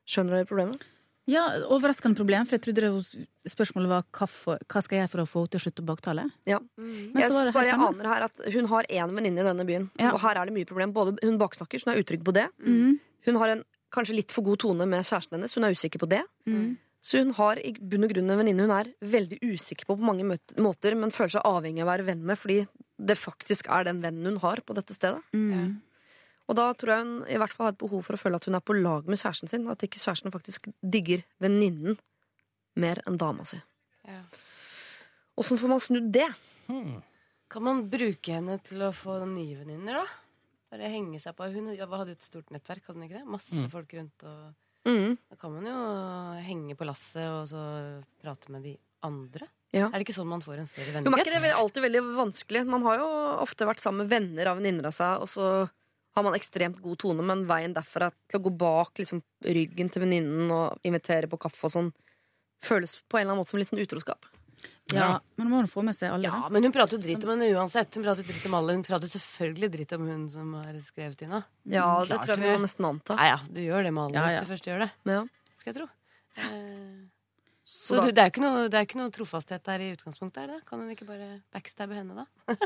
[0.03, 0.96] Skjønner dere problemet?
[1.27, 1.43] Ja,
[1.74, 5.11] Overraskende problem, for jeg trodde det var- spørsmålet var hva, for, hva skal jeg gjøre
[5.11, 6.24] for å få henne til å slutte å baktale?
[6.47, 6.59] Ja.
[6.79, 7.89] Men jeg så var det bare jeg annet.
[8.01, 10.12] aner her at Hun har én venninne i denne byen, Ja.
[10.12, 10.93] og her er det mye problem.
[10.93, 12.49] Både Hun baksnakker, så hun er utrygg på det.
[12.64, 13.01] Mm.
[13.27, 16.09] Hun har en kanskje litt for god tone med kjæresten hennes, hun er usikker på
[16.09, 16.22] det.
[16.47, 16.77] Mm.
[17.03, 20.03] Så hun har i bunn og grunn en venninne hun er veldig usikker på på
[20.03, 20.24] mange
[20.59, 22.66] måter, men føler seg avhengig av å være venn med fordi
[22.99, 25.22] det faktisk er den vennen hun har på dette stedet.
[25.35, 25.81] Mm.
[26.49, 28.45] Og da tror jeg hun i hvert fall har et behov for å føle at
[28.47, 29.65] hun er på lag med kjæresten sin.
[29.73, 31.99] At ikke kjæresten faktisk digger venninnen
[32.79, 33.59] mer enn dama si.
[34.07, 34.21] Ja.
[35.37, 36.29] Åssen får man snudd det?
[37.49, 40.07] Kan man bruke henne til å få nye venninner, da?
[40.73, 41.47] Bare henge seg på.
[41.55, 43.27] Hun hadde jo et stort nettverk, hadde hun ikke det?
[43.27, 43.71] Masse Mm.
[43.71, 44.25] folk rundt.
[44.25, 44.55] og
[44.87, 45.19] Mm.
[45.31, 49.49] Da kan man jo henge på lasset og så prate med de andre.
[49.73, 49.89] Ja.
[49.89, 51.83] Er det ikke sånn man får en større Jo, men er ikke det er alltid
[51.83, 52.67] veldig vanskelig?
[52.67, 53.09] Man har jo
[53.43, 55.69] ofte vært sammen med venner av venninner av seg, og så
[56.17, 60.05] har man ekstremt god tone, men veien derfra til å gå bak liksom, ryggen til
[60.07, 61.93] venninnen og invitere på kaffe og sånn,
[62.64, 64.29] føles på en eller annen måte som litt sånn utroskap.
[64.95, 66.31] Ja, men man må hun få med seg alle.
[66.31, 67.91] Ja, men hun prater jo dritt om henne uansett.
[67.99, 68.77] Hun prater dritt om alle.
[68.79, 71.35] Hun prater selvfølgelig dritt om hun som har skrevet inn.
[71.67, 73.19] Ja, det Klart tror jeg vi må nesten anta.
[73.19, 74.89] Nei, ja, du gjør det med alle Ja, hvis du først gjør det.
[75.11, 75.21] Ja.
[75.59, 75.89] Skal jeg tro.
[76.37, 77.03] Eh,
[77.67, 80.39] Så så da- du, det er noe, det er ikke noe trofasthet der i utgangspunktet?
[80.45, 80.59] er det?
[80.69, 82.27] Kan hun ikke bare backstabbe henne, da?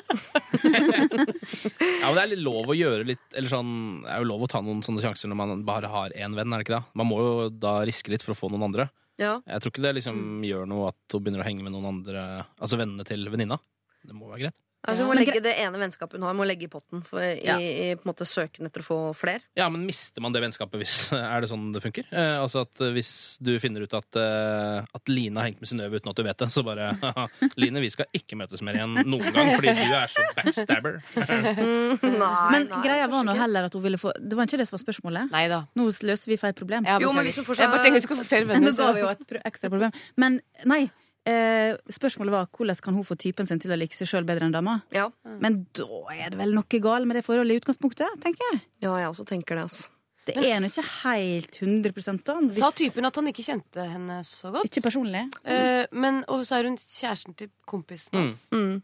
[2.01, 3.71] Ja, men det er litt lov å gjøre litt Eller sånn,
[4.05, 6.53] Det er jo lov å ta noen sånne sjanser når man bare har én venn,
[6.53, 6.85] er det ikke det?
[7.01, 8.91] Man må jo da riske litt for å få noen andre.
[9.21, 9.39] Ja.
[9.49, 12.27] Jeg tror ikke det liksom gjør noe at hun begynner å henge med noen andre
[12.61, 13.59] Altså vennene til venninna.
[14.05, 14.59] Det må være greit.
[14.81, 17.43] Altså, hun må legge det ene vennskapet hun har, må legge i potten for, i,
[17.45, 17.59] Ja.
[17.61, 19.43] i på en måte søken etter å få flere.
[19.59, 22.07] Ja, men mister man det vennskapet hvis Er det sånn det funker?
[22.09, 23.11] Eh, altså at eh, hvis
[23.45, 26.41] du finner ut at, eh, at Line har hengt med Synnøve uten at du vet
[26.41, 27.27] det, så bare «Haha,
[27.61, 30.97] Line, vi skal ikke møtes mer igjen noen gang fordi du er så backstabber.
[31.61, 34.67] Nei, Men nei, greia var nå heller at hun ville få Det var ikke det
[34.71, 35.31] som var spørsmålet.
[35.35, 35.61] Neida.
[35.77, 36.89] Nå løser vi feil problem.
[36.89, 37.67] Ja, Jo, men hvis hun fortsatt...
[37.69, 38.73] Jeg bare tenker vi skulle få flere venner.
[38.73, 39.93] nå ga vi jo et ekstra problem.
[40.21, 40.83] Men nei.
[41.29, 44.47] Eh, spørsmålet var hvordan kan hun få typen sin til å like seg sjøl bedre
[44.49, 44.79] enn dama?
[44.95, 45.11] Ja.
[45.25, 48.63] Men da er det vel noe galt med det forholdet i utgangspunktet, tenker jeg.
[48.81, 49.63] ja, jeg også tenker det.
[49.69, 49.89] Altså.
[50.27, 52.35] Det er nå ikke helt 100 da.
[52.41, 54.65] Hvis- Sa typen at han ikke kjente henne så godt.
[54.69, 55.27] Ikke personlig.
[55.45, 58.49] Eh, men, og så er hun kjæresten til kompisen hans.
[58.53, 58.83] Mm.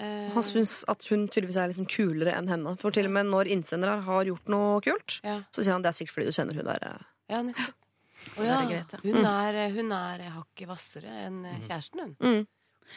[0.00, 2.78] Eh, Han syns at hun tydeligvis er liksom kulere enn henne.
[2.80, 5.90] For til og med når innsendere har gjort noe kult, ja, så sier han det
[5.90, 6.78] er sikkert fordi du kjenner hun der.
[6.82, 7.04] eh.
[7.30, 7.74] ja, nettopp.
[8.40, 8.84] Er ja.
[9.02, 12.16] Hun er, hun er hakket hvassere enn eh, kjæresten, hun.
[12.20, 12.46] Mm.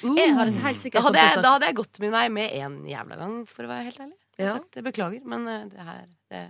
[0.03, 0.15] Uh.
[0.17, 3.17] Jeg hadde helt Da hadde, jeg, da hadde jeg gått min vei med en jævla
[3.19, 4.17] gang, for å være helt ærlig.
[4.38, 4.53] Jeg, Ja.
[4.57, 6.43] sagt, jeg beklager, men eh, det her det,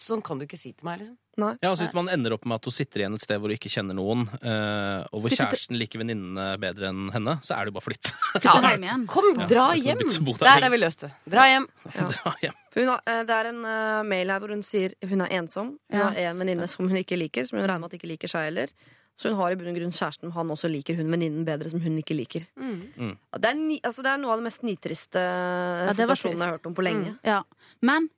[0.00, 1.16] Sånn kan du ikke si til meg, liksom.
[1.40, 3.56] Ja, altså Hvis man ender opp med at hun sitter igjen et sted hvor hun
[3.56, 7.72] ikke kjenner noen, eh, og hvor kjæresten liker venninnene bedre enn henne, så er det
[7.72, 8.14] jo bare å flytte.
[8.44, 9.06] Ja, hjem igjen.
[9.10, 10.02] Kom, dra jeg hjem!
[10.04, 11.10] det er det Der har vi løst det.
[11.32, 11.66] Dra hjem.
[12.14, 12.56] Dra hjem.
[12.76, 15.74] Hun har, eh, det er en uh, mail her hvor hun sier hun er ensom.
[15.90, 18.30] Hun har en venninne som hun ikke liker, som hun regner med at ikke liker
[18.30, 18.72] seg heller.
[19.20, 21.68] Så hun har i bunn og grunn kjæresten, men han også liker hun venninnen bedre,
[21.68, 22.46] som hun ikke liker.
[22.56, 23.10] Mm.
[23.10, 26.46] Ja, Det er, ni, altså det er noe av det mest nitriste ja, situasjonen jeg
[26.46, 27.12] har hørt om på lenge.
[27.26, 27.42] Ja.
[27.84, 28.08] Men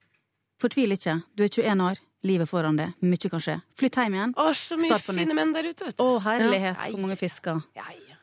[0.62, 1.18] fortvil ikke.
[1.36, 2.94] Du er 21 år, livet foran deg.
[3.02, 3.58] Mye kan skje.
[3.78, 4.34] Flytt hjem igjen.
[4.38, 5.26] Å, så mye Start på nytt.
[5.26, 6.04] fine menn der ute, vet du.
[6.06, 6.90] Å, herlighet, Ja.
[6.92, 8.16] hvor mange fisker Ja, ja.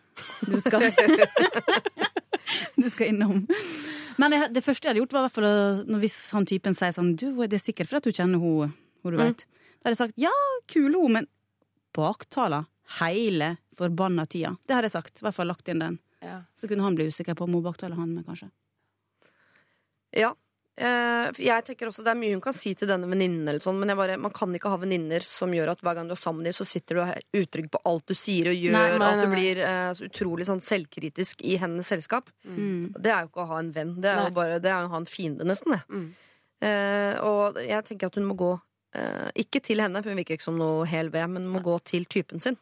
[0.47, 0.87] du skal
[2.79, 3.43] Du skal innom.
[4.19, 6.73] Men jeg, det første jeg hadde gjort, var i hvert fall å, hvis han typen
[6.75, 8.73] sier sånn Du, det er sikkert fordi at du kjenner hun,
[9.03, 9.25] hun du Mm.
[9.29, 9.45] vet.
[9.79, 10.31] Da hadde jeg sagt ja,
[10.67, 11.27] kul hun, men
[11.95, 12.63] baktala
[12.99, 14.55] hele forbanna tida.
[14.67, 15.21] Det hadde jeg sagt.
[15.21, 15.99] I hvert fall lagt inn den.
[16.25, 16.41] ja.
[16.57, 18.49] Så kunne han bli usikker på om hun baktaler han med, kanskje.
[20.17, 20.33] Ja.
[20.79, 23.79] Eh, jeg tenker også Det er mye hun kan si til denne venninnen, eller sånn,
[23.81, 26.39] men bare, man kan ikke ha venninner som gjør at hver gang du er sammen
[26.43, 29.09] med dem, så sitter du utrygg på alt du sier og gjør, Nei, nei, nei,
[29.11, 32.31] at du blir uh, så utrolig sånn selvkritisk i hennes selskap.
[32.47, 32.95] Mm.
[32.95, 33.93] Det er jo ikke å ha en venn.
[33.99, 35.75] Det er jo bare det er å ha en fiende, nesten.
[35.75, 35.83] Det.
[35.91, 36.07] Mm.
[36.63, 40.39] Uh, og jeg tenker at hun må gå uh, ikke til henne, for hun virker
[40.39, 42.55] ikke som noe hel ved, men hun må gå til typen sin.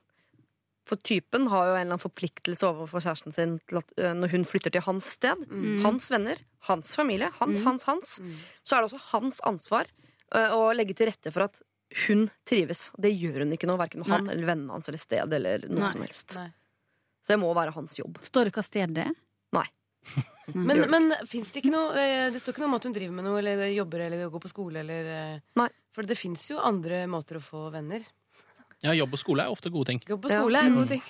[0.88, 4.34] For typen har jo en eller annen forpliktelse overfor kjæresten sin til at, uh, når
[4.34, 5.44] hun flytter til hans sted.
[5.52, 5.82] Mm.
[5.86, 8.18] Hans venner, hans familie, hans, hans, hans.
[8.24, 8.36] Mm.
[8.64, 9.92] Så er det også hans ansvar
[10.36, 11.62] uh, å legge til rette for at
[12.08, 12.88] hun trives.
[13.00, 15.86] Det gjør hun ikke nå, verken med han eller vennene hans eller sted eller noe
[15.86, 15.94] Nei.
[15.94, 16.40] som helst.
[16.40, 16.50] Nei.
[17.24, 18.20] Så det må være hans jobb.
[18.24, 19.16] Står det hva sted det er?
[20.54, 23.16] Men, men fins det ikke noe eh, Det står ikke noe om at hun driver
[23.18, 25.10] med noe eller jobber eller går på skole eller
[25.60, 25.68] Nei.
[25.92, 28.06] For det fins jo andre måter å få venner.
[28.84, 30.00] Ja, jobb og skole er ofte gode ting.
[30.08, 30.40] Jobb på Ja.
[30.42, 30.88] skole er en Mm.
[30.88, 31.02] ting.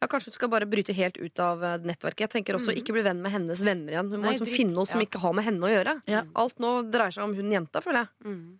[0.00, 2.20] Ja, Kanskje du skal bare bryte helt ut av eh, nettverket.
[2.20, 2.78] Jeg tenker også Mhm.
[2.78, 4.08] Ikke bli venn med hennes venner igjen.
[4.10, 6.02] Hun må Nei, liksom finne noe som ikke har med henne å gjøre.
[6.06, 6.22] Ja.
[6.34, 8.08] Alt nå dreier seg om hun jenta, føler jeg.
[8.24, 8.58] Mm.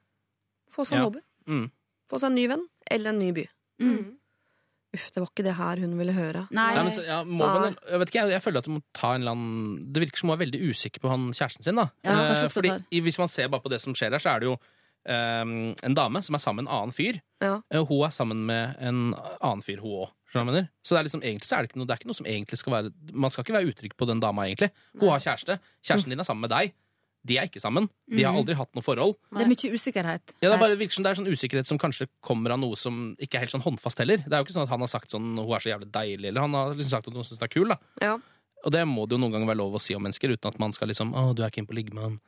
[0.71, 1.05] Få seg en Ja.
[1.09, 1.21] hobby.
[1.49, 1.71] Mm.
[2.11, 2.67] Få seg en ny venn.
[2.91, 3.49] Eller en ny by.
[3.81, 4.17] Mm.
[4.93, 6.49] Uff, det var ikke det her hun ville høre.
[6.51, 6.75] Nei.
[6.75, 7.61] Nei men så, ja, må Nei.
[7.71, 10.03] vel, jeg, vet ikke, jeg, jeg føler at du må ta en eller annen Det
[10.03, 11.77] virker som hun er veldig usikker på han kjæresten sin.
[11.77, 14.35] da Ja, kanskje Eh, Fordi Hvis man ser bare på det som skjer her, så
[14.35, 14.59] er det jo
[15.07, 17.21] eh, en dame som er sammen med en annen fyr.
[17.41, 17.61] Ja.
[17.71, 20.11] Eh, Hun er sammen med en annen fyr, hun òg.
[20.31, 22.27] Så det er liksom, egentlig så er det ikke noe, det er ikke noe som
[22.27, 24.71] egentlig skal være Man skal ikke være utrygg på den dama, egentlig.
[25.01, 25.59] Hun har kjæreste.
[25.83, 26.73] Kjæresten din er sammen med deg.
[27.27, 27.89] de er ikke sammen.
[28.09, 29.17] De har aldri hatt noe forhold.
[29.35, 30.23] Det er mye usikkerhet.
[30.41, 32.77] Ja, det er bare virker som det er sånn usikkerhet som kanskje kommer av noe
[32.81, 34.23] som ikke er helt sånn håndfast heller.
[34.25, 36.29] Det er jo ikke sånn at han har sagt sånn 'hun er så jævlig deilig',
[36.29, 37.77] eller han har liksom sagt at hun syns det er kul, da.
[38.01, 38.17] Ja.
[38.65, 40.59] Og det må det jo noen ganger være lov å si om mennesker, uten at
[40.59, 42.21] man skal liksom 'Å, du er keen på å ligge med han',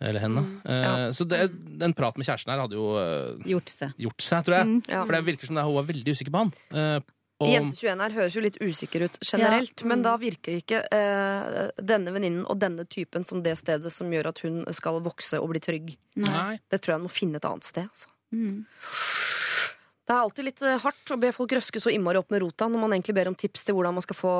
[0.00, 0.42] eller henne.
[0.64, 1.12] Mm, ja.
[1.12, 1.46] Så det,
[1.80, 3.96] den praten med kjæresten her hadde jo eh, Gjort seg.
[4.00, 4.76] gjort seg, tror jeg.
[4.88, 5.02] Ja.
[5.04, 6.52] For det virker som det, hun var veldig usikker på han.
[6.72, 7.08] Eh,
[7.40, 11.60] og, Jente 21 her høres jo litt usikker ut generelt, men da virker ikke eh,
[11.80, 15.48] denne venninnen og denne typen som det stedet som gjør at hun skal vokse og
[15.54, 15.94] bli trygg.
[16.20, 16.58] nei.
[16.68, 17.88] Det tror jeg hun må finne et annet sted.
[17.88, 18.12] Altså.
[18.36, 18.66] Mm.
[20.10, 22.66] Det er alltid litt eh, hardt å be folk røske så innmari opp med rota
[22.66, 24.32] når man egentlig ber om tips til hvordan man skal få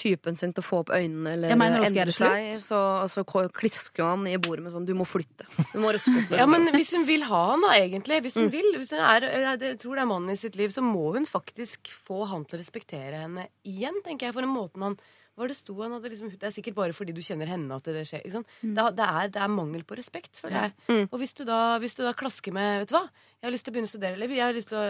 [0.00, 1.52] typen sin til å få opp øynene eller
[1.84, 2.46] endre seg.
[2.64, 2.78] Så,
[3.12, 5.44] så klisker han i bordet med sånn 'du må flytte'.
[5.74, 8.22] Du må røske opp med Ja, men hvis hun vil ha han, da, egentlig.
[8.24, 8.52] Hvis hun Mm.
[8.56, 11.12] vil, hvis hun er, jeg det- tror det er mannen i sitt liv, så må
[11.12, 14.32] hun faktisk få han til å respektere henne igjen, tenker jeg.
[14.32, 14.96] For den måten han
[15.40, 17.72] hva var det sto han hadde liksom, Det er sikkert bare fordi du kjenner henne
[17.80, 18.20] at det skjer.
[18.26, 18.50] Ikke sant?
[18.60, 20.74] Det, det, er, det er mangel på respekt for deg.
[20.90, 21.06] Mm.
[21.08, 23.02] Og hvis du, da, hvis du da klasker med Vet du hva,
[23.40, 24.84] jeg har lyst til å begynne å studere, eller jeg har lyst til å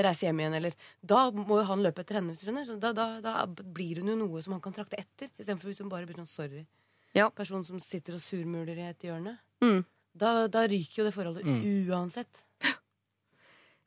[0.00, 0.74] reise hjem igjen, eller
[1.12, 2.64] Da må jo han løpe etter henne, hvis du skjønner.
[2.72, 3.34] Så da, da, da
[3.76, 5.28] blir hun jo noe som han kan trakte etter.
[5.36, 6.64] Istedenfor hvis hun bare blir sånn sorry.
[7.12, 7.28] Ja.
[7.34, 9.36] Person som sitter og surmuler i et hjørne.
[9.60, 9.82] Mm.
[10.16, 11.60] Da, da ryker jo det forholdet Mm.
[11.92, 12.40] uansett.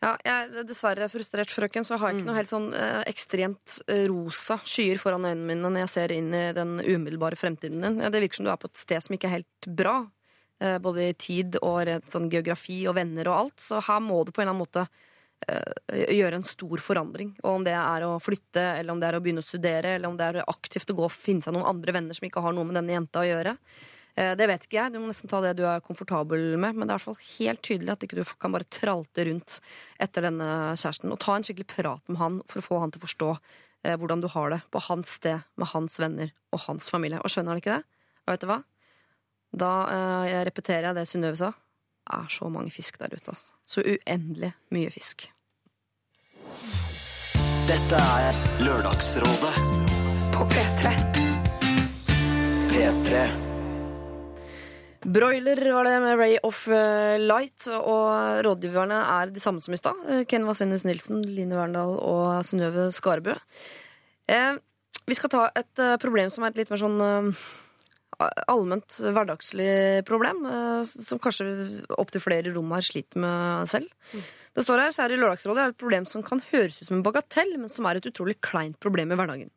[0.03, 3.77] Ja, jeg er dessverre frustrert, frøken, så har jeg ikke noe helt sånn eh, ekstremt
[3.87, 8.01] eh, rosa skyer foran øynene mine når jeg ser inn i den umiddelbare fremtiden din.
[8.03, 9.95] Ja, det virker som du er på et sted som ikke er helt bra.
[10.59, 13.57] eh, både i tid og rent sånn geografi og venner og alt.
[13.63, 14.85] Så her må du på en eller annen måte
[15.47, 17.33] eh, gjøre en stor forandring.
[17.43, 20.11] Og om det er å flytte, eller om det er å begynne å studere, eller
[20.11, 22.55] om det er aktivt å gå og finne seg noen andre venner som ikke har
[22.55, 23.55] noe med denne jenta å gjøre.
[24.15, 24.93] Eh, Det vet ikke jeg.
[24.93, 26.75] Du må nesten ta det du er komfortabel med.
[26.75, 29.59] Men det er i hvert fall helt tydelig at ikke du kan bare tralte rundt
[30.01, 31.11] etter denne kjæresten.
[31.13, 33.97] Og ta en skikkelig prat med han for å få han til å forstå eh,
[33.97, 37.21] hvordan du har det på hans sted med hans venner og hans familie.
[37.23, 37.83] Og skjønner han ikke det?
[38.27, 38.61] Og vet du hva?
[39.53, 41.53] Da eh, jeg repeterer jeg det Synnøve sa.
[42.03, 43.31] Det er så mange fisk der ute.
[43.31, 43.53] Altså.
[43.65, 45.29] Så uendelig mye fisk.
[47.63, 49.53] Dette er Lørdagsrådet
[50.35, 50.91] På P3.
[52.73, 53.52] P3.
[55.03, 59.79] Broiler var det med Ray of eh, Light, og rådgiverne er de samme som i
[59.79, 59.99] stad.
[60.07, 63.35] Eh, Ken Vasenius Nilsen, Line Verndal og Synnøve Skarbø.
[64.31, 64.55] Eh,
[65.09, 67.43] vi skal ta et eh, problem som er et litt mer sånn eh,
[68.47, 71.49] allment hverdagslig problem, eh, som kanskje
[71.99, 73.91] opptil flere rom her sliter med selv.
[74.53, 77.05] Det står her, er i Lørdagsrådet er et problem som kan høres ut som en
[77.05, 79.51] bagatell, men som er et utrolig kleint problem i hverdagen.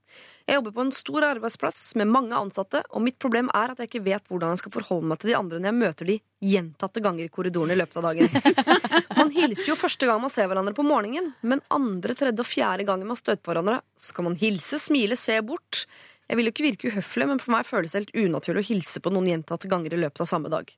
[0.47, 3.91] Jeg jobber på en stor arbeidsplass med mange ansatte, og mitt problem er at jeg
[3.91, 6.17] ikke vet hvordan jeg skal forholde meg til de andre når jeg møter de
[6.47, 8.31] gjentatte ganger i korridoren i løpet av dagen.
[9.19, 12.85] Man hilser jo første gang man ser hverandre på morgenen, men andre, tredje og fjerde
[12.87, 15.87] gangen man støter på hverandre, skal man hilse, smile, se bort.
[16.27, 18.99] Jeg vil jo ikke virke uhøflig, men for meg føles det helt unaturlig å hilse
[19.05, 20.73] på noen gjentatte ganger i løpet av samme dag.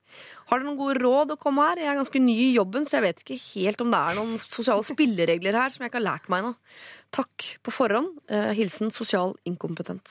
[0.51, 1.81] Har dere noen gode råd å komme her?
[1.81, 4.35] Jeg er ganske ny i jobben, så jeg vet ikke helt om det er noen
[4.43, 6.53] sosiale spilleregler her som jeg ikke har lært meg ennå.
[7.17, 8.11] Takk på forhånd.
[8.29, 10.05] Eh, hilsen sosial inkompetent.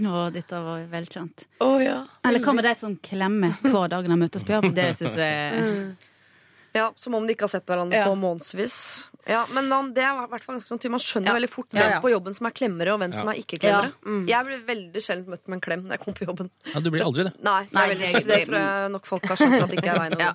[0.00, 1.44] Å, dette var velkjent.
[1.60, 1.98] Å ja.
[2.24, 4.70] Eller hva med de som klemmer hver dag når de møtes på jobb?
[4.76, 5.96] Det syns jeg
[6.76, 8.08] Ja, Som om de ikke har sett hverandre Ja.
[8.08, 9.06] på månedsvis.
[9.26, 11.34] Ja, men man, det er i hvert fall ganske sånn, Man skjønner Ja.
[11.34, 12.00] veldig fort hvem ja.
[12.00, 13.92] på jobben som er klemmere, og hvem som er ikke-klemmere.
[13.92, 14.06] Ja.
[14.06, 14.26] Mm.
[14.30, 16.50] Jeg ble veldig sjelden møtt med en klem når jeg kom på jobben.
[16.74, 17.32] Ja, du blir aldri det.
[17.42, 19.78] Nei, det, Nei, er veldig, det- det tror jeg nok folk har skjønt at det
[19.82, 20.30] ikke er veien å gå.
[20.30, 20.34] Ja.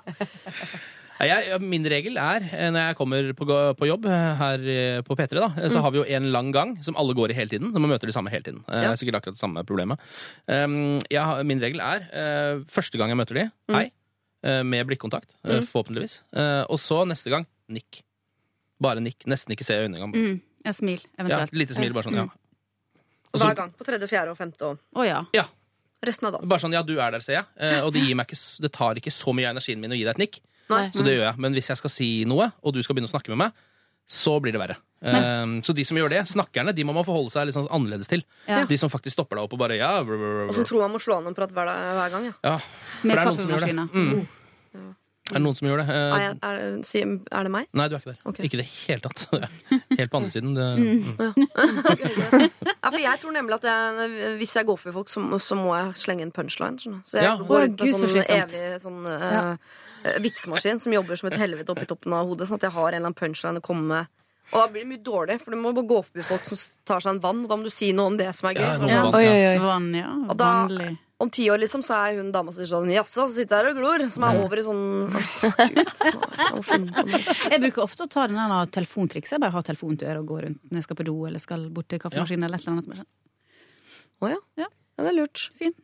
[1.22, 3.46] Ja, Jeg, min regel er, eh, når jeg kommer på,
[3.78, 6.50] på jobb eh, her eh, på P3, da, så så har vi jo en lang
[6.52, 7.70] gang som alle går i hele tiden.
[7.76, 8.64] De møter de samme hele tiden.
[8.66, 8.96] Det Ja.
[8.98, 10.00] Sikkert akkurat det samme problemet.
[10.50, 13.92] Um, jeg, min regel er uh, første gang jeg møter de, hei.
[14.44, 16.22] eh, med blikkontakt, eh, forhåpentligvis.
[16.34, 18.02] Eh, og så neste gang nikk.
[18.82, 19.26] Bare nikk.
[19.30, 20.14] Nesten ikke se i øynene engang.
[20.16, 21.52] mm, En smil, eventuelt.
[21.54, 22.16] Ja, lite smil, bare sånn.
[22.20, 22.28] ja.
[23.34, 23.72] Og så- Hver gang.
[23.78, 25.22] På tredje, fjerde og femte og oh, ja.
[25.34, 25.46] Ja,
[26.04, 26.50] resten av dagen.
[26.50, 27.46] bare sånn, ja, du er der, ser jeg.
[27.58, 29.96] Eh, og det, gir meg ikke, det tar ikke så mye av energien min å
[29.98, 30.40] gi deg et nikk.
[30.70, 30.90] Nei.
[30.92, 31.38] Så det gjør jeg.
[31.40, 33.54] Men hvis jeg skal si noe, og du skal begynne å snakke med meg,
[34.08, 34.76] så blir det verre.
[35.02, 38.08] Um, så de som gjør det, snakkerne, de må man forholde seg litt sånn annerledes
[38.12, 38.24] til.
[38.48, 38.66] Ja.
[38.66, 40.50] De som faktisk stopper deg opp og bare ja, brr, brr, brr.
[40.50, 42.26] Og som tror man må slå an en prat hver, hver gang.
[42.26, 42.34] Ja.
[42.44, 42.58] ja.
[43.02, 43.88] For Med kaffemaskina.
[43.94, 44.28] Mm.
[45.32, 45.88] Er det noen som gjør det?
[45.90, 47.68] Eh, Er, er, er det meg?
[47.74, 48.20] Nei, du er ikke der.
[48.28, 48.46] Okay.
[48.46, 49.24] Ikke i det hele tatt.
[50.00, 50.54] Helt på andre siden.
[50.56, 51.02] Det, mm.
[52.82, 55.76] Ja, for jeg tror nemlig at jeg, hvis jeg går for folk, så, så må
[55.78, 56.80] jeg slenge en punchline.
[56.82, 57.00] Sånn.
[57.08, 57.36] Så jeg Ja.
[57.38, 59.52] går rundt Gud, med sånn evig sånn, eh,
[60.04, 62.88] eh, vitsemaskin som jobber som et helvete oppi toppen av hodet, sånn at jeg har
[62.90, 64.12] en eller annen punchline å komme med.
[64.52, 66.58] Og da blir det mye dårlig, for du må bare gå forbi folk som
[66.90, 68.66] tar seg en vann, og da må du si noe om det som er gøy.
[68.66, 69.04] Ja, vann, Ja.
[69.06, 69.58] vann, Oi, oi, oi.
[69.64, 70.10] Vann, ja.
[70.28, 70.98] Og da- Vanlig.
[71.22, 73.62] Om ti år liksom, så er hun dama som sier sånn Jaså, så sitter jeg
[73.62, 74.04] her og glor.
[74.14, 74.82] Som er over i sånn
[76.56, 77.14] Åh, Gud.
[77.52, 79.38] jeg bruker ofte å ta den der telefontrikset.
[79.38, 81.44] Jeg bare har telefonen til øret og går rundt når jeg skal på do eller
[81.44, 82.48] skal bort til kaffemaskinen.
[82.48, 83.08] eller et eller annet.
[84.22, 84.42] Å oh, Å ja.
[84.64, 84.68] Ja.
[84.68, 84.70] ja.
[85.02, 85.48] Det er lurt.
[85.62, 85.80] Fint.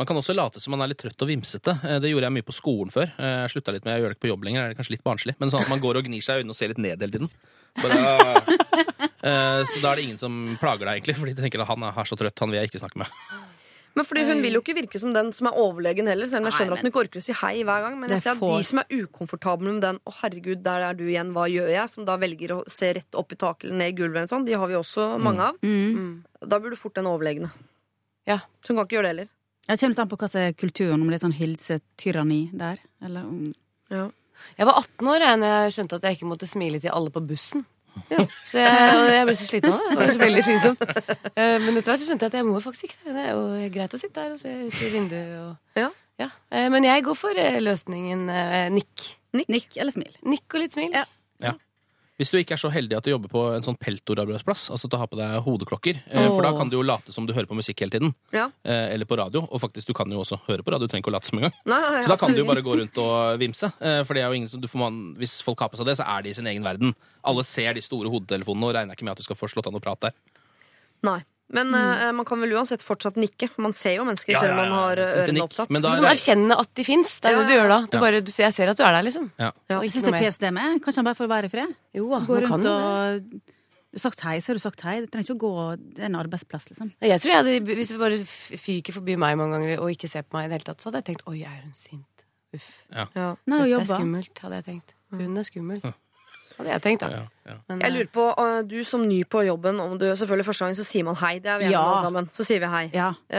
[0.00, 1.74] Man kan også late som man er litt trøtt og vimsete.
[1.84, 3.10] Eh, Det gjorde jeg mye på skolen før.
[3.20, 4.94] Eh, Jeg slutta litt med, jeg gjør det ikke på jobb lenger, det er kanskje
[4.96, 5.34] litt barnslig.
[5.40, 7.12] Men sånn at man går og gnir seg i øynene og ser litt ned hele
[7.18, 7.32] tiden.
[7.84, 8.58] Bare,
[9.20, 11.82] Eh, så da er det ingen som plager deg, egentlig, fordi de tenker at han
[11.84, 13.10] er er så trøtt, han vil jeg ikke snakke med.
[13.96, 16.46] Men fordi Hun vil jo ikke virke som den som er overlegen heller, selv om
[16.46, 17.98] jeg Nei, skjønner at hun ikke orker å si hei hver gang.
[18.00, 20.94] Men jeg ser at får- de som er ukomfortable med den 'Å, herregud, der er
[20.94, 23.78] du igjen, hva gjør jeg?' som da velger å se rett opp i taket eller
[23.78, 25.58] ned i gulvet, eller sånn, de har vi også mange av.
[25.62, 26.22] Mm.
[26.46, 27.50] Da burde du fort den overlegne.
[28.26, 28.38] Ja.
[28.62, 29.28] Så hun kan ikke gjøre det heller.
[29.68, 32.78] Jeg kommer an på hva som er kulturen, om det er sånn hilsetyranni der.
[33.02, 33.54] Eller om
[33.90, 34.10] Ja.
[34.58, 37.20] Jeg var 18 år da jeg skjønte at jeg ikke måtte smile til alle på
[37.26, 37.66] bussen.
[38.10, 38.24] Ja.
[38.44, 39.90] Så jeg, og jeg ble så sliten av det.
[39.90, 40.84] Det var så veldig slitsomt.
[41.40, 43.14] Eh, Men etter hvert så skjønte jeg at jeg må faktisk ikke det.
[43.16, 45.32] Det er jo greit å sitte der og se ut i vinduet.
[45.44, 45.88] Og, Ja.
[46.20, 46.28] Ja.
[46.74, 49.06] Men jeg går for eh, løsningen eh, nikk.
[49.40, 50.12] nikk eller smil.
[50.28, 50.90] Nikk og litt smil.
[50.92, 51.54] Ja.
[52.20, 54.98] Hvis du ikke er så heldig at du jobber på en sånn peltorarbeidsplass, altså til
[54.98, 56.26] å ha på deg hodeklokker, oh.
[56.34, 58.12] for da kan du jo late som du hører på musikk hele tiden.
[58.36, 58.50] Ja.
[58.60, 59.46] Eh, Eller på radio.
[59.48, 61.40] Og faktisk, du kan jo også høre på radio, du trenger ikke å late som
[61.40, 61.56] engang.
[61.64, 63.72] Så da kan du jo bare gå rundt og vimse.
[63.80, 65.88] eh, For det er jo ingen som, du får man, Hvis folk har på seg
[65.88, 66.92] det, så er de i sin egen verden.
[67.24, 69.78] Alle ser de store hodetelefonene og regner ikke med at du skal få slått an
[69.78, 70.16] noe prat der.
[71.08, 71.22] Nei.
[71.50, 74.52] Men eh, man kan vel uansett fortsatt nikke, for man ser jo mennesker Ja, selv
[74.54, 75.70] om man har eh, ørene opptatt.
[75.74, 77.16] men da- Sånn erkjenne at de fins.
[77.20, 77.78] Det er Ja, det du gjør da.
[77.90, 78.00] Du ja.
[78.04, 79.30] bare, du, jeg ser at du er der, liksom.
[79.38, 79.48] Ja.
[79.68, 79.78] Ja.
[79.78, 80.26] Og Jeg ikke syns det er.
[80.30, 80.82] PSD med.
[80.84, 81.74] Kanskje han bare får være i fred?
[81.98, 82.76] Jo, Gå man kan rundt jo
[83.96, 85.00] og sagt hei, så har du sagt hei.
[85.02, 86.92] Det trenger ikke å gå Det er en arbeidsplass, liksom.
[87.02, 90.22] Jeg tror jeg hadde, Hvis du bare fyker forbi meg mange ganger og ikke ser
[90.22, 92.06] på meg, i det hele tatt, så hadde jeg tenkt oi, er hun sint?
[92.54, 92.70] Uff.
[92.94, 93.08] Ja.
[93.50, 94.94] Nei, Dette er skummelt, hadde jeg tenkt.
[95.10, 95.82] Hun er skummel.
[96.60, 97.08] Hadde jeg tenkt, da.
[97.10, 97.54] Ja, ja.
[97.70, 98.24] Men, Jeg eh, lurer på,
[98.68, 101.32] du som ny på jobben, om du selvfølgelig første gangen så sier man hei.
[101.40, 101.84] Det er vi enige Ja.
[101.88, 102.28] alle sammen.
[102.36, 102.82] Så sier vi hei.
[102.92, 103.08] Ja.
[103.32, 103.38] Eh,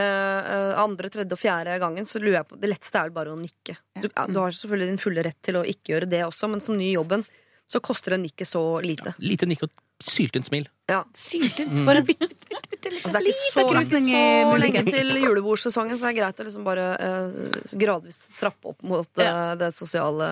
[0.56, 3.36] eh, andre, tredje og fjerde gangen så lurer jeg på Det letteste er vel bare
[3.36, 3.78] å nikke.
[4.02, 6.66] Du, ja, du har selvfølgelig din fulle rett til å ikke gjøre det også, men
[6.66, 7.26] som ny i jobben
[7.72, 9.14] så koster det nikket så lite.
[9.24, 9.72] Lite nikk og
[10.04, 10.68] syltynt smil.
[10.90, 11.04] Ja.
[11.16, 11.86] Syltynt.
[11.88, 13.06] Bare bitte, bitte, bitte, bitte litt.
[13.06, 16.48] Altså, det er ikke så, er så lenge til julebordsesongen, så det er greit å
[16.50, 20.32] liksom bare uh, gradvis trappe opp mot uh, det sosiale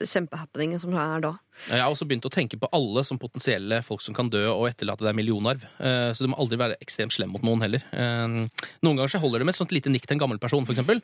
[0.00, 1.32] kjempehappeningen som er da.
[1.68, 4.66] Jeg har også begynt å tenke på alle som potensielle folk som kan dø og
[4.70, 5.64] etterlate deg millionarv.
[5.78, 7.84] Eh, Så du må aldri være ekstremt slem mot noen heller.
[7.92, 8.48] Eh,
[8.82, 10.72] Noen ganger så holder det med et sånt lite nikk til en gammel person, for
[10.76, 11.02] eksempel.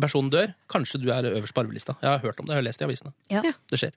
[0.00, 0.54] Personen dør.
[0.70, 1.96] Kanskje du er øverst på arvelista.
[2.02, 3.12] Jeg har hørt om det, jeg har lest det i avisene.
[3.30, 3.42] Ja.
[3.70, 3.92] Det skjer.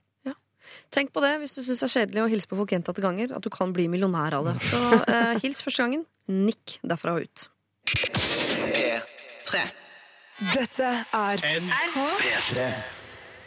[0.90, 3.36] Tenk på det hvis du syns det er kjedelig å hilse på folk gjentatte ganger,
[3.38, 4.56] at du kan bli millionær av det.
[4.66, 6.06] Så eh, hils første gangen.
[6.26, 7.46] Nikk derfra og ut.
[7.86, 9.62] P3.
[10.56, 12.70] Dette er P3.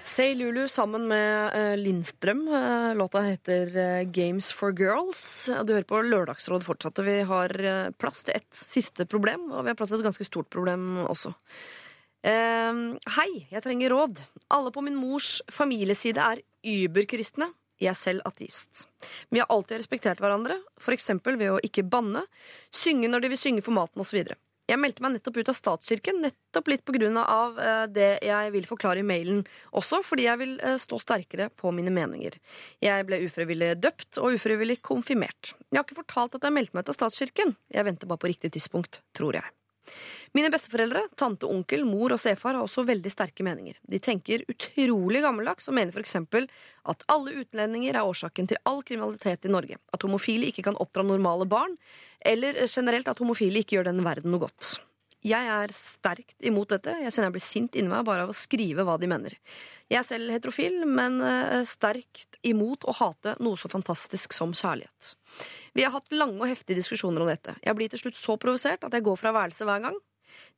[0.08, 2.48] Say Lulu sammen med eh, Lindstrøm.
[2.48, 5.50] Eh, låta heter eh, Games for Girls.
[5.66, 7.52] Du hører på Lørdagsrådet fortsatt, og vi har
[8.00, 9.50] plass til et siste problem.
[9.52, 11.34] Og vi har plass til et ganske stort problem også.
[12.24, 14.18] Hei, jeg trenger råd.
[14.52, 17.52] Alle på min mors familieside er überkristne.
[17.78, 18.88] Jeg er selv ateist.
[19.30, 21.12] Vi har alltid respektert hverandre, f.eks.
[21.28, 22.24] ved å ikke banne,
[22.74, 24.24] synge når de vil synge for maten osv.
[24.68, 28.52] Jeg meldte meg nettopp ut av statskirken, nettopp litt på grunn av eh, det jeg
[28.52, 29.40] vil forklare i mailen,
[29.72, 32.36] også fordi jeg vil eh, stå sterkere på mine meninger.
[32.84, 35.54] Jeg ble ufrivillig døpt og ufrivillig konfirmert.
[35.70, 37.56] Jeg har ikke fortalt at jeg meldte meg ut av statskirken.
[37.72, 39.54] Jeg venter bare på riktig tidspunkt, tror jeg.
[40.36, 43.78] Mine besteforeldre, tante, onkel, mor og stefar har også veldig sterke meninger.
[43.88, 46.48] De tenker utrolig gammeldags og mener eksempel
[46.88, 51.06] at alle utlendinger er årsaken til all kriminalitet i Norge, at homofile ikke kan oppdra
[51.06, 51.78] normale barn,
[52.20, 54.76] eller generelt at homofile ikke gjør denne verden noe godt.
[55.26, 56.92] Jeg er sterkt imot dette.
[57.02, 59.34] Jeg kjenner jeg blir sint inni meg bare av å skrive hva de mener.
[59.88, 65.14] Jeg er selv heterofil, men eh, sterkt imot å hate noe så fantastisk som kjærlighet.
[65.72, 67.54] Vi har hatt lange og heftige diskusjoner om dette.
[67.64, 69.96] Jeg blir til slutt så provosert at jeg går fra værelset hver gang.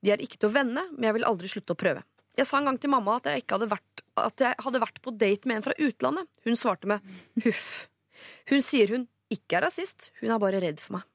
[0.02, 2.02] De er ikke til å vende, men jeg vil aldri slutte å prøve.
[2.38, 5.14] Jeg sa en gang til mamma at jeg, hadde, vært, at jeg hadde vært på
[5.18, 6.30] date med en fra utlandet.
[6.46, 7.06] Hun svarte med
[7.46, 7.70] huff.
[8.50, 11.06] Hun sier hun ikke er rasist, hun er bare redd for meg.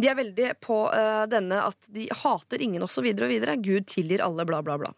[0.00, 3.04] De er veldig på uh, denne at de hater ingen osv.
[3.10, 3.58] og videre.
[3.60, 4.94] Gud tilgir alle, bla, bla, bla.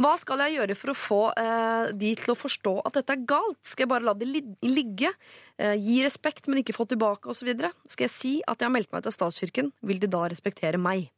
[0.00, 3.24] Hva skal jeg gjøre for å få eh, de til å forstå at dette er
[3.28, 3.60] galt?
[3.66, 5.12] Skal jeg bare la det li ligge?
[5.60, 7.52] Eh, gi respekt, men ikke få tilbake, osv.?
[7.90, 9.72] Skal jeg si at jeg har meldt meg til statskirken?
[9.84, 11.10] Vil de da respektere meg?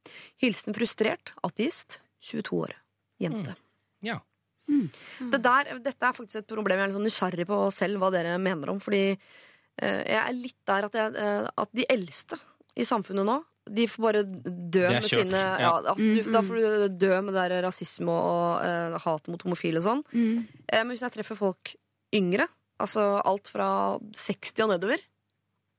[0.42, 2.76] Hilsen frustrert ateist, 22 år,
[3.22, 3.56] jente.
[4.04, 4.20] Ja.
[4.64, 8.10] Det der, dette er faktisk et problem jeg er litt sånn nysgjerrig på selv, hva
[8.14, 8.80] dere mener om.
[8.82, 12.40] Fordi eh, jeg er litt der at, jeg, eh, at de eldste
[12.74, 13.38] i samfunnet nå
[13.70, 15.70] de får bare dø med sine ja, ja.
[15.94, 19.80] at du, Da får du dø med det der rasisme og uh, hat mot homofile
[19.80, 20.04] og sånn.
[20.12, 20.44] Mm.
[20.68, 21.72] Eh, men hvis jeg treffer folk
[22.14, 22.46] yngre,
[22.82, 23.68] altså alt fra
[24.12, 25.04] 60 og nedover,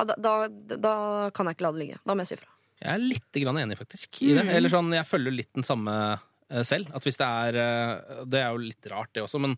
[0.01, 0.33] da, da,
[0.81, 0.95] da
[1.35, 1.99] kan jeg ikke la det ligge.
[2.03, 2.51] Da må jeg si fra.
[2.81, 4.47] Jeg er litt grann enig, faktisk, i det.
[4.47, 4.53] Mm.
[4.57, 6.89] Eller sånn, jeg følger litt den samme eh, selv.
[6.97, 7.59] At hvis det er
[8.25, 9.55] Det er jo litt rart, det også, men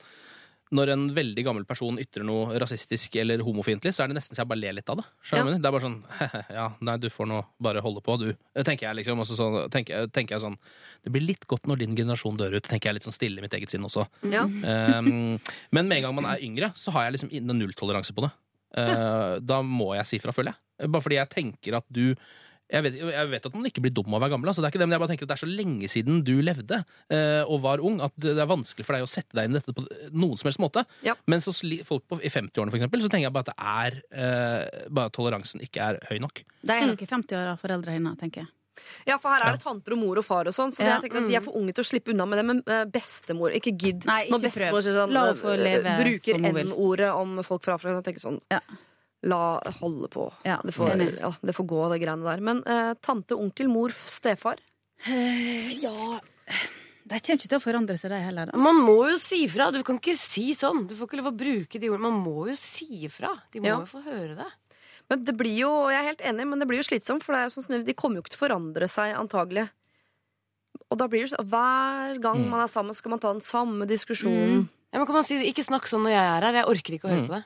[0.76, 4.44] når en veldig gammel person ytrer noe rasistisk eller homofiendtlig, så er det nesten så
[4.44, 5.06] jeg bare ler litt av det.
[5.32, 5.44] Ja.
[5.48, 5.98] Det er bare sånn
[6.58, 8.28] Ja, nei, du får nå bare holde på, du.
[8.58, 9.22] Tenker jeg liksom.
[9.24, 10.58] Og så sånn, tenker, tenker jeg sånn
[11.06, 13.46] Det blir litt godt når din generasjon dør ut, tenker jeg litt sånn stille i
[13.46, 14.08] mitt eget sinn også.
[14.28, 14.44] Ja.
[14.44, 15.38] Um,
[15.72, 18.34] men med en gang man er yngre, så har jeg liksom null nulltoleranse på det.
[18.78, 20.92] Uh, da må jeg si fra, føler jeg.
[20.92, 22.12] Bare fordi jeg tenker at du
[22.68, 24.68] jeg vet, jeg vet at man ikke blir dum av å være gammel, altså det
[24.68, 26.82] er ikke det, men jeg bare tenker at det er så lenge siden du levde
[27.16, 29.60] eh, og var ung, at det er vanskelig for deg å sette deg inn i
[29.62, 30.84] dette på noen som helst måte.
[31.08, 31.16] Ja.
[31.32, 31.56] Men så
[31.88, 35.12] folk på, i 50-årene, for eksempel, så tenker jeg bare at det er eh, bare
[35.12, 36.44] at toleransen ikke er høy nok.
[36.68, 38.52] Det er nok i 50-åra, foreldra hennes, tenker jeg.
[39.08, 40.98] Ja, for her er det tanter og mor og far og sånn, så Ja.
[40.98, 42.46] jeg tenker at de er for unge til å slippe unna med det.
[42.46, 44.06] Men eh, bestemor, ikke gidd.
[44.06, 46.44] Når bestemor sånn, eh, bruker.
[46.68, 48.62] N-ordet om folk fra Afrika, tenker jeg sånn Ja.
[49.24, 50.28] La holde på.
[50.46, 52.40] Ja, det, får, ja, det får gå, det greiene der.
[52.46, 54.58] Men eh, tante, onkel, mor, stefar
[55.08, 56.20] ja
[57.08, 58.50] De kommer ikke til å forandre seg, de heller.
[58.52, 58.58] Da.
[58.58, 59.70] Man må jo si fra.
[59.72, 60.88] Du kan ikke si sånn.
[60.90, 62.10] Du får ikke lov å bruke de ordene.
[62.12, 63.30] Man må jo si fra.
[63.54, 63.78] De må Ja.
[63.80, 64.48] jo få høre det.
[65.10, 67.40] Men det blir jo, jeg er helt enig, men det blir jo slitsomt, for det
[67.40, 69.70] er jo sånn, de kommer jo ikke til å forandre seg, antagelig.
[70.92, 72.50] Og da blir det sånn, hver gang Mm.
[72.50, 74.68] man er sammen, skal man ta den samme diskusjonen.
[74.92, 76.54] Ja, men kan man si Ikke snakk sånn når jeg er her.
[76.54, 77.28] Jeg orker ikke å høre Mm.
[77.30, 77.46] på det.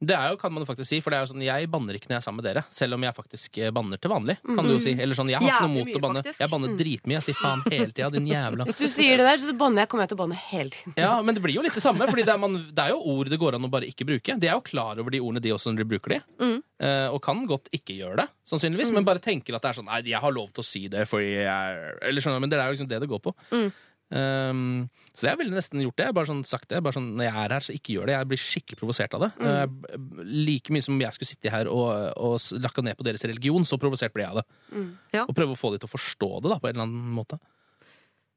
[0.00, 1.96] Det er jo, kan man jo faktisk si, for det er jo sånn, jeg banner
[1.98, 4.36] ikke når jeg er sammen med dere, selv om jeg faktisk eh, banner til vanlig.
[4.46, 4.94] kan du jo si.
[4.96, 6.22] Eller sånn, Jeg har ikke Jævlig noe mot mye, å banne.
[6.24, 6.40] faktisk.
[6.40, 7.16] Jeg banner dritmye.
[7.18, 9.90] Jeg sier faen hele tida, din jævla Hvis du sier det der, så banner jeg,
[9.92, 10.94] kommer jeg til å banne hele tiden.
[10.96, 13.02] Ja, men det blir jo litt det samme, fordi det er, man, det er jo
[13.12, 14.38] ord det går an å bare ikke bruke.
[14.40, 16.20] De er jo klar over de ordene, de også, når de bruker de.
[16.40, 16.56] Mm.
[16.80, 19.88] Eh, og kan godt ikke gjøre det, sannsynligvis, men bare tenker at det er sånn
[19.90, 22.52] Nei, jeg har lov til å si det, fordi jeg er Eller skjønner du, men
[22.52, 23.34] det er jo liksom det det går på.
[23.52, 23.68] Mm.
[24.10, 26.08] Um, så jeg ville nesten gjort det.
[26.16, 26.80] Bare sånn sagt det.
[26.82, 28.16] Bare sånn, Når jeg er her, så ikke gjør det.
[28.16, 29.30] Jeg blir skikkelig provosert av det.
[29.38, 29.78] Mm.
[29.94, 31.88] Uh, like mye som jeg skulle sitte her og,
[32.18, 34.84] og lakka ned på deres religion, så provosert ble jeg av det.
[35.14, 35.24] Ja.
[35.26, 37.40] Og prøve å få de til å forstå det, da, på en eller annen måte.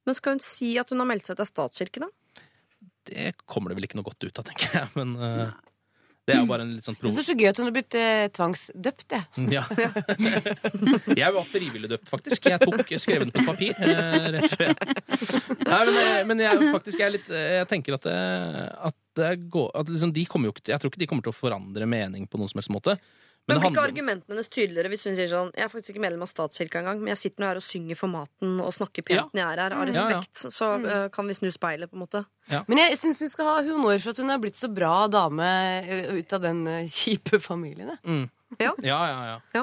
[0.03, 2.43] Men skal hun si at hun har meldt seg til statskirken, da?
[3.07, 4.91] Det kommer det vel ikke noe godt ut av, tenker jeg.
[4.97, 5.53] Men eh,
[6.23, 7.15] det er jo bare en litt sånn Jeg provo...
[7.17, 9.23] det er så gøy at hun har blitt eh, tvangsdøpt, jeg.
[9.57, 9.63] Ja.
[11.23, 12.47] jeg var frivillig døpt, faktisk.
[12.47, 14.77] Jeg tok skrev den på papir eh, rett før jeg
[15.67, 18.15] Nei, men, jeg- men jeg, faktisk, jeg, er litt, jeg tenker at, det,
[18.91, 21.37] at, går, at liksom, de kommer jo ikke Jeg tror ikke de kommer til å
[21.37, 22.95] forandre mening på noen som helst måte.
[23.47, 26.03] Men det blir ikke argumentene hennes tydeligere hvis hun sier sånn Jeg er faktisk ikke
[26.05, 29.03] medlem av statskirka engang, men jeg sitter nå her og synger for maten og snakker
[29.03, 29.25] pent Ja.
[29.33, 30.21] når jeg er her, av Ja, ja.
[30.53, 32.23] Så uh, kan vi snu speilet, på en måte.
[32.69, 35.49] Men jeg syns hun skal ha honnør for at hun har blitt så bra dame
[35.83, 37.91] eh, ut av den eh, kjipe familien.
[37.97, 37.99] jeg.
[38.07, 38.25] Mm.
[38.59, 38.71] Ja.
[38.83, 39.37] Ja, ja, ja.
[39.51, 39.59] Det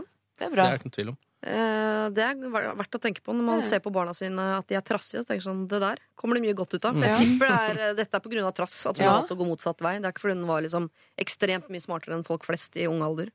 [0.47, 0.65] er Det bra.
[0.67, 1.19] er det ikke noen tvil om.
[1.43, 3.67] Eh, det er verdt å tenke på når man Ja.
[3.71, 5.23] ser på barna sine at de er trassige.
[5.23, 6.95] Så tenker sånn, det der kommer det mye godt ut av.
[6.95, 9.11] For jeg tipper det er, eh, dette er på grunn av trass at hun Ja.
[9.13, 9.97] har hatt å gå motsatt vei.
[9.99, 13.01] Det er ikke fordi hun var liksom ekstremt mye smartere enn folk flest i ung
[13.03, 13.31] alder.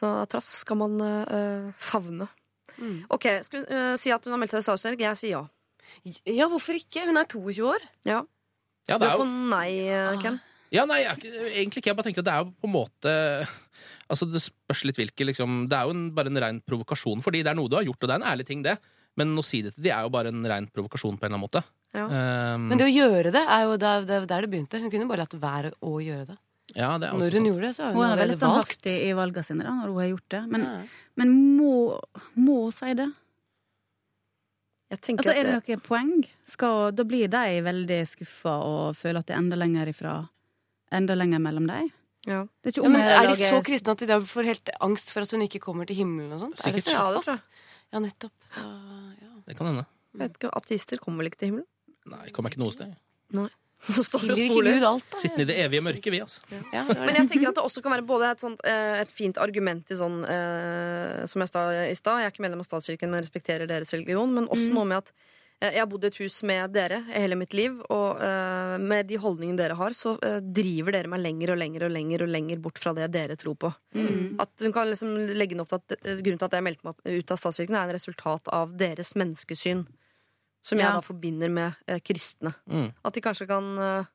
[0.00, 2.28] Så trass skal man uh, favne.
[2.80, 3.04] Mm.
[3.08, 4.98] Ok, skal hun uh, si at hun har meldt seg i statskirke?
[4.98, 5.46] Jeg sier ja.
[6.26, 7.04] Ja, hvorfor ikke?
[7.06, 7.80] Hun er 22 år.
[8.04, 8.22] ja.
[8.88, 10.40] Ja, det er er på jo, nei, Ken?
[10.72, 11.86] ja nei, jeg egentlig ikke.
[11.92, 13.48] Jeg bare tenker at det er jo på en måte
[14.12, 17.40] Altså, Det spørs litt hvilke liksom, Det er jo en, bare en rein provokasjon, fordi
[17.42, 18.76] det er noe du har gjort, og det er en ærlig ting, det.
[19.16, 21.38] Men å si det til de er jo bare en rein provokasjon på en eller
[21.38, 21.62] annen måte.
[21.92, 22.06] Ja.
[22.08, 24.80] Um, Men det å gjøre det er jo der der, der det begynte.
[24.80, 26.38] Hun kunne bare latt være å gjøre det.
[26.76, 27.48] ja, det er også Når hun sant.
[27.50, 28.72] gjorde det, så har Hun hun er veldig valgt.
[28.78, 30.42] standhaftig i valgene sine da, når hun har gjort det.
[30.54, 30.76] Men, Ja.
[31.16, 31.72] men må,
[32.36, 33.08] må hun si det?
[34.92, 36.26] Jeg Altså, er det, noe poeng?
[36.44, 40.28] Skal, da blir de veldig skuffa og føler at det er enda lenger ifra
[40.92, 41.86] Enda lenger mellom dem.
[42.26, 42.42] Ja.
[42.62, 45.10] Det er ikke Ja, men er de så kristne at de da får helt angst
[45.14, 46.58] for at hun ikke kommer til himmelen og sånt?
[46.60, 46.92] Er Sikkert.
[46.94, 47.40] Ja, det såpass?
[47.92, 48.32] Ja, nettopp.
[48.54, 48.66] Da,
[49.20, 49.32] ja.
[49.48, 49.86] Det kan hende.
[50.12, 51.68] Jeg vet ikke, Ateister kommer vel ikke til himmelen?
[52.12, 52.94] Nei, kommer ikke noe sted.
[53.32, 53.48] Da?
[55.18, 56.38] Sittende i det evige mørket, vi, altså.
[56.70, 59.10] Ja, er Men jeg tenker at det også kan være både et, sånt, eh, et
[59.10, 62.68] fint argument i sånn eh, Som jeg sa i stad, jeg er ikke medlem av
[62.68, 64.30] statskirken, men respekterer deres religion.
[64.36, 64.74] Men også Mm.
[64.78, 65.12] noe med at
[65.62, 69.18] jeg har bodd i et hus med dere hele mitt liv, og uh, med de
[69.22, 72.62] holdningene dere har, så uh, driver dere meg lenger og lenger og lenger og lenger
[72.64, 73.70] bort fra det dere tror på.
[73.94, 74.40] Mm.
[74.42, 77.20] At hun kan liksom legge opp til at eh, Grunnen til at jeg meldte meg
[77.20, 79.84] ut av statskirken, er en resultat av deres menneskesyn.
[80.62, 82.52] Som jeg da forbinder med uh, kristne.
[82.70, 82.92] Mm.
[83.02, 84.10] At de kanskje kan eh,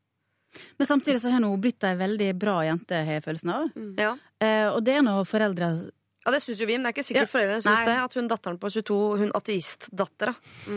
[0.80, 3.66] Men samtidig så har hun blitt ei veldig bra jente, har jeg følelsen av.
[4.00, 4.14] Ja.
[4.40, 5.72] Eh, og det er når foreldre
[6.28, 7.32] Ja, det syns jo vi, men det er ikke sikkert Ja.
[7.32, 7.94] foreldrene syns det.
[8.04, 10.34] At hun datteren på 22, hun ateistdattera,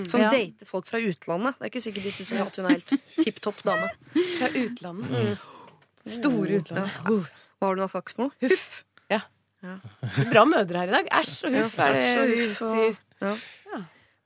[0.06, 0.30] som Ja.
[0.30, 3.40] dater folk fra utlandet Det er ikke sikkert de syns at hun er helt tipp
[3.42, 3.90] topp dame.
[4.38, 5.38] Fra utlandet.
[6.06, 6.94] Store utlandet.
[7.02, 7.10] Ja.
[7.60, 8.32] Hva har du hatt saks for noe?
[8.46, 8.84] Huff.
[9.10, 9.20] Ja.
[10.30, 11.08] Bra mødre her i dag.
[11.18, 13.36] Æsj og huff er det hun huff og- Ja.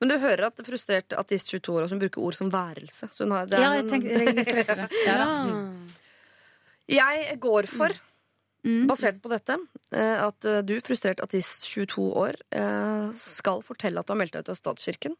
[0.00, 3.08] Men du hører at frustrert ateist 22 år, og som bruker ord som værelse.
[3.10, 4.90] Så hun har, det er Ja, jeg, en- tenker, registrerte det.
[6.88, 7.88] Jeg går for,
[8.64, 8.86] Mm.
[8.88, 9.58] basert på dette,
[9.92, 14.38] eh, at eh, du, frustrert artist 22 år, eh, skal fortelle at du har meldt
[14.38, 15.16] deg ut av statskirken.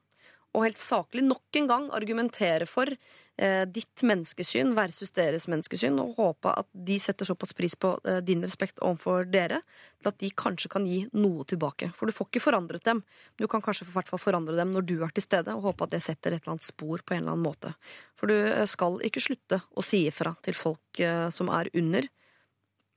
[0.55, 2.87] og helt saklig nok en gang argumentere for
[3.35, 7.91] ditt menneskesyn versus deres menneskesyn, og håpe at de setter såpass pris på
[8.23, 9.59] din respekt overfor dere
[9.99, 11.91] til at de kanskje kan gi noe tilbake.
[11.99, 13.03] For du får ikke forandret dem.
[13.35, 16.05] Du kan kanskje for forandre dem når du er til stede, og håpe at det
[16.07, 17.75] setter et eller annet spor på en eller annen måte.
[18.15, 18.39] For du
[18.71, 21.03] skal ikke slutte å si ifra til folk
[21.35, 22.07] som er under.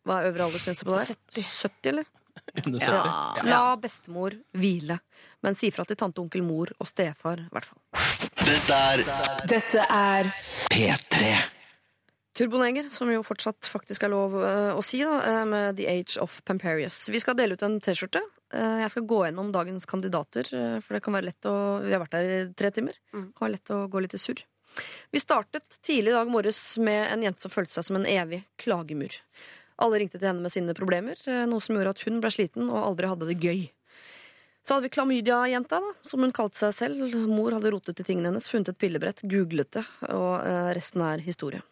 [0.07, 1.17] Hva er øvre aldersgrense på det der?
[1.43, 2.07] 70, eller?
[2.65, 2.88] Under 70.
[2.88, 3.43] Ja.
[3.47, 4.99] La bestemor hvile,
[5.43, 7.81] men si fra til tante, onkel, mor og stefar, i hvert fall.
[8.47, 9.03] Dette er
[9.51, 10.31] Dette er
[10.71, 11.35] P3.
[12.38, 16.19] Turboneger, som jo fortsatt faktisk er lov eh, å si, da, eh, med The Age
[16.21, 17.07] of Pamperius.
[17.09, 18.21] Vi skal dele ut en T-skjorte.
[18.53, 20.45] Eh, jeg skal gå gjennom dagens kandidater,
[20.85, 22.99] for det kan være lett å Vi har vært der i tre timer.
[23.09, 24.43] Det kan være lett å gå litt i surr.
[25.09, 28.43] Vi startet tidlig i dag morges med en jente som følte seg som en evig
[28.61, 29.17] klagemur.
[29.77, 32.69] Alle ringte til henne med sine problemer, eh, noe som gjorde at hun ble sliten
[32.69, 33.67] og aldri hadde det gøy.
[34.67, 37.13] Så hadde vi klamydia-jenta, som hun kalte seg selv.
[37.31, 41.23] Mor hadde rotet i tingene hennes, funnet et pillebrett, googlet det, og eh, resten er
[41.23, 41.63] historie.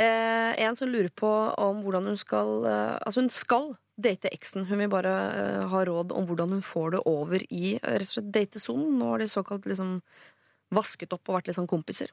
[0.00, 1.28] Eh, en som lurer på
[1.60, 3.66] om hvordan hun skal eh, Altså, hun skal
[4.00, 4.64] date eksen.
[4.70, 8.08] Hun vil bare eh, ha råd om hvordan hun får det over i eh, rett
[8.08, 8.94] og slett datesonen.
[8.96, 9.98] Nå har de såkalt liksom
[10.72, 12.12] vasket opp og vært litt sånn kompiser.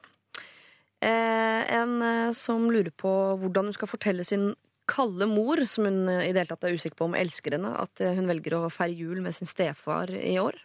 [0.98, 2.00] En
[2.34, 4.48] som lurer på hvordan hun skal fortelle sin
[4.88, 7.74] kalde mor, som hun eh, i det hele tatt er usikker på om elsker henne,
[7.82, 10.58] at eh, hun velger å feire jul med sin stefar i år.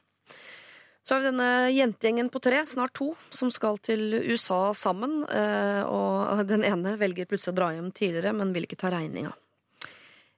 [1.03, 5.23] Så har vi denne jentegjengen på tre, snart to, som skal til USA sammen.
[5.27, 9.35] eh, Og den ene velger plutselig å dra hjem tidligere, men vil ikke ta regninga.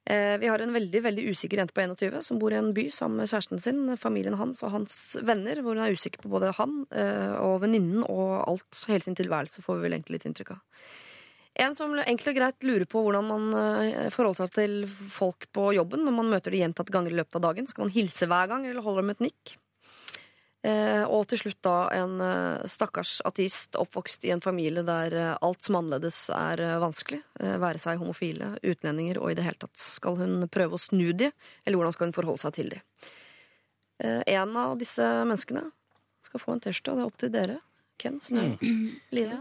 [0.06, 3.24] Vi har en veldig veldig usikker jente på 21 som bor i en by sammen
[3.24, 4.94] med kjæresten sin, familien hans og hans
[5.26, 6.76] venner, hvor hun er usikker på både han
[7.42, 10.62] og venninnen og alt, hele sin tilværelse, får vi vel egentlig litt inntrykk av.
[11.56, 14.74] En som enkelt og greit lurer på hvordan man eh, forholder seg til
[15.12, 17.70] folk på jobben når man møter de gjentatte ganger i løpet av dagen.
[17.70, 19.56] Skal man hilse hver gang, eller holde dem et nikk?
[20.66, 25.64] Eh, og til slutt da en eh, stakkars ateist oppvokst i en familie der alt
[25.64, 27.22] som annerledes er vanskelig.
[27.40, 29.78] Være seg homofile, utlendinger og i det hele tatt.
[29.80, 31.32] Skal hun prøve å snu de,
[31.64, 32.84] eller hvordan skal hun forholde seg til de?
[34.04, 35.64] Eh, en av disse menneskene
[36.26, 37.60] skal få en T-skjorte, og det er opp til dere.
[38.02, 38.72] Ken, Synnøve,
[39.16, 39.40] Line.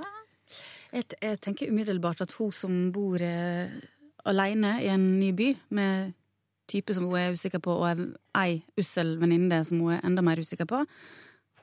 [0.94, 3.72] Jeg, jeg tenker umiddelbart at hun som bor eh,
[4.24, 6.14] alene i en ny by, med
[6.70, 8.04] type som hun er usikker på, og
[8.40, 10.84] ei ussel venninne som hun er enda mer usikker på,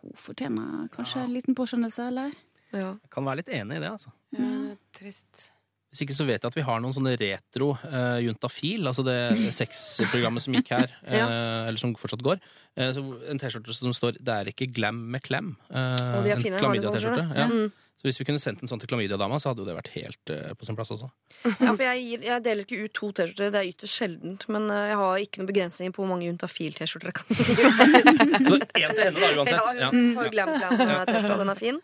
[0.01, 2.35] hun fortjener kanskje en liten påskjønnelse, eller?
[2.71, 2.93] Ja.
[2.95, 4.13] Jeg kan være litt enig i det, altså.
[4.35, 5.49] Ja, det er trist.
[5.91, 9.17] Hvis ikke så vet jeg at vi har noen sånne retro uh, juntafil, altså det
[9.59, 11.25] sexprogrammet som gikk her, ja.
[11.27, 12.39] uh, eller som fortsatt går.
[12.79, 15.51] Uh, så en T-skjorte som står 'Det er ikke glam med klem'.
[15.67, 16.55] Uh, Og de er en fine.
[16.55, 17.25] Sånn, klamydia-T-skjorte.
[17.27, 17.39] skjorte?
[17.41, 17.47] Ja.
[17.51, 17.89] Mm.
[18.01, 20.31] Så hvis vi kunne sendt en sånn til klamydia-dama, så hadde jo det vært helt
[20.33, 21.11] uh, på sin plass også.
[21.61, 24.47] Ja, for jeg, gir, jeg deler ikke ut to T-skjorter, det er ytterst sjeldent.
[24.49, 27.45] Men uh, jeg har ikke noen begrensninger på hvor mange Juntafil-T-skjorter jeg kan gi.
[28.49, 29.81] Så én til henne, da, uansett.
[29.83, 29.91] Ja.
[29.93, 31.39] hun får glam glam T-skjorta.
[31.43, 31.79] Den er fin.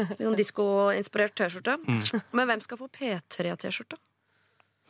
[0.00, 1.78] Litt sånn diskoinspirert T-skjorte.
[2.34, 4.02] Men hvem skal få P3-T-skjorte?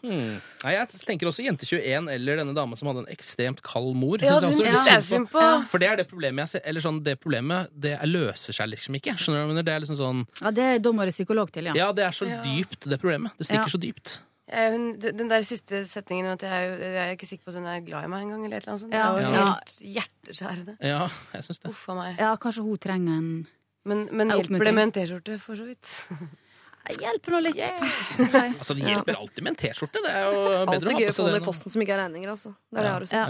[0.02, 0.40] Hmm.
[0.64, 4.16] Nei, jeg tenker også Jente21 eller denne dama som hadde en ekstremt kald mor.
[4.24, 5.42] Ja, hun syns jeg synd på.
[5.68, 8.68] For det er det problemet jeg ser Eller sånn, det problemet det er- løser seg
[8.72, 9.16] liksom ikke.
[9.20, 9.62] Skjønner du hva jeg mener?
[9.68, 11.74] Det er liksom sånn Ja, det er dommer og psykolog til, ja.
[11.74, 12.42] Ja, det er så Ja.
[12.42, 13.36] dypt, det problemet.
[13.38, 13.76] Det stikker Ja.
[13.76, 14.18] så dypt.
[14.52, 17.48] Eh, hun, den der siste setningen om at jeg, er jeg er ikke sikker på
[17.50, 18.92] at hun er glad i meg engang, eller et eller annet sånt.
[18.92, 19.14] Ja.
[19.14, 19.44] Det er jo Ja.
[19.54, 20.76] helt hjerteskjærende.
[20.80, 21.68] Ja, jeg syns det.
[21.70, 22.18] Uff a meg.
[22.18, 23.46] Ja, kanskje hun trenger en
[23.84, 25.86] Men, men hjelper det med en T-skjorte, for så vidt?
[26.90, 27.58] Hjelper nå litt.
[27.60, 30.00] Altså, Det hjelper alltid med en T-skjorte.
[30.02, 31.42] Det er jo bedre Alltid å ha gøy på å få seg noe det.
[31.42, 32.54] i posten som ikke er regninger, altså.
[32.70, 33.16] Det er det jeg har å si.
[33.16, 33.26] Ja.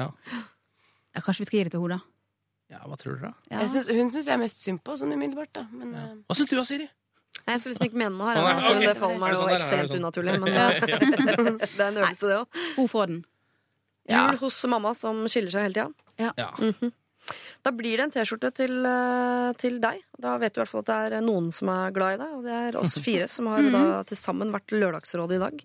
[1.10, 1.20] Ja.
[1.26, 2.76] Kanskje vi skal gi det til henne, da.
[2.76, 3.32] ja, hva tror dere, da?
[3.50, 3.60] Ja.
[3.64, 5.52] Jeg synes, hun syns jeg er mest synd på, sånn umiddelbart.
[5.58, 6.06] da Men ja.
[6.30, 6.86] Hva syns du da, Siri?
[7.40, 9.52] Nei, Jeg skulle liksom ikke mene noe her, nei, altså, det faller meg jo sånn
[9.56, 10.00] ekstremt sånn?
[10.02, 10.38] unaturlig.
[10.40, 10.80] Men Ja, eh,
[11.76, 12.62] det er en øvelse, det òg.
[12.78, 13.20] Hun får den.
[14.10, 15.90] Jul hos mamma som skiller seg hele tida.
[16.38, 16.50] Ja.
[16.58, 16.90] Mhm.
[17.62, 20.00] Da blir det en T-skjorte til, eh, til deg.
[20.20, 22.30] Da vet du i hvert fall at det er noen som er glad i deg,
[22.38, 25.62] og det er oss fire som har da til sammen vært Lørdagsrådet i dag.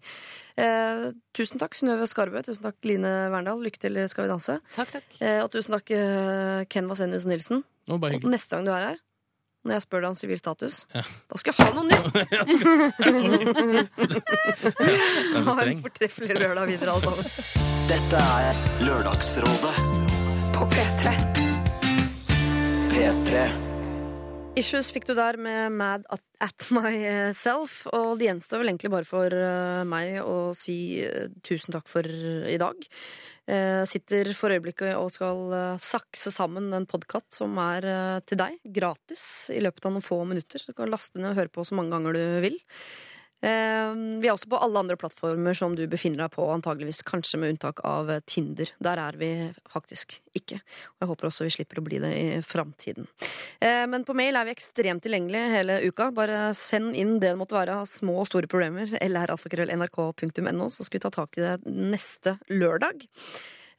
[0.57, 1.05] Eh,
[1.35, 2.43] tusen takk, Synnøve Skarbø.
[2.45, 3.59] Tusen takk, Line Verndal.
[3.63, 4.59] Lykke til i Skal vi danse.
[4.75, 5.03] takk, takk.
[5.21, 7.63] Eh, og tusen takk, eh, Ken Vasenius Nilsen.
[7.89, 8.97] Og neste gang du er her,
[9.65, 11.01] når jeg spør deg om sivil status, Ja.
[11.01, 12.05] da skal jeg ha noe nytt!
[15.45, 17.25] Ha en fortreffelig lørdag videre, alle sammen.
[17.89, 18.53] Dette er
[18.85, 19.75] Lørdagsrådet
[20.55, 21.44] På P3.
[22.95, 23.39] P3.
[24.55, 29.35] Issues fikk du der med Mad at, Myself, og det gjenstår vel egentlig bare for
[29.35, 32.87] eh, meg å si eh, tusen takk for i dag.
[33.51, 38.39] Jeg sitter for øyeblikket og skal eh, sakse sammen en podkast som er eh, til
[38.39, 40.63] deg, gratis, i løpet av noen få minutter.
[40.63, 42.55] Du kan laste ned og høre på så mange ganger du vil.
[43.43, 43.91] Eh,
[44.21, 47.55] Vi er også på alle andre plattformer som du befinner deg på, antageligvis kanskje med
[47.55, 48.71] unntak av eh, Tinder.
[48.79, 49.29] Der er vi
[49.71, 50.61] faktisk ikke.
[50.95, 53.07] Og jeg håper også vi slipper å bli det i framtiden.
[53.59, 56.09] Eh, Men på mail er vi ekstremt tilgjengelige hele uka.
[56.15, 58.87] Bare send inn det det måtte være av små og store problemer.
[59.01, 63.07] lralfakrøll.nrk.no, så skal vi ta tak i det neste lørdag.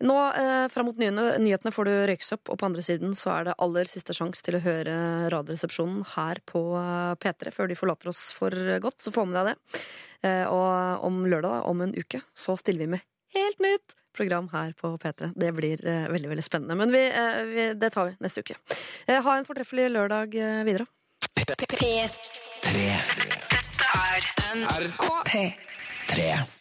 [0.04, 3.58] Nå eh, fram mot nyhetene, får du røyksopp, og på andre siden så er det
[3.64, 4.96] aller siste sjanse til å høre
[5.32, 8.52] Radioresepsjonen her på eh, P3 før de forlater oss for
[8.84, 9.00] godt.
[9.00, 9.84] Så få med deg det.
[10.28, 13.06] Eh, og om lørdag, da, om en uke, så stiller vi med
[13.36, 15.32] helt nytt program her på P3.
[15.36, 16.74] Det blir eh, veldig veldig spennende.
[16.74, 18.56] Men vi, eh, vi, det tar vi neste uke.
[19.06, 20.36] Eh, ha en fortreffelig lørdag
[20.66, 20.88] videre.
[21.36, 21.56] Tre.
[22.66, 26.55] Dette er NRK P3.